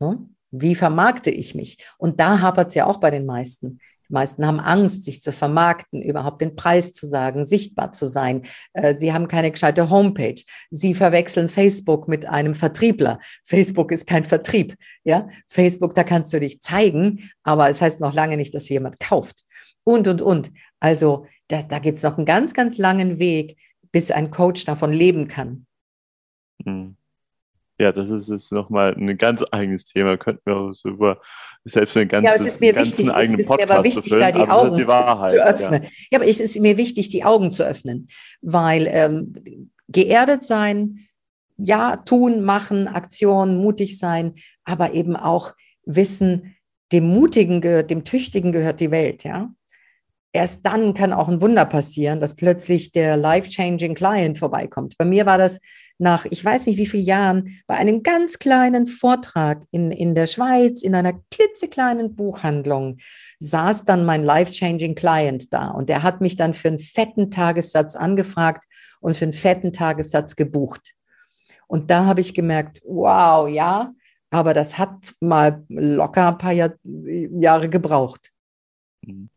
Hm? 0.00 0.36
Wie 0.52 0.74
vermarkte 0.74 1.30
ich 1.30 1.54
mich? 1.54 1.78
Und 1.98 2.20
da 2.20 2.40
hapert 2.40 2.68
es 2.68 2.74
ja 2.74 2.86
auch 2.86 2.98
bei 2.98 3.10
den 3.10 3.26
meisten. 3.26 3.80
Die 4.10 4.14
meisten 4.14 4.44
haben 4.44 4.58
Angst, 4.58 5.04
sich 5.04 5.22
zu 5.22 5.30
vermarkten, 5.30 6.02
überhaupt 6.02 6.42
den 6.42 6.56
Preis 6.56 6.92
zu 6.92 7.06
sagen, 7.06 7.46
sichtbar 7.46 7.92
zu 7.92 8.06
sein. 8.06 8.42
Äh, 8.72 8.94
sie 8.94 9.12
haben 9.12 9.28
keine 9.28 9.52
gescheite 9.52 9.88
Homepage. 9.88 10.42
Sie 10.70 10.94
verwechseln 10.94 11.48
Facebook 11.48 12.08
mit 12.08 12.26
einem 12.26 12.56
Vertriebler. 12.56 13.20
Facebook 13.44 13.92
ist 13.92 14.08
kein 14.08 14.24
Vertrieb. 14.24 14.74
Ja, 15.04 15.28
Facebook, 15.46 15.94
da 15.94 16.02
kannst 16.02 16.32
du 16.32 16.40
dich 16.40 16.60
zeigen, 16.60 17.30
aber 17.44 17.70
es 17.70 17.80
heißt 17.80 18.00
noch 18.00 18.12
lange 18.12 18.36
nicht, 18.36 18.52
dass 18.52 18.68
jemand 18.68 18.98
kauft. 18.98 19.44
Und, 19.84 20.08
und, 20.08 20.22
und. 20.22 20.50
Also, 20.80 21.26
das, 21.46 21.68
da 21.68 21.78
gibt 21.78 21.98
es 21.98 22.02
noch 22.02 22.16
einen 22.16 22.26
ganz, 22.26 22.52
ganz 22.52 22.78
langen 22.78 23.20
Weg, 23.20 23.58
bis 23.92 24.10
ein 24.10 24.32
Coach 24.32 24.64
davon 24.64 24.92
leben 24.92 25.28
kann. 25.28 25.66
Mhm. 26.64 26.96
Ja, 27.80 27.92
das 27.92 28.10
ist, 28.10 28.28
ist 28.28 28.52
nochmal 28.52 28.94
ein 28.94 29.16
ganz 29.16 29.42
eigenes 29.50 29.84
Thema. 29.84 30.18
Könnten 30.18 30.42
wir 30.44 30.54
auch 30.54 30.72
so 30.72 30.90
über 30.90 31.20
selbst 31.64 31.96
einen 31.96 32.08
ganzen, 32.08 32.26
ja, 32.26 32.34
es 32.34 32.46
ist 32.46 32.60
mir 32.60 32.76
wichtig, 32.76 33.08
es 33.08 33.34
ist 33.34 33.48
Podcast 33.48 33.68
mir 33.68 33.74
aber 33.74 33.84
wichtig, 33.84 34.12
füllen, 34.12 34.20
da 34.20 34.32
die 34.32 34.50
Augen 34.50 34.76
die 34.76 34.86
Wahrheit, 34.86 35.32
zu 35.32 35.46
öffnen. 35.46 35.82
Ja. 35.84 35.88
ja. 36.12 36.18
aber 36.18 36.28
es 36.28 36.40
ist 36.40 36.60
mir 36.60 36.76
wichtig, 36.76 37.08
die 37.08 37.24
Augen 37.24 37.52
zu 37.52 37.64
öffnen, 37.64 38.08
weil 38.42 38.86
ähm, 38.86 39.34
geerdet 39.88 40.42
sein, 40.42 41.06
ja, 41.56 41.96
tun, 41.96 42.42
machen, 42.42 42.86
Aktion, 42.86 43.56
mutig 43.56 43.98
sein, 43.98 44.34
aber 44.64 44.92
eben 44.92 45.16
auch 45.16 45.52
wissen, 45.86 46.54
dem 46.92 47.08
Mutigen 47.08 47.62
gehört, 47.62 47.90
dem 47.90 48.04
Tüchtigen 48.04 48.52
gehört 48.52 48.80
die 48.80 48.90
Welt, 48.90 49.24
ja. 49.24 49.50
Erst 50.32 50.64
dann 50.64 50.94
kann 50.94 51.12
auch 51.12 51.28
ein 51.28 51.40
Wunder 51.40 51.64
passieren, 51.64 52.20
dass 52.20 52.36
plötzlich 52.36 52.92
der 52.92 53.16
life-changing 53.16 53.94
Client 53.94 54.38
vorbeikommt. 54.38 54.96
Bei 54.96 55.04
mir 55.04 55.26
war 55.26 55.38
das 55.38 55.60
nach, 56.00 56.24
ich 56.24 56.44
weiß 56.44 56.66
nicht 56.66 56.78
wie 56.78 56.86
vielen 56.86 57.04
Jahren, 57.04 57.62
bei 57.66 57.76
einem 57.76 58.02
ganz 58.02 58.38
kleinen 58.38 58.86
Vortrag 58.86 59.64
in, 59.70 59.90
in 59.90 60.14
der 60.14 60.26
Schweiz, 60.26 60.82
in 60.82 60.94
einer 60.94 61.14
klitzekleinen 61.30 62.16
Buchhandlung, 62.16 62.98
saß 63.38 63.84
dann 63.84 64.04
mein 64.04 64.24
life-changing 64.24 64.94
Client 64.94 65.52
da. 65.52 65.68
Und 65.68 65.88
der 65.88 66.02
hat 66.02 66.20
mich 66.20 66.36
dann 66.36 66.54
für 66.54 66.68
einen 66.68 66.78
fetten 66.78 67.30
Tagessatz 67.30 67.96
angefragt 67.96 68.64
und 69.00 69.16
für 69.16 69.26
einen 69.26 69.34
fetten 69.34 69.72
Tagessatz 69.72 70.36
gebucht. 70.36 70.94
Und 71.66 71.90
da 71.90 72.06
habe 72.06 72.20
ich 72.20 72.34
gemerkt, 72.34 72.80
wow, 72.84 73.48
ja, 73.48 73.92
aber 74.30 74.54
das 74.54 74.78
hat 74.78 75.14
mal 75.20 75.64
locker 75.68 76.28
ein 76.28 76.38
paar 76.38 76.52
Jahr, 76.52 76.72
Jahre 76.84 77.68
gebraucht. 77.68 78.32
Mhm. 79.02 79.28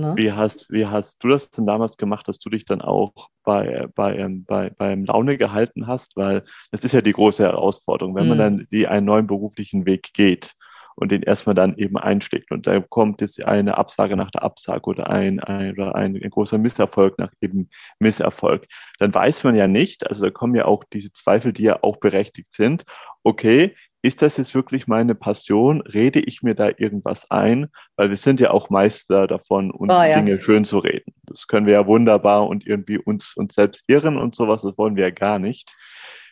Ne? 0.00 0.14
Wie, 0.16 0.32
hast, 0.32 0.70
wie 0.70 0.86
hast 0.86 1.22
du 1.22 1.28
das 1.28 1.50
denn 1.50 1.66
damals 1.66 1.96
gemacht, 1.96 2.28
dass 2.28 2.38
du 2.38 2.50
dich 2.50 2.64
dann 2.64 2.80
auch 2.80 3.28
bei, 3.44 3.88
bei, 3.94 4.16
ähm, 4.16 4.44
bei, 4.44 4.70
beim 4.70 5.04
Laune 5.04 5.38
gehalten 5.38 5.86
hast? 5.86 6.16
Weil 6.16 6.44
das 6.70 6.84
ist 6.84 6.92
ja 6.92 7.00
die 7.00 7.12
große 7.12 7.42
Herausforderung, 7.42 8.14
wenn 8.14 8.24
mhm. 8.24 8.28
man 8.28 8.38
dann 8.38 8.66
die 8.72 8.86
einen 8.86 9.06
neuen 9.06 9.26
beruflichen 9.26 9.86
Weg 9.86 10.10
geht 10.12 10.54
und 10.96 11.12
den 11.12 11.22
erstmal 11.22 11.54
dann 11.54 11.76
eben 11.76 11.96
einschlägt 11.96 12.50
und 12.52 12.66
da 12.66 12.78
kommt 12.80 13.22
jetzt 13.22 13.42
eine 13.44 13.78
Absage 13.78 14.16
nach 14.16 14.30
der 14.30 14.42
Absage 14.42 14.82
oder 14.84 15.08
ein, 15.08 15.40
ein, 15.40 15.72
oder 15.72 15.94
ein, 15.94 16.14
ein 16.14 16.30
großer 16.30 16.58
Misserfolg 16.58 17.18
nach 17.18 17.32
eben 17.40 17.70
Misserfolg, 17.98 18.66
dann 18.98 19.14
weiß 19.14 19.44
man 19.44 19.54
ja 19.54 19.66
nicht, 19.66 20.06
also 20.08 20.24
da 20.26 20.30
kommen 20.30 20.54
ja 20.54 20.66
auch 20.66 20.84
diese 20.92 21.12
Zweifel, 21.12 21.52
die 21.52 21.62
ja 21.62 21.78
auch 21.82 21.96
berechtigt 21.96 22.52
sind, 22.52 22.84
okay, 23.22 23.74
ist 24.02 24.22
das 24.22 24.36
jetzt 24.38 24.54
wirklich 24.54 24.86
meine 24.86 25.14
Passion? 25.14 25.82
Rede 25.82 26.20
ich 26.20 26.42
mir 26.42 26.54
da 26.54 26.70
irgendwas 26.76 27.30
ein? 27.30 27.68
Weil 27.96 28.08
wir 28.08 28.16
sind 28.16 28.40
ja 28.40 28.50
auch 28.50 28.70
Meister 28.70 29.26
davon, 29.26 29.70
uns 29.70 29.92
oh, 29.92 30.02
ja. 30.02 30.16
Dinge 30.16 30.40
schön 30.40 30.64
zu 30.64 30.78
reden. 30.78 31.12
Das 31.24 31.46
können 31.46 31.66
wir 31.66 31.74
ja 31.74 31.86
wunderbar 31.86 32.48
und 32.48 32.66
irgendwie 32.66 32.98
uns, 32.98 33.36
uns 33.36 33.54
selbst 33.54 33.84
irren 33.88 34.16
und 34.16 34.34
sowas, 34.34 34.62
das 34.62 34.76
wollen 34.78 34.96
wir 34.96 35.04
ja 35.04 35.10
gar 35.10 35.38
nicht. 35.38 35.74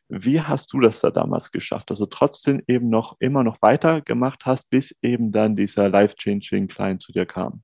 Wie 0.09 0.41
hast 0.41 0.73
du 0.73 0.81
das 0.81 1.01
da 1.01 1.11
damals 1.11 1.53
geschafft, 1.53 1.91
dass 1.91 1.99
du 1.99 2.07
trotzdem 2.07 2.63
eben 2.67 2.89
noch 2.89 3.17
immer 3.21 3.45
noch 3.45 3.61
weitergemacht 3.61 4.47
hast, 4.47 4.71
bis 4.71 4.97
eben 5.03 5.33
dann 5.33 5.55
dieser 5.55 5.91
life-changing 5.91 6.69
Client 6.69 7.03
zu 7.03 7.13
dir 7.13 7.27
kam? 7.27 7.63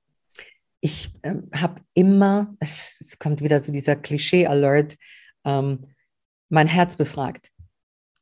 Ich 0.83 1.11
äh, 1.23 1.37
habe 1.55 1.81
immer, 1.95 2.55
es, 2.61 2.99
es, 3.01 3.19
kommt 3.19 3.40
wieder 3.40 3.61
so 3.61 3.73
dieser 3.73 3.97
Klischee-Alert, 3.97 4.99
ähm, 5.47 5.87
mein 6.51 6.67
Herz 6.69 6.97
befragt. 6.97 7.49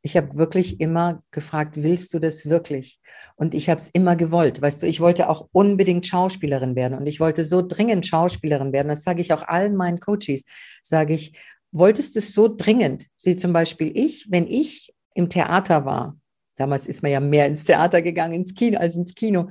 Ich 0.05 0.17
habe 0.17 0.37
wirklich 0.37 0.81
immer 0.81 1.23
gefragt, 1.31 1.77
willst 1.77 2.13
du 2.13 2.19
das 2.19 2.51
wirklich? 2.51 2.99
Und 3.37 3.55
ich 3.55 3.71
habe 3.71 3.81
es 3.81 3.89
immer 3.91 4.17
gewollt. 4.17 4.61
Weißt 4.61 4.83
du, 4.83 4.87
ich 4.87 4.99
wollte 4.99 5.29
auch 5.29 5.49
unbedingt 5.53 6.07
Schauspielerin 6.09 6.75
werden 6.75 6.99
und 6.99 7.07
ich 7.07 7.21
wollte 7.21 7.45
so 7.45 7.63
dringend 7.63 8.05
Schauspielerin 8.05 8.73
werden. 8.73 8.89
Das 8.89 9.05
sage 9.05 9.21
ich 9.21 9.33
auch 9.33 9.45
allen 9.45 9.77
meinen 9.77 10.01
Coaches. 10.01 10.45
Sage 10.83 11.15
ich, 11.15 11.35
wolltest 11.71 12.17
du 12.17 12.19
es 12.19 12.35
so 12.35 12.49
dringend? 12.49 13.07
Wie 13.23 13.37
zum 13.37 13.53
Beispiel 13.53 13.93
ich, 13.95 14.27
wenn 14.29 14.49
ich 14.49 14.93
im 15.15 15.29
Theater 15.29 15.85
war. 15.85 16.19
Damals 16.57 16.87
ist 16.87 17.03
man 17.03 17.13
ja 17.13 17.21
mehr 17.21 17.47
ins 17.47 17.63
Theater 17.65 18.03
gegangen, 18.03 18.35
ins 18.35 18.55
Kino 18.55 18.79
als 18.79 18.97
ins 18.97 19.15
Kino. 19.15 19.51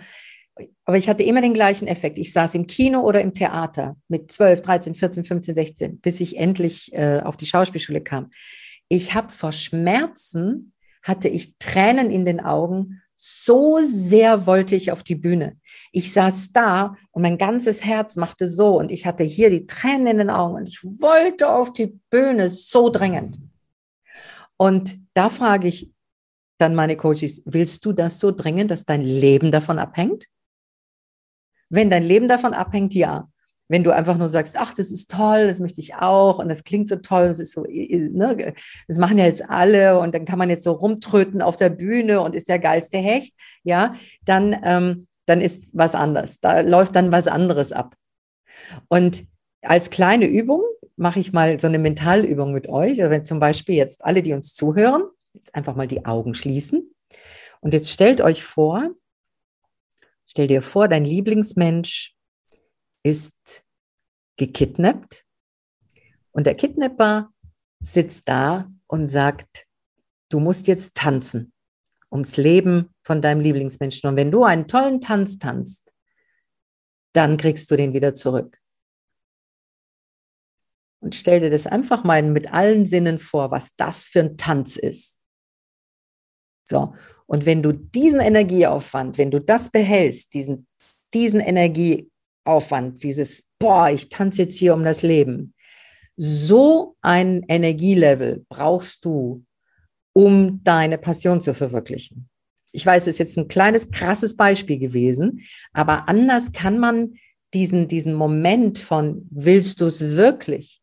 Aber 0.83 0.97
ich 0.97 1.07
hatte 1.07 1.23
immer 1.23 1.41
den 1.41 1.53
gleichen 1.53 1.87
Effekt. 1.87 2.17
Ich 2.17 2.33
saß 2.33 2.55
im 2.55 2.67
Kino 2.67 2.99
oder 3.01 3.21
im 3.21 3.33
Theater 3.33 3.95
mit 4.09 4.31
12, 4.31 4.61
13, 4.61 4.95
14, 4.95 5.23
15, 5.23 5.55
16, 5.55 5.99
bis 6.01 6.19
ich 6.19 6.37
endlich 6.37 6.93
äh, 6.93 7.21
auf 7.23 7.37
die 7.37 7.45
Schauspielschule 7.45 8.01
kam 8.01 8.29
ich 8.91 9.13
habe 9.13 9.31
vor 9.31 9.53
Schmerzen, 9.53 10.73
hatte 11.01 11.29
ich 11.29 11.57
Tränen 11.59 12.11
in 12.11 12.25
den 12.25 12.41
Augen, 12.41 13.01
so 13.15 13.79
sehr 13.85 14.45
wollte 14.45 14.75
ich 14.75 14.91
auf 14.91 15.01
die 15.01 15.15
Bühne. 15.15 15.57
Ich 15.93 16.11
saß 16.11 16.51
da 16.51 16.97
und 17.11 17.21
mein 17.21 17.37
ganzes 17.37 17.85
Herz 17.85 18.17
machte 18.17 18.47
so 18.47 18.77
und 18.77 18.91
ich 18.91 19.05
hatte 19.05 19.23
hier 19.23 19.49
die 19.49 19.65
Tränen 19.65 20.07
in 20.07 20.17
den 20.17 20.29
Augen 20.29 20.55
und 20.55 20.67
ich 20.67 20.83
wollte 20.83 21.49
auf 21.49 21.71
die 21.71 22.01
Bühne 22.09 22.49
so 22.49 22.89
dringend. 22.89 23.37
Und 24.57 24.97
da 25.13 25.29
frage 25.29 25.69
ich 25.69 25.89
dann 26.57 26.75
meine 26.75 26.97
Coaches, 26.97 27.43
willst 27.45 27.85
du 27.85 27.93
das 27.93 28.19
so 28.19 28.31
dringend, 28.31 28.71
dass 28.71 28.85
dein 28.85 29.05
Leben 29.05 29.53
davon 29.53 29.79
abhängt? 29.79 30.25
Wenn 31.69 31.89
dein 31.89 32.03
Leben 32.03 32.27
davon 32.27 32.53
abhängt, 32.53 32.93
ja 32.93 33.29
wenn 33.71 33.85
du 33.85 33.91
einfach 33.91 34.17
nur 34.17 34.27
sagst, 34.27 34.57
ach, 34.57 34.73
das 34.73 34.91
ist 34.91 35.09
toll, 35.09 35.47
das 35.47 35.61
möchte 35.61 35.79
ich 35.79 35.95
auch 35.95 36.39
und 36.39 36.49
das 36.49 36.65
klingt 36.65 36.89
so 36.89 36.97
toll, 36.97 37.29
das 37.29 37.39
ist 37.39 37.53
so, 37.53 37.63
ne, 37.63 38.53
das 38.89 38.97
machen 38.97 39.17
ja 39.17 39.23
jetzt 39.23 39.49
alle 39.49 39.97
und 39.97 40.13
dann 40.13 40.25
kann 40.25 40.37
man 40.37 40.49
jetzt 40.49 40.65
so 40.65 40.73
rumtröten 40.73 41.41
auf 41.41 41.55
der 41.55 41.69
Bühne 41.69 42.19
und 42.19 42.35
ist 42.35 42.49
der 42.49 42.59
geilste 42.59 42.97
Hecht, 42.97 43.33
ja, 43.63 43.95
dann, 44.25 44.59
ähm, 44.65 45.07
dann 45.25 45.39
ist 45.39 45.71
was 45.73 45.95
anderes. 45.95 46.41
Da 46.41 46.59
läuft 46.59 46.97
dann 46.97 47.13
was 47.13 47.27
anderes 47.27 47.71
ab. 47.71 47.95
Und 48.89 49.23
als 49.61 49.89
kleine 49.89 50.25
Übung 50.25 50.63
mache 50.97 51.21
ich 51.21 51.31
mal 51.31 51.57
so 51.57 51.67
eine 51.67 51.79
Mentalübung 51.79 52.51
mit 52.51 52.67
euch. 52.67 52.99
Also 52.99 53.09
wenn 53.09 53.23
zum 53.23 53.39
Beispiel 53.39 53.75
jetzt 53.75 54.03
alle, 54.03 54.21
die 54.21 54.33
uns 54.33 54.53
zuhören, 54.53 55.03
jetzt 55.33 55.55
einfach 55.55 55.77
mal 55.77 55.87
die 55.87 56.05
Augen 56.05 56.33
schließen. 56.33 56.93
Und 57.61 57.73
jetzt 57.73 57.89
stellt 57.89 58.19
euch 58.19 58.43
vor, 58.43 58.89
stell 60.25 60.47
dir 60.47 60.61
vor, 60.61 60.89
dein 60.89 61.05
Lieblingsmensch 61.05 62.17
ist 63.03 63.63
gekidnappt 64.37 65.25
und 66.31 66.45
der 66.45 66.55
Kidnapper 66.55 67.31
sitzt 67.79 68.27
da 68.27 68.71
und 68.87 69.07
sagt, 69.07 69.67
du 70.29 70.39
musst 70.39 70.67
jetzt 70.67 70.95
tanzen 70.95 71.53
ums 72.11 72.37
Leben 72.37 72.93
von 73.03 73.21
deinem 73.21 73.41
Lieblingsmenschen. 73.41 74.09
Und 74.09 74.15
wenn 74.17 74.31
du 74.31 74.43
einen 74.43 74.67
tollen 74.67 74.99
Tanz 74.99 75.37
tanzt, 75.37 75.93
dann 77.13 77.37
kriegst 77.37 77.71
du 77.71 77.77
den 77.77 77.93
wieder 77.93 78.13
zurück. 78.13 78.57
Und 80.99 81.15
stell 81.15 81.39
dir 81.39 81.49
das 81.49 81.67
einfach 81.67 82.03
mal 82.03 82.21
mit 82.21 82.53
allen 82.53 82.85
Sinnen 82.85 83.17
vor, 83.17 83.49
was 83.49 83.75
das 83.75 84.03
für 84.03 84.19
ein 84.19 84.37
Tanz 84.37 84.75
ist. 84.75 85.19
So, 86.63 86.93
und 87.25 87.45
wenn 87.45 87.63
du 87.63 87.71
diesen 87.71 88.19
Energieaufwand, 88.19 89.17
wenn 89.17 89.31
du 89.31 89.41
das 89.41 89.71
behältst, 89.71 90.33
diesen, 90.33 90.67
diesen 91.13 91.39
Energieaufwand, 92.45 93.03
dieses, 93.03 93.49
boah, 93.59 93.89
ich 93.89 94.09
tanze 94.09 94.43
jetzt 94.43 94.57
hier 94.57 94.73
um 94.73 94.83
das 94.83 95.01
Leben, 95.01 95.53
so 96.17 96.95
ein 97.01 97.43
Energielevel 97.47 98.45
brauchst 98.49 99.05
du, 99.05 99.43
um 100.13 100.63
deine 100.63 100.97
Passion 100.97 101.41
zu 101.41 101.53
verwirklichen. 101.53 102.29
Ich 102.73 102.85
weiß, 102.85 103.03
es 103.03 103.15
ist 103.15 103.19
jetzt 103.19 103.37
ein 103.37 103.47
kleines, 103.47 103.91
krasses 103.91 104.35
Beispiel 104.35 104.77
gewesen, 104.77 105.41
aber 105.73 106.07
anders 106.07 106.51
kann 106.51 106.79
man 106.79 107.15
diesen, 107.53 107.87
diesen 107.87 108.13
Moment 108.13 108.77
von, 108.77 109.27
willst 109.29 109.81
du 109.81 109.85
es 109.85 110.01
wirklich? 110.01 110.80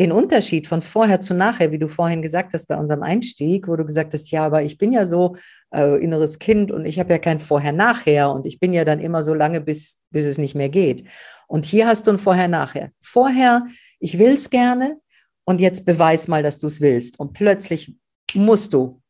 Den 0.00 0.10
Unterschied 0.10 0.66
von 0.66 0.82
vorher 0.82 1.20
zu 1.20 1.34
nachher, 1.34 1.70
wie 1.70 1.78
du 1.78 1.86
vorhin 1.86 2.22
gesagt 2.22 2.54
hast 2.54 2.66
bei 2.66 2.76
unserem 2.76 3.02
Einstieg, 3.02 3.68
wo 3.68 3.76
du 3.76 3.84
gesagt 3.84 4.14
hast, 4.14 4.30
ja, 4.30 4.44
aber 4.44 4.62
ich 4.62 4.78
bin 4.78 4.92
ja 4.92 5.04
so 5.04 5.36
äh, 5.74 6.02
inneres 6.02 6.38
Kind 6.38 6.72
und 6.72 6.86
ich 6.86 6.98
habe 6.98 7.12
ja 7.12 7.18
kein 7.18 7.38
Vorher-Nachher 7.38 8.32
und 8.32 8.46
ich 8.46 8.58
bin 8.58 8.72
ja 8.72 8.84
dann 8.84 9.00
immer 9.00 9.22
so 9.22 9.34
lange, 9.34 9.60
bis, 9.60 10.02
bis 10.10 10.24
es 10.24 10.38
nicht 10.38 10.54
mehr 10.54 10.70
geht. 10.70 11.04
Und 11.46 11.66
hier 11.66 11.86
hast 11.86 12.06
du 12.06 12.12
ein 12.12 12.18
Vorher-Nachher. 12.18 12.90
Vorher, 13.02 13.66
ich 14.00 14.18
will 14.18 14.34
es 14.34 14.48
gerne 14.48 14.98
und 15.44 15.60
jetzt 15.60 15.84
beweis 15.84 16.26
mal, 16.26 16.42
dass 16.42 16.58
du 16.58 16.68
es 16.68 16.80
willst. 16.80 17.20
Und 17.20 17.34
plötzlich 17.34 17.94
musst 18.34 18.72
du 18.72 19.02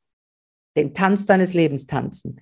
den 0.76 0.94
Tanz 0.94 1.26
deines 1.26 1.54
Lebens 1.54 1.86
tanzen. 1.86 2.40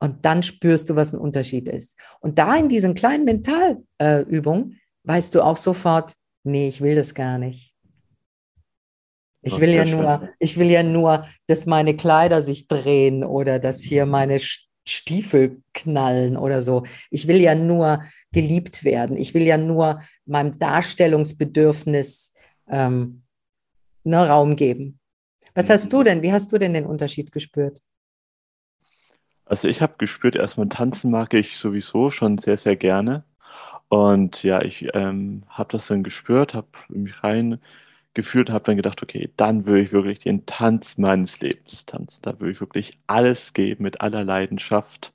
Und 0.00 0.24
dann 0.24 0.42
spürst 0.42 0.90
du, 0.90 0.96
was 0.96 1.12
ein 1.12 1.20
Unterschied 1.20 1.68
ist. 1.68 1.98
Und 2.20 2.38
da 2.38 2.54
in 2.56 2.68
diesen 2.68 2.94
kleinen 2.94 3.24
Mentalübungen 3.24 4.72
äh, 4.72 4.76
weißt 5.04 5.34
du 5.34 5.42
auch 5.42 5.56
sofort, 5.56 6.12
nee, 6.42 6.68
ich 6.68 6.80
will 6.80 6.94
das 6.94 7.14
gar 7.14 7.38
nicht. 7.38 7.73
Ich 9.44 9.60
will 9.60 9.70
ja 9.70 9.84
nur, 9.84 10.28
ich 10.38 10.58
will 10.58 10.70
ja 10.70 10.82
nur, 10.82 11.26
dass 11.46 11.66
meine 11.66 11.96
Kleider 11.96 12.42
sich 12.42 12.66
drehen 12.66 13.24
oder 13.24 13.58
dass 13.58 13.82
hier 13.82 14.06
meine 14.06 14.38
Stiefel 14.86 15.62
knallen 15.72 16.36
oder 16.36 16.62
so. 16.62 16.84
Ich 17.10 17.26
will 17.28 17.40
ja 17.40 17.54
nur 17.54 18.02
geliebt 18.32 18.84
werden. 18.84 19.16
Ich 19.16 19.34
will 19.34 19.42
ja 19.42 19.58
nur 19.58 20.00
meinem 20.26 20.58
Darstellungsbedürfnis 20.58 22.34
ähm, 22.68 23.22
ne, 24.02 24.28
Raum 24.28 24.56
geben. 24.56 24.98
Was 25.54 25.70
hast 25.70 25.92
du 25.92 26.02
denn? 26.02 26.22
Wie 26.22 26.32
hast 26.32 26.52
du 26.52 26.58
denn 26.58 26.74
den 26.74 26.86
Unterschied 26.86 27.32
gespürt? 27.32 27.80
Also 29.46 29.68
ich 29.68 29.82
habe 29.82 29.94
gespürt, 29.98 30.36
erstmal 30.36 30.68
tanzen 30.68 31.10
mag 31.10 31.34
ich 31.34 31.56
sowieso 31.56 32.10
schon 32.10 32.38
sehr, 32.38 32.56
sehr 32.56 32.76
gerne. 32.76 33.24
Und 33.88 34.42
ja, 34.42 34.62
ich 34.62 34.88
ähm, 34.94 35.44
habe 35.48 35.72
das 35.72 35.86
dann 35.86 36.02
gespürt, 36.02 36.54
habe 36.54 36.68
mich 36.88 37.22
rein 37.22 37.60
gefühlt 38.14 38.50
habe 38.50 38.64
dann 38.64 38.76
gedacht, 38.76 39.02
okay, 39.02 39.30
dann 39.36 39.66
würde 39.66 39.82
ich 39.82 39.92
wirklich 39.92 40.20
den 40.20 40.46
Tanz 40.46 40.96
meines 40.96 41.40
Lebens 41.40 41.84
tanzen. 41.84 42.22
Da 42.22 42.38
würde 42.38 42.52
ich 42.52 42.60
wirklich 42.60 42.98
alles 43.06 43.52
geben 43.52 43.82
mit 43.82 44.00
aller 44.00 44.24
Leidenschaft. 44.24 45.12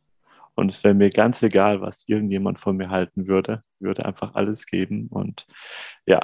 Und 0.53 0.71
es 0.71 0.83
wäre 0.83 0.93
mir 0.93 1.09
ganz 1.09 1.41
egal, 1.41 1.79
was 1.81 2.07
irgendjemand 2.07 2.59
von 2.59 2.75
mir 2.75 2.89
halten 2.89 3.27
würde. 3.27 3.63
Ich 3.79 3.85
würde 3.85 4.05
einfach 4.05 4.35
alles 4.35 4.65
geben. 4.65 5.07
Und 5.07 5.47
ja, 6.05 6.19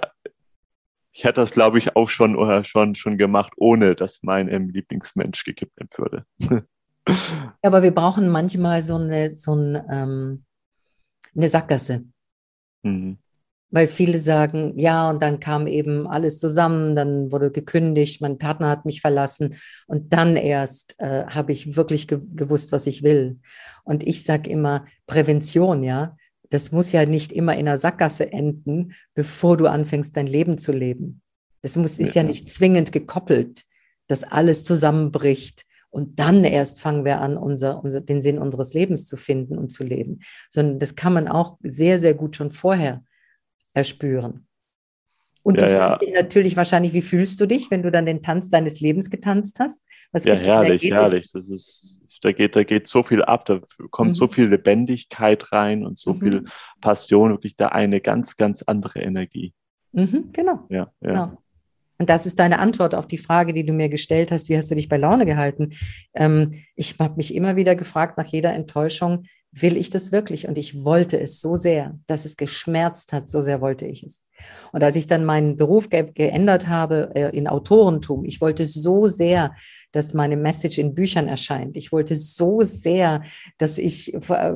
ich 1.13 1.23
hätte 1.23 1.39
das, 1.39 1.51
glaube 1.51 1.79
ich, 1.79 1.95
auch 1.95 2.09
schon 2.09 2.35
oder 2.35 2.65
schon, 2.65 2.95
schon 2.95 3.17
gemacht, 3.17 3.53
ohne 3.55 3.95
dass 3.95 4.21
mein 4.21 4.49
ähm, 4.49 4.69
Lieblingsmensch 4.69 5.45
gekidnappt 5.45 5.97
würde. 5.97 6.25
Aber 7.61 7.83
wir 7.83 7.91
brauchen 7.91 8.27
manchmal 8.27 8.81
so 8.81 8.95
eine, 8.95 9.31
so 9.31 9.55
ein, 9.55 9.81
ähm, 9.89 10.45
eine 11.33 11.47
Sackgasse. 11.47 12.03
Mhm 12.83 13.17
weil 13.71 13.87
viele 13.87 14.17
sagen, 14.17 14.73
ja, 14.77 15.09
und 15.09 15.21
dann 15.21 15.39
kam 15.39 15.67
eben 15.67 16.07
alles 16.07 16.39
zusammen, 16.39 16.95
dann 16.95 17.31
wurde 17.31 17.51
gekündigt, 17.51 18.21
mein 18.21 18.37
Partner 18.37 18.69
hat 18.69 18.85
mich 18.85 19.01
verlassen 19.01 19.55
und 19.87 20.13
dann 20.13 20.35
erst 20.35 20.95
äh, 20.99 21.25
habe 21.25 21.51
ich 21.51 21.75
wirklich 21.75 22.07
ge 22.07 22.19
gewusst, 22.35 22.71
was 22.71 22.87
ich 22.87 23.03
will. 23.03 23.39
Und 23.83 24.07
ich 24.07 24.23
sage 24.23 24.49
immer, 24.49 24.85
Prävention, 25.07 25.83
ja, 25.83 26.15
das 26.49 26.71
muss 26.71 26.91
ja 26.91 27.05
nicht 27.05 27.33
immer 27.33 27.57
in 27.57 27.65
der 27.65 27.77
Sackgasse 27.77 28.31
enden, 28.31 28.93
bevor 29.13 29.57
du 29.57 29.67
anfängst, 29.67 30.15
dein 30.15 30.27
Leben 30.27 30.57
zu 30.57 30.71
leben. 30.71 31.21
Das 31.61 31.75
muss, 31.75 31.97
ist 31.97 32.13
ja 32.13 32.23
nicht 32.23 32.49
zwingend 32.51 32.91
gekoppelt, 32.91 33.63
dass 34.07 34.23
alles 34.23 34.63
zusammenbricht. 34.63 35.65
Und 35.89 36.19
dann 36.19 36.43
erst 36.43 36.81
fangen 36.81 37.05
wir 37.05 37.21
an, 37.21 37.37
unser, 37.37 37.83
unser, 37.83 38.01
den 38.01 38.21
Sinn 38.21 38.37
unseres 38.37 38.73
Lebens 38.73 39.07
zu 39.07 39.17
finden 39.17 39.57
und 39.57 39.69
zu 39.71 39.83
leben. 39.83 40.19
Sondern 40.49 40.77
das 40.79 40.95
kann 40.95 41.13
man 41.13 41.27
auch 41.27 41.57
sehr, 41.63 41.99
sehr 41.99 42.13
gut 42.13 42.35
schon 42.35 42.51
vorher 42.51 43.03
erspüren. 43.75 44.47
Und 45.43 45.61
ja, 45.61 45.67
du 45.67 45.77
fühlst 45.77 45.91
ja. 45.91 45.97
dich 45.99 46.13
natürlich 46.13 46.57
wahrscheinlich, 46.57 46.93
wie 46.93 47.03
fühlst 47.03 47.39
du 47.39 47.45
dich, 47.45 47.69
wenn 47.69 47.83
du 47.83 47.91
dann 47.91 48.07
den 48.07 48.23
Tanz 48.23 48.49
deines 48.49 48.79
Lebens 48.79 49.11
getanzt 49.11 49.59
hast? 49.59 49.83
Was 50.11 50.25
ja, 50.25 50.33
herrlich, 50.35 50.81
herrlich. 50.83 51.29
Das 51.31 51.49
ist, 51.49 51.99
da 52.23 52.31
geht, 52.31 52.55
da 52.55 52.63
geht 52.63 52.87
so 52.87 53.03
viel 53.03 53.21
ab, 53.21 53.45
da 53.45 53.61
kommt 53.91 54.09
mhm. 54.09 54.13
so 54.15 54.27
viel 54.27 54.45
Lebendigkeit 54.45 55.51
rein 55.51 55.85
und 55.85 55.99
so 55.99 56.15
mhm. 56.15 56.19
viel 56.19 56.45
Passion, 56.81 57.29
wirklich 57.29 57.55
da 57.55 57.67
eine 57.67 58.01
ganz, 58.01 58.37
ganz 58.37 58.63
andere 58.63 59.01
Energie. 59.01 59.53
Mhm, 59.91 60.31
genau. 60.33 60.65
Ja, 60.69 60.91
ja. 61.01 61.09
Genau. 61.11 61.37
Und 61.97 62.09
das 62.09 62.25
ist 62.25 62.39
deine 62.39 62.59
Antwort 62.59 62.95
auf 62.95 63.07
die 63.07 63.17
Frage, 63.17 63.53
die 63.53 63.65
du 63.65 63.71
mir 63.71 63.87
gestellt 63.87 64.31
hast, 64.31 64.49
wie 64.49 64.57
hast 64.57 64.71
du 64.71 64.75
dich 64.75 64.89
bei 64.89 64.97
Laune 64.97 65.25
gehalten? 65.25 65.73
Ähm, 66.13 66.63
ich 66.75 66.97
habe 66.99 67.15
mich 67.17 67.33
immer 67.35 67.55
wieder 67.55 67.75
gefragt, 67.75 68.17
nach 68.17 68.25
jeder 68.25 68.53
Enttäuschung, 68.53 69.25
will 69.61 69.77
ich 69.77 69.89
das 69.89 70.11
wirklich? 70.11 70.47
Und 70.47 70.57
ich 70.57 70.83
wollte 70.83 71.19
es 71.19 71.39
so 71.39 71.55
sehr, 71.55 71.97
dass 72.07 72.25
es 72.25 72.35
geschmerzt 72.35 73.13
hat, 73.13 73.29
so 73.29 73.41
sehr 73.41 73.61
wollte 73.61 73.85
ich 73.85 74.03
es. 74.03 74.27
Und 74.73 74.83
als 74.83 74.95
ich 74.97 75.07
dann 75.07 75.23
meinen 75.23 75.55
Beruf 75.55 75.89
ge 75.89 76.11
geändert 76.13 76.67
habe 76.67 77.11
äh, 77.15 77.35
in 77.35 77.47
Autorentum, 77.47 78.25
ich 78.25 78.41
wollte 78.41 78.65
so 78.65 79.05
sehr, 79.05 79.55
dass 79.93 80.13
meine 80.13 80.35
Message 80.35 80.77
in 80.77 80.93
Büchern 80.93 81.27
erscheint. 81.27 81.77
Ich 81.77 81.93
wollte 81.93 82.15
so 82.15 82.61
sehr, 82.61 83.23
dass 83.57 83.77
ich 83.77 84.13
äh, 84.13 84.53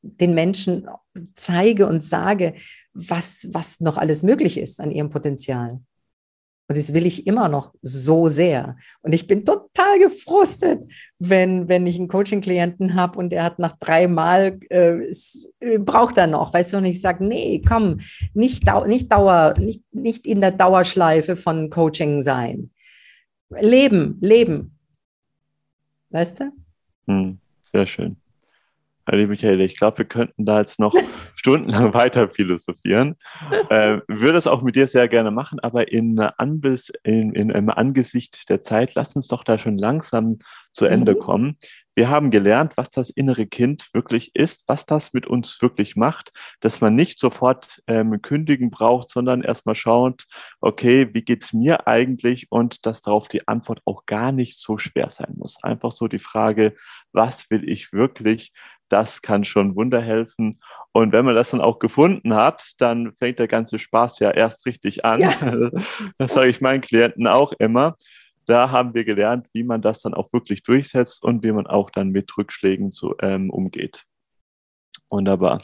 den 0.00 0.34
Menschen 0.34 0.88
zeige 1.34 1.86
und 1.86 2.02
sage, 2.02 2.54
was, 2.94 3.48
was 3.52 3.80
noch 3.80 3.98
alles 3.98 4.22
möglich 4.22 4.56
ist 4.56 4.80
an 4.80 4.90
ihrem 4.90 5.10
Potenzial. 5.10 5.80
Und 6.68 6.76
das 6.76 6.92
will 6.92 7.06
ich 7.06 7.26
immer 7.26 7.48
noch 7.48 7.72
so 7.80 8.28
sehr. 8.28 8.76
Und 9.00 9.14
ich 9.14 9.26
bin 9.26 9.46
total 9.46 9.98
gefrustet, 9.98 10.80
wenn, 11.18 11.66
wenn 11.66 11.86
ich 11.86 11.96
einen 11.96 12.08
Coaching-Klienten 12.08 12.94
habe 12.94 13.18
und 13.18 13.30
der 13.30 13.42
hat 13.42 13.58
nach 13.58 13.76
dreimal, 13.78 14.60
äh, 14.68 15.00
äh, 15.60 15.78
braucht 15.78 16.18
er 16.18 16.26
noch, 16.26 16.52
weißt 16.52 16.74
du, 16.74 16.76
und 16.76 16.84
ich 16.84 17.00
sage, 17.00 17.24
nee, 17.24 17.62
komm, 17.66 18.00
nicht, 18.34 18.64
nicht, 18.86 19.10
Dauer, 19.10 19.54
nicht, 19.58 19.82
nicht 19.94 20.26
in 20.26 20.42
der 20.42 20.50
Dauerschleife 20.50 21.36
von 21.36 21.70
Coaching 21.70 22.20
sein. 22.20 22.70
Leben, 23.48 24.18
leben. 24.20 24.78
Weißt 26.10 26.40
du? 26.40 26.52
Hm, 27.06 27.38
sehr 27.62 27.86
schön. 27.86 28.16
Liebe 29.10 29.28
Michael, 29.28 29.60
ich 29.60 29.76
glaube, 29.76 29.98
wir 29.98 30.04
könnten 30.04 30.44
da 30.44 30.60
jetzt 30.60 30.78
noch 30.78 30.94
stundenlang 31.34 31.94
weiter 31.94 32.28
philosophieren. 32.28 33.16
Äh, 33.70 34.00
würde 34.08 34.38
es 34.38 34.46
auch 34.46 34.62
mit 34.62 34.76
dir 34.76 34.88
sehr 34.88 35.08
gerne 35.08 35.30
machen, 35.30 35.60
aber 35.60 35.92
in, 35.92 36.18
Anbiss, 36.18 36.90
in, 37.02 37.34
in, 37.34 37.50
im 37.50 37.68
Angesicht 37.68 38.48
der 38.48 38.62
Zeit, 38.62 38.94
lass 38.94 39.14
uns 39.14 39.28
doch 39.28 39.44
da 39.44 39.58
schon 39.58 39.76
langsam 39.76 40.38
zu 40.72 40.86
Ende 40.86 41.14
mhm. 41.14 41.18
kommen. 41.18 41.58
Wir 41.94 42.08
haben 42.08 42.30
gelernt, 42.30 42.76
was 42.76 42.90
das 42.90 43.10
innere 43.10 43.46
Kind 43.46 43.88
wirklich 43.92 44.30
ist, 44.34 44.64
was 44.68 44.86
das 44.86 45.12
mit 45.12 45.26
uns 45.26 45.60
wirklich 45.60 45.96
macht, 45.96 46.32
dass 46.60 46.80
man 46.80 46.94
nicht 46.94 47.18
sofort 47.18 47.82
ähm, 47.88 48.22
kündigen 48.22 48.70
braucht, 48.70 49.10
sondern 49.10 49.42
erstmal 49.42 49.74
schaut, 49.74 50.24
okay, 50.60 51.08
wie 51.12 51.22
geht's 51.22 51.52
mir 51.52 51.88
eigentlich 51.88 52.46
und 52.50 52.86
dass 52.86 53.00
darauf 53.00 53.28
die 53.28 53.48
Antwort 53.48 53.80
auch 53.84 54.06
gar 54.06 54.32
nicht 54.32 54.60
so 54.60 54.78
schwer 54.78 55.10
sein 55.10 55.34
muss. 55.36 55.62
Einfach 55.62 55.90
so 55.90 56.06
die 56.06 56.20
Frage, 56.20 56.74
was 57.12 57.50
will 57.50 57.68
ich 57.68 57.92
wirklich? 57.92 58.52
Das 58.88 59.22
kann 59.22 59.44
schon 59.44 59.76
Wunder 59.76 60.00
helfen. 60.00 60.58
Und 60.92 61.12
wenn 61.12 61.24
man 61.24 61.34
das 61.34 61.50
dann 61.50 61.60
auch 61.60 61.78
gefunden 61.78 62.34
hat, 62.34 62.72
dann 62.78 63.12
fängt 63.14 63.38
der 63.38 63.48
ganze 63.48 63.78
Spaß 63.78 64.18
ja 64.20 64.30
erst 64.30 64.66
richtig 64.66 65.04
an. 65.04 65.20
Ja. 65.20 65.70
Das 66.18 66.32
sage 66.32 66.50
ich 66.50 66.60
meinen 66.60 66.80
Klienten 66.80 67.26
auch 67.26 67.52
immer. 67.58 67.96
Da 68.46 68.70
haben 68.70 68.94
wir 68.94 69.04
gelernt, 69.04 69.46
wie 69.52 69.62
man 69.62 69.82
das 69.82 70.00
dann 70.00 70.14
auch 70.14 70.32
wirklich 70.32 70.62
durchsetzt 70.62 71.22
und 71.22 71.42
wie 71.42 71.52
man 71.52 71.66
auch 71.66 71.90
dann 71.90 72.08
mit 72.08 72.36
Rückschlägen 72.36 72.92
zu, 72.92 73.14
ähm, 73.20 73.50
umgeht. 73.50 74.04
Wunderbar. 75.10 75.60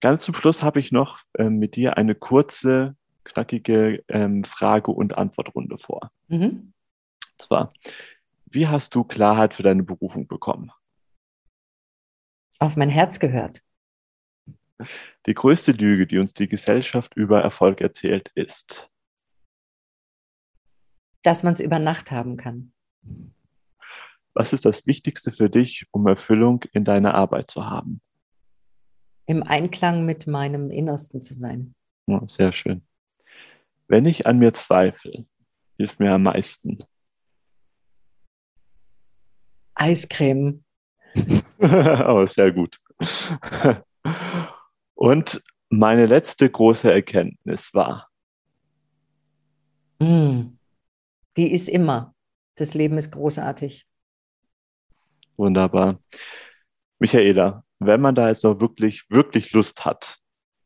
Ganz 0.00 0.22
zum 0.22 0.34
Schluss 0.34 0.62
habe 0.62 0.80
ich 0.80 0.92
noch 0.92 1.20
ähm, 1.38 1.58
mit 1.58 1.76
dir 1.76 1.96
eine 1.96 2.14
kurze, 2.14 2.94
knackige 3.24 4.04
ähm, 4.08 4.44
Frage- 4.44 4.92
und 4.92 5.18
Antwortrunde 5.18 5.78
vor. 5.78 6.10
Mhm. 6.28 6.72
Und 7.32 7.42
zwar, 7.42 7.72
wie 8.46 8.68
hast 8.68 8.94
du 8.94 9.02
Klarheit 9.02 9.54
für 9.54 9.62
deine 9.62 9.82
Berufung 9.82 10.28
bekommen? 10.28 10.70
Auf 12.58 12.76
mein 12.76 12.90
Herz 12.90 13.20
gehört. 13.20 13.62
Die 15.26 15.34
größte 15.34 15.72
Lüge, 15.72 16.06
die 16.06 16.18
uns 16.18 16.34
die 16.34 16.48
Gesellschaft 16.48 17.14
über 17.16 17.40
Erfolg 17.40 17.80
erzählt, 17.80 18.30
ist, 18.34 18.90
dass 21.22 21.42
man 21.42 21.52
es 21.52 21.60
über 21.60 21.78
Nacht 21.78 22.10
haben 22.10 22.36
kann. 22.36 22.72
Was 24.34 24.52
ist 24.52 24.64
das 24.64 24.86
Wichtigste 24.86 25.32
für 25.32 25.50
dich, 25.50 25.86
um 25.90 26.06
Erfüllung 26.06 26.64
in 26.72 26.84
deiner 26.84 27.14
Arbeit 27.14 27.50
zu 27.50 27.66
haben? 27.66 28.00
Im 29.26 29.42
Einklang 29.42 30.06
mit 30.06 30.26
meinem 30.26 30.70
Innersten 30.70 31.20
zu 31.20 31.34
sein. 31.34 31.74
Oh, 32.06 32.26
sehr 32.26 32.52
schön. 32.52 32.86
Wenn 33.88 34.06
ich 34.06 34.26
an 34.26 34.38
mir 34.38 34.54
zweifle, 34.54 35.26
hilft 35.76 35.98
mir 35.98 36.12
am 36.12 36.22
meisten. 36.22 36.78
Eiscreme. 39.74 40.64
oh, 42.06 42.26
sehr 42.26 42.52
gut. 42.52 42.78
Und 44.94 45.42
meine 45.70 46.06
letzte 46.06 46.48
große 46.50 46.90
Erkenntnis 46.90 47.72
war. 47.74 48.08
Mm, 50.00 50.56
die 51.36 51.52
ist 51.52 51.68
immer. 51.68 52.14
Das 52.56 52.74
Leben 52.74 52.98
ist 52.98 53.12
großartig. 53.12 53.86
Wunderbar. 55.36 56.00
Michaela, 56.98 57.64
wenn 57.78 58.00
man 58.00 58.14
da 58.14 58.28
jetzt 58.28 58.42
noch 58.42 58.60
wirklich, 58.60 59.08
wirklich 59.08 59.52
Lust 59.52 59.84
hat, 59.84 60.18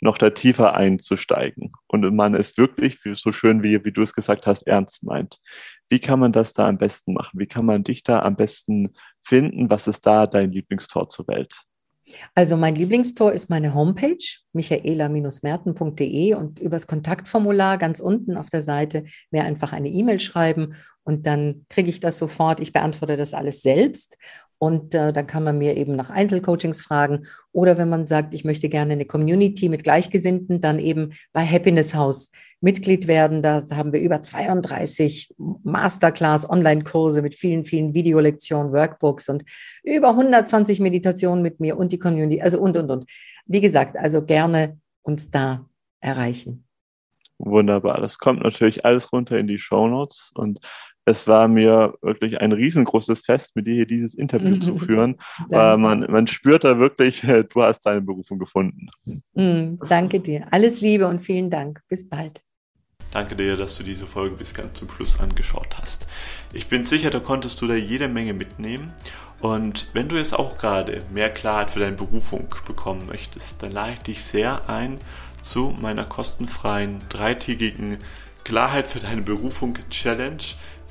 noch 0.03 0.18
da 0.18 0.30
tiefer 0.30 0.74
einzusteigen 0.74 1.72
und 1.86 2.14
man 2.14 2.34
es 2.34 2.59
wirklich 2.59 2.98
so 3.14 3.32
schön, 3.32 3.62
wie, 3.62 3.84
wie 3.84 3.92
du 3.92 4.03
es 4.03 4.12
gesagt 4.12 4.46
hast, 4.46 4.66
ernst 4.66 5.05
meint, 5.05 5.38
wie 5.88 6.00
kann 6.00 6.18
man 6.18 6.32
das 6.32 6.53
da 6.53 6.68
am 6.68 6.76
besten 6.76 7.14
machen? 7.14 7.38
Wie 7.38 7.46
kann 7.46 7.64
man 7.64 7.84
dich 7.84 8.03
da 8.03 8.20
am 8.20 8.34
besten 8.34 8.94
finden? 9.22 9.70
Was 9.70 9.86
ist 9.86 10.05
da 10.05 10.26
dein 10.26 10.50
Lieblingstor 10.50 11.09
zur 11.09 11.28
Welt? 11.28 11.62
Also 12.34 12.57
mein 12.57 12.74
Lieblingstor 12.74 13.32
ist 13.32 13.48
meine 13.48 13.74
Homepage, 13.74 14.18
michaela-merten.de 14.53 16.34
und 16.34 16.59
übers 16.59 16.88
Kontaktformular 16.88 17.78
ganz 17.78 18.00
unten 18.00 18.36
auf 18.36 18.48
der 18.48 18.62
Seite 18.62 19.05
mir 19.30 19.44
einfach 19.44 19.72
eine 19.72 19.88
E-Mail 19.88 20.18
schreiben 20.18 20.74
und 21.05 21.28
dann 21.28 21.64
kriege 21.68 21.90
ich 21.90 22.00
das 22.00 22.18
sofort. 22.18 22.59
Ich 22.59 22.72
beantworte 22.72 23.16
das 23.16 23.34
alles 23.34 23.62
selbst 23.62 24.18
und 24.62 24.94
äh, 24.94 25.12
dann 25.12 25.26
kann 25.26 25.42
man 25.42 25.58
mir 25.58 25.76
eben 25.76 25.96
nach 25.96 26.10
Einzelcoachings 26.10 26.80
fragen. 26.80 27.26
Oder 27.50 27.78
wenn 27.78 27.88
man 27.88 28.06
sagt, 28.06 28.32
ich 28.32 28.44
möchte 28.44 28.68
gerne 28.68 28.92
eine 28.92 29.06
Community 29.06 29.68
mit 29.68 29.82
Gleichgesinnten, 29.82 30.60
dann 30.60 30.78
eben 30.78 31.14
bei 31.32 31.44
Happiness 31.44 31.96
House 31.96 32.30
Mitglied 32.60 33.08
werden. 33.08 33.42
Da 33.42 33.60
haben 33.72 33.92
wir 33.92 33.98
über 33.98 34.22
32 34.22 35.34
Masterclass 35.64 36.48
Online-Kurse 36.48 37.22
mit 37.22 37.34
vielen, 37.34 37.64
vielen 37.64 37.92
Videolektionen, 37.92 38.72
Workbooks 38.72 39.28
und 39.28 39.42
über 39.82 40.10
120 40.10 40.78
Meditationen 40.78 41.42
mit 41.42 41.58
mir 41.58 41.76
und 41.76 41.90
die 41.90 41.98
Community. 41.98 42.40
Also 42.40 42.60
und, 42.60 42.76
und, 42.76 42.88
und. 42.88 43.10
Wie 43.46 43.60
gesagt, 43.60 43.96
also 43.96 44.24
gerne 44.24 44.78
uns 45.02 45.28
da 45.28 45.66
erreichen. 45.98 46.68
Wunderbar. 47.38 48.00
Das 48.00 48.16
kommt 48.16 48.44
natürlich 48.44 48.84
alles 48.84 49.12
runter 49.12 49.38
in 49.38 49.48
die 49.48 49.58
Show 49.58 49.88
Notes 49.88 50.30
und 50.36 50.60
es 51.05 51.26
war 51.26 51.48
mir 51.48 51.94
wirklich 52.00 52.40
ein 52.40 52.53
riesengroßes 52.53 53.20
Fest, 53.20 53.57
mit 53.57 53.66
dir 53.66 53.74
hier 53.74 53.86
dieses 53.86 54.14
Interview 54.14 54.57
zu 54.59 54.78
führen. 54.78 55.16
Weil 55.48 55.76
man, 55.76 56.07
man 56.09 56.26
spürt 56.26 56.64
da 56.64 56.78
wirklich, 56.78 57.20
du 57.50 57.62
hast 57.62 57.80
deine 57.80 58.00
Berufung 58.00 58.38
gefunden. 58.38 58.88
Mm, 59.34 59.76
danke 59.88 60.20
dir. 60.20 60.46
Alles 60.50 60.80
Liebe 60.80 61.07
und 61.07 61.20
vielen 61.20 61.50
Dank. 61.50 61.80
Bis 61.88 62.09
bald. 62.09 62.42
Danke 63.12 63.36
dir, 63.36 63.57
dass 63.57 63.76
du 63.76 63.82
diese 63.82 64.07
Folge 64.07 64.36
bis 64.36 64.55
ganz 64.55 64.78
zum 64.78 64.88
Schluss 64.88 65.20
angeschaut 65.20 65.76
hast. 65.78 66.07
Ich 66.55 66.68
bin 66.68 66.86
sicher, 66.86 67.11
da 67.11 67.20
konntest 67.20 67.61
du 67.61 67.66
da 67.66 67.74
jede 67.74 68.09
Menge 68.09 68.32
mitnehmen. 68.32 68.92
Und 69.40 69.88
wenn 69.92 70.09
du 70.09 70.16
jetzt 70.16 70.38
auch 70.38 70.57
gerade 70.57 71.03
mehr 71.12 71.28
Klarheit 71.28 71.70
für 71.70 71.80
deine 71.80 71.96
Berufung 71.96 72.46
bekommen 72.66 73.07
möchtest, 73.07 73.62
dann 73.62 73.72
lade 73.72 73.94
ich 73.94 73.98
dich 73.98 74.24
sehr 74.24 74.68
ein 74.70 74.98
zu 75.42 75.76
meiner 75.78 76.05
kostenfreien 76.05 77.00
dreitägigen 77.09 77.98
Klarheit 78.44 78.86
für 78.86 79.00
deine 79.00 79.22
Berufung 79.22 79.76
Challenge 79.90 80.42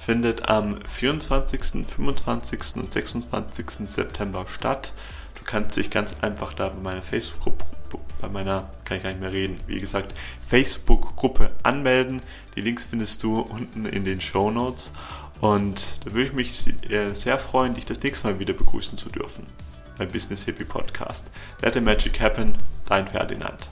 findet 0.06 0.50
am 0.50 0.80
24., 0.86 1.86
25. 1.88 2.60
und 2.78 2.92
26. 2.92 3.88
September 3.88 4.46
statt. 4.48 4.94
Du 5.36 5.44
kannst 5.46 5.78
dich 5.78 5.90
ganz 5.90 6.16
einfach 6.22 6.54
da 6.54 6.70
bei 6.70 6.82
meiner 6.82 7.02
Facebook-Gruppe, 7.02 7.66
bei 8.20 8.30
meiner, 8.30 8.70
kann 8.84 8.98
ich 8.98 9.04
gar 9.04 9.10
nicht 9.10 9.22
mehr 9.22 9.32
reden, 9.32 9.60
wie 9.68 9.80
gesagt, 9.80 10.14
Facebook-Gruppe 10.48 11.52
anmelden. 11.64 12.22
Die 12.56 12.62
Links 12.62 12.86
findest 12.86 13.22
du 13.24 13.40
unten 13.40 13.86
in 13.86 14.06
den 14.06 14.22
Show 14.22 14.50
Notes. 14.50 14.92
Und 15.40 16.06
da 16.06 16.14
würde 16.14 16.28
ich 16.28 16.34
mich 16.34 16.66
sehr 17.14 17.40
freuen, 17.40 17.74
dich 17.74 17.86
das 17.86 18.02
nächste 18.02 18.28
Mal 18.28 18.40
wieder 18.40 18.54
begrüßen 18.54 18.98
zu 18.98 19.10
dürfen 19.10 19.46
beim 19.98 20.10
Business 20.10 20.46
Hippie 20.46 20.66
Podcast. 20.66 21.28
Let 21.62 21.76
the 21.76 21.82
Magic 21.82 22.20
Happen, 22.20 22.56
dein 22.88 23.08
Ferdinand. 23.08 23.68